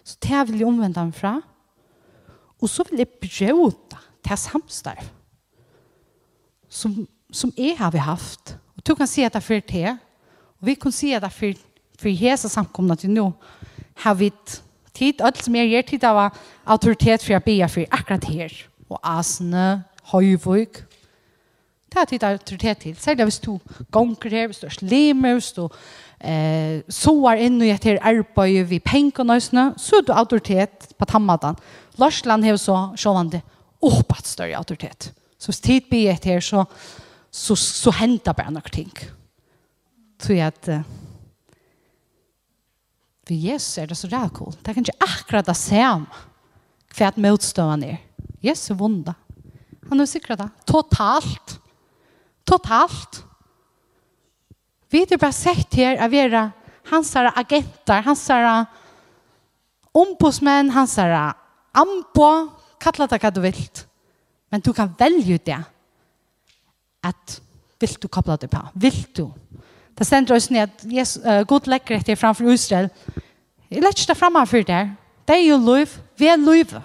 Så 0.04 0.16
det 0.24 0.42
vil 0.48 0.60
jeg 0.62 0.68
omvende 0.68 1.04
meg 1.04 1.16
fra. 1.16 1.38
Og 2.58 2.68
så 2.68 2.84
vil 2.88 3.02
jeg 3.02 3.08
brøde 3.22 3.98
til 4.24 4.36
samstarv 4.36 5.08
som, 6.68 7.06
som 7.32 7.52
jeg 7.56 7.76
har 7.78 7.96
haft. 8.04 8.56
Og 8.76 8.86
du 8.86 8.94
kan 8.94 9.06
si 9.06 9.22
at 9.24 9.32
det 9.32 9.40
er 9.40 9.46
for 9.46 9.68
det, 9.72 9.96
Og 10.60 10.70
vi 10.70 10.74
kan 10.74 10.92
si 10.92 11.12
at 11.12 11.22
det 11.22 11.32
för, 11.32 11.54
for 11.98 12.08
hesa 12.08 12.48
samkomne 12.48 12.96
til 12.96 13.10
nå, 13.10 13.32
har 14.04 14.14
vi 14.14 14.30
tid, 14.94 15.20
alt 15.20 15.44
som 15.44 15.54
jeg 15.54 15.70
gjør 15.70 15.82
tid 15.86 16.04
av 16.04 16.20
autoritet 16.66 17.22
for 17.22 17.38
å 17.38 17.44
be 17.44 17.58
for 17.68 17.86
akkurat 17.90 18.24
her, 18.24 18.54
og 18.90 18.98
asene, 19.02 19.84
høyvøk, 20.12 20.84
Det 21.88 21.96
er 21.96 22.04
tid 22.04 22.24
autoritet 22.24 22.78
til. 22.78 22.96
Särskilt 22.96 23.24
hvis 23.24 23.40
du 23.40 23.58
gonger 23.90 24.30
her, 24.30 24.46
hvis 24.46 24.60
du 24.60 24.66
er 24.66 24.74
slimer, 24.76 25.38
hvis 25.38 25.52
du 25.56 25.68
eh, 26.20 26.84
soar 26.92 27.40
inn 27.40 27.56
i 27.64 27.70
etter 27.72 27.96
arbeid 28.04 28.66
vi 28.68 28.78
penger 28.78 29.24
nøysene, 29.24 29.72
så 29.80 29.96
er 29.96 30.04
du 30.04 30.12
autoritet 30.12 30.90
på 30.98 31.08
tammatan. 31.08 31.56
Larsland 31.96 32.44
har 32.44 32.60
så 32.60 32.76
sjåvande 32.92 33.40
oppatt 33.80 34.28
større 34.28 34.58
autoritet. 34.60 35.12
Så 35.38 35.48
hvis 35.48 35.64
tid 35.64 35.88
blir 35.88 36.12
etter 36.12 36.36
her, 36.36 36.44
så, 36.44 36.66
så, 37.32 37.56
så 37.56 37.94
henter 38.02 38.36
bare 38.36 38.52
noen 38.52 38.74
ting. 38.74 38.92
Ja 38.92 39.17
tror 40.18 40.36
jeg 40.36 40.54
at 40.54 40.70
for 43.28 43.36
Jesus 43.36 43.76
er 43.78 43.86
det 43.90 43.96
så 43.98 44.08
rækul. 44.08 44.54
Det 44.56 44.70
er 44.70 44.76
kanskje 44.78 45.00
akkurat 45.04 45.46
det 45.46 45.56
samme 45.60 46.06
hva 46.96 47.10
at 47.10 47.18
motstående 47.20 47.90
er. 47.92 47.98
Jesus 48.42 48.70
er 48.72 48.78
vonda. 48.80 49.12
Han 49.90 50.00
er 50.00 50.08
sikker 50.08 50.38
det. 50.40 50.48
Totalt. 50.66 51.58
Totalt. 52.48 53.20
Vi 54.88 55.02
er 55.04 55.20
bare 55.20 55.36
sett 55.36 55.76
her 55.76 56.00
av 56.00 56.10
vera 56.10 56.46
hans 56.88 57.12
agenter, 57.16 58.00
hans 58.06 58.24
ombudsmenn, 59.92 60.72
hans 60.72 60.96
ambo, 60.98 62.30
kalla 62.80 63.06
det 63.10 63.20
hva 63.20 63.32
du 63.34 63.42
vil. 63.44 63.60
Men 64.48 64.64
du 64.64 64.72
kan 64.72 64.94
velge 64.96 65.36
det 65.44 65.60
at 67.04 67.40
vil 67.78 67.96
du 68.00 68.08
koppla 68.08 68.38
det 68.40 68.48
på? 68.50 68.62
Vil 68.74 69.04
du? 69.12 69.26
Det 69.98 70.06
stender 70.06 70.36
oss 70.36 70.50
ned 70.50 70.68
at 70.68 70.84
yes, 70.86 71.16
uh, 71.24 71.42
god 71.48 71.66
lekker 71.66 71.98
etter 71.98 72.18
framfor 72.18 72.52
Israel. 72.52 72.88
Jeg 73.70 73.82
lett 73.82 74.04
det 74.08 74.16
framfor 74.16 74.62
der. 74.62 74.94
Det 75.28 75.36
er 75.36 75.44
jo 75.48 75.58
lov, 75.60 75.98
vi 76.16 76.30
er 76.30 76.38
lov. 76.38 76.78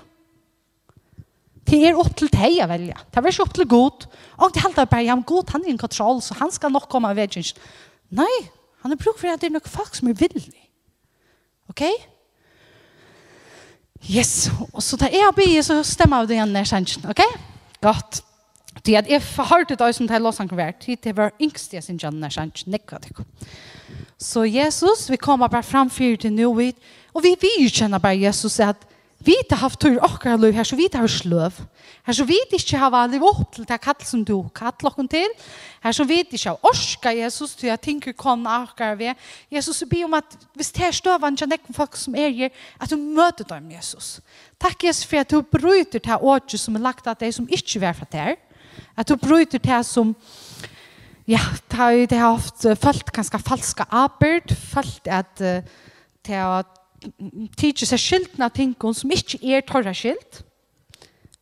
Det 1.63 1.79
er 1.87 1.99
opp 1.99 2.15
til 2.17 2.31
deg 2.33 2.57
å 2.63 2.67
velge. 2.67 2.97
Det 3.13 3.21
er 3.21 3.29
ikke 3.29 3.45
opp 3.45 3.53
til 3.55 3.69
god. 3.69 4.07
Og 4.41 4.51
det 4.53 4.63
helder 4.65 4.89
bare, 4.89 5.05
ja, 5.05 5.15
god, 5.15 5.53
han 5.53 5.63
er 5.63 5.73
i 5.73 5.77
kontroll, 5.77 6.19
så 6.21 6.35
han 6.41 6.51
skal 6.51 6.73
nok 6.73 6.89
komme 6.91 7.11
av 7.13 7.15
vedgjens. 7.21 7.53
Nei, 8.11 8.33
han 8.83 8.91
er 8.91 8.99
bruk 8.99 9.19
for 9.21 9.31
at 9.31 9.39
det 9.39 9.47
er 9.47 9.55
noen 9.55 9.71
folk 9.71 9.95
som 9.95 10.09
er 10.11 10.17
villig. 10.19 10.65
Ok? 11.71 11.85
Yes, 14.11 14.51
og 14.73 14.83
så 14.83 14.99
tar 14.99 15.13
jeg 15.13 15.23
og 15.29 15.37
blir, 15.37 15.61
så 15.63 15.79
stemmer 15.87 16.25
av 16.25 16.27
det 16.27 16.35
igjen 16.35 16.51
nær 16.51 16.67
sannsyn. 16.67 17.05
Ok? 17.13 17.23
Godt. 17.85 18.19
Det 18.81 18.95
at 18.97 19.09
jeg 19.09 19.21
har 19.21 19.65
det 19.69 19.95
som 19.95 20.07
det 20.07 20.15
er 20.15 20.23
lovsangvert, 20.23 20.87
det 21.03 21.17
var 21.17 21.35
yngst 21.41 21.73
jeg 21.73 21.83
sin 21.83 21.99
kjønner, 21.99 22.29
så 22.29 22.39
han 22.41 22.51
nekka 22.65 22.97
det. 23.03 23.13
Så 24.17 24.45
Jesus, 24.47 25.09
vi 25.09 25.17
kommer 25.17 25.47
bare 25.47 25.63
fram 25.63 25.89
for 25.89 26.15
til 26.15 26.33
nå, 26.33 26.49
og 27.13 27.23
vi 27.23 27.35
vil 27.39 27.69
kjenne 27.69 27.99
bare 27.99 28.17
Jesus 28.17 28.59
at 28.59 28.87
vi 29.23 29.35
har 29.49 29.57
haft 29.61 29.79
tur 29.79 30.01
akkurat 30.03 30.39
liv 30.39 30.53
her, 30.53 30.63
så 30.63 30.75
vi 30.75 30.89
har 30.93 31.07
sløv. 31.07 31.61
Her 32.05 32.13
så 32.13 32.25
vi 32.27 32.35
ikke 32.51 32.77
har 32.77 33.07
liv 33.07 33.23
opp 33.23 33.53
til 33.55 33.65
det 33.67 33.79
kall 33.79 34.03
som 34.03 34.25
du 34.25 34.49
kall 34.55 34.73
oss 34.83 34.97
til. 35.09 35.29
Her 35.83 35.91
så 35.95 36.03
vi 36.03 36.17
ikke 36.19 36.49
har 36.49 36.59
orska 36.67 37.13
Jesus, 37.15 37.55
til 37.55 37.69
jeg 37.69 37.81
tenker 37.81 38.11
kom 38.11 38.47
akkurat 38.47 38.99
ved. 38.99 39.13
Jesus, 39.51 39.81
vi 39.81 39.85
ber 39.85 40.05
om 40.05 40.13
at 40.13 40.37
hvis 40.55 40.71
det 40.71 40.83
er 40.83 40.91
støvende 40.91 41.39
kjennekken 41.39 41.73
folk 41.73 41.95
som 41.95 42.15
er 42.15 42.29
her, 42.35 42.49
at 42.81 42.89
du 42.89 42.97
møter 42.97 43.47
dem, 43.47 43.71
Jesus. 43.71 44.19
Takk, 44.59 44.83
Jesus, 44.83 45.05
for 45.05 45.17
at 45.23 45.31
du 45.31 45.41
bryter 45.41 45.99
til 45.99 46.19
året 46.19 46.59
som 46.59 46.75
er 46.75 46.83
lagt 46.83 47.07
av 47.07 47.15
deg 47.15 47.31
som 47.33 47.47
ikke 47.47 47.79
er 47.79 47.95
fra 47.95 48.09
deg. 48.11 48.37
At 48.97 49.09
du 49.09 49.15
bryter 49.15 49.59
det 49.59 49.85
som 49.85 50.15
ja, 51.27 51.39
det 51.71 52.17
har 52.17 52.33
haft 52.35 52.65
følt 52.81 53.11
ganske 53.15 53.39
falska 53.39 53.85
arbeid, 53.89 54.51
følt 54.51 55.07
at 55.07 55.39
det 55.39 56.35
har 56.35 56.65
tidsi 57.59 57.87
seg 57.87 58.01
skiltna 58.01 58.49
tingon 58.51 58.95
som 58.95 59.11
ikkje 59.11 59.39
er 59.55 59.63
torra 59.67 59.93
skilt. 59.95 60.43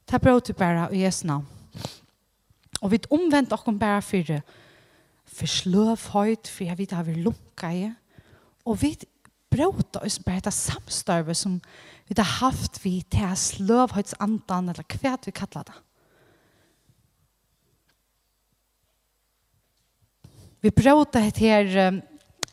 ta 0.06 0.20
bryter 0.20 0.54
bara 0.54 0.90
i 0.92 1.06
Jesu 1.06 1.26
navn. 1.28 1.48
Og 2.82 2.92
vi 2.92 3.00
omvendt 3.10 3.54
okkom 3.54 3.78
bara 3.80 4.02
fyrir 4.02 4.42
for 5.32 5.48
sløvhøyt, 5.48 6.50
for 6.50 6.66
jeg 6.66 6.78
vet 6.78 6.94
at 6.94 7.08
vi 7.08 7.22
lunka 7.22 7.70
i. 7.72 7.86
Og 8.66 8.82
vi 8.82 8.96
bråta 9.52 10.02
oss 10.04 10.20
bare 10.20 10.42
dette 10.42 10.52
samstøvet 10.56 11.38
som 11.38 11.60
vi 12.10 12.18
har 12.18 12.28
haft 12.42 12.82
vi 12.84 13.02
til 13.12 13.36
sløvhøytsandan, 13.38 14.70
eller 14.74 14.84
hva 14.84 15.16
vi 15.26 15.32
kallar 15.32 15.70
det. 15.70 15.78
Vi 20.62 20.70
prøvde 20.70 21.20
det 21.20 21.38
her 21.42 21.88
um, 21.90 22.02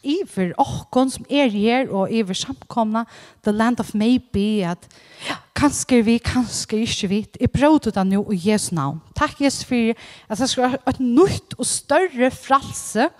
iver 0.02 0.54
åkken 0.60 1.10
som 1.12 1.26
er 1.30 1.50
her, 1.52 1.90
og 1.92 2.12
iver 2.12 2.36
samkomna, 2.36 3.04
the 3.44 3.52
land 3.52 3.80
of 3.80 3.94
maybe, 3.94 4.64
at 4.64 4.88
ja, 5.26 5.36
kanskje 5.58 6.02
vi, 6.06 6.18
kanskje 6.18 6.84
ikke 6.86 7.08
vi. 7.08 7.20
Jeg 7.40 7.52
prøvde 7.52 7.92
det 7.92 8.06
nå 8.06 8.22
i 8.32 8.40
Jesu 8.48 8.74
navn. 8.74 9.02
Takk 9.18 9.40
Jesus 9.42 9.66
for 9.68 9.92
at 10.28 10.38
det 10.38 10.48
skal 10.48 10.70
være 10.70 10.80
et 10.94 11.00
nytt 11.00 11.58
og 11.58 11.66
større 11.66 12.30
fralse 12.30 13.10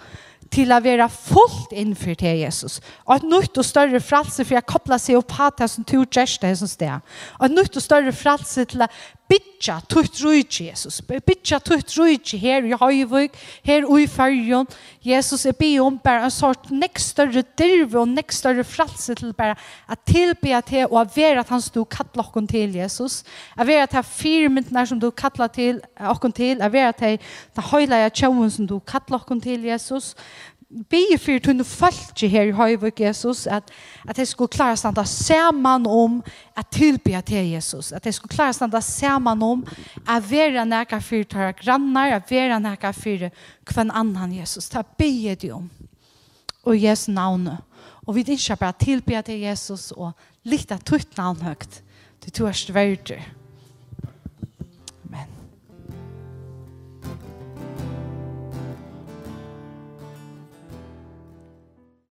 til 0.49 0.72
å 0.72 0.80
være 0.80 1.09
fullt 1.12 1.74
innenfor 1.76 2.16
til 2.16 2.41
Jesus. 2.41 2.78
Og 3.05 3.18
et 3.18 3.26
nytt 3.28 3.59
og 3.61 3.66
større 3.66 4.01
fralse 4.01 4.47
for 4.49 4.57
å 4.57 4.64
koble 4.64 4.97
seg 5.03 5.18
opp 5.18 5.34
hatt 5.36 5.61
det 5.61 5.68
som 5.68 5.84
tog 5.84 6.07
gjørste 6.07 6.47
det 6.47 6.61
som 6.61 6.70
sted. 6.70 7.05
Og 7.36 7.49
et 7.49 7.57
nytt 7.59 7.76
og 7.76 7.84
større 7.84 8.14
fralse 8.16 8.64
til 8.70 8.86
å 8.86 8.89
bitja 9.29 9.79
tutt 9.89 10.20
rujtje, 10.22 10.68
Jesus. 10.70 11.01
bitja 11.03 11.59
tutt 11.61 11.93
rujtje 11.99 12.39
her 12.41 12.64
i 12.64 12.76
Høyvøk, 12.79 13.35
her 13.66 13.85
i 13.85 14.07
Førjon. 14.09 14.68
Jesus 15.05 15.45
er 15.47 15.57
bi 15.59 15.74
om 15.83 15.99
bare 16.01 16.24
en 16.29 16.33
sort 16.33 16.70
nekst 16.70 17.12
større 17.14 17.43
dirve 17.59 18.01
og 18.01 18.09
nekst 18.09 18.43
større 18.43 18.64
fralse 18.64 19.14
til 19.18 19.35
bare 19.37 19.57
at 19.89 20.01
tilbe 20.09 20.61
til 20.66 20.87
og 20.91 21.01
at 21.01 21.16
være 21.16 21.41
at 21.41 21.53
han 21.53 21.61
stod 21.61 21.87
kattla 21.93 22.24
okkon 22.24 22.49
til, 22.49 22.74
Jesus. 22.74 23.22
At 23.57 23.66
være 23.66 23.83
at 23.83 23.93
det 23.93 24.05
firmyndene 24.07 24.87
som 24.87 25.01
du 25.01 25.11
kattla 25.11 25.47
til, 25.47 25.81
okkon 26.01 26.33
til. 26.33 26.62
At 26.62 26.72
være 26.72 26.89
at 26.89 27.01
det 27.01 27.64
høyla 27.70 28.05
jeg 28.05 28.12
tjøven 28.22 28.51
som 28.51 28.66
du 28.66 28.79
kattla 28.79 29.20
okkon 29.20 29.41
til, 29.41 29.64
Jesus 29.68 30.14
be 30.69 31.16
for 31.19 31.39
to 31.39 31.64
falske 31.64 32.29
her 32.29 32.51
i 32.51 32.53
Høyvøk 32.53 33.01
Jesus 33.01 33.47
at 33.47 33.71
at 34.09 34.19
jeg 34.19 34.29
skulle 34.29 34.49
klara 34.49 34.77
standa 34.77 35.05
sammen 35.05 35.87
om 35.87 36.23
at 36.57 36.66
tilby 36.71 37.16
til 37.27 37.51
Jesus. 37.51 37.93
At 37.93 38.07
jeg 38.07 38.14
skulle 38.14 38.35
klara 38.37 38.53
standa 38.53 38.81
sammen 38.81 39.43
om 39.43 39.66
att 40.07 40.31
vara 40.31 40.64
nära 40.64 41.01
för 41.01 41.25
tåra 41.25 41.53
grannar 41.53 42.12
at 42.12 42.31
være 42.31 42.61
nära 42.61 42.93
for 42.93 43.31
kvann 43.64 43.91
annan 43.91 44.33
Jesus. 44.33 44.69
Ta 44.69 44.83
be 44.99 45.35
dig 45.35 45.53
om 45.53 45.71
og 46.62 46.77
Jesu 46.77 47.12
navnet 47.12 47.59
og 48.07 48.14
vi 48.14 48.21
ikke 48.21 48.57
bare 48.57 48.73
tilby 48.73 49.23
til 49.25 49.41
Jesus 49.41 49.93
og 49.93 50.12
litt 50.45 50.73
av 50.73 50.79
tutt 50.79 51.16
navn 51.16 51.43
högt. 51.43 51.83
Du 52.25 52.31
tror 52.31 52.49
att 52.49 53.38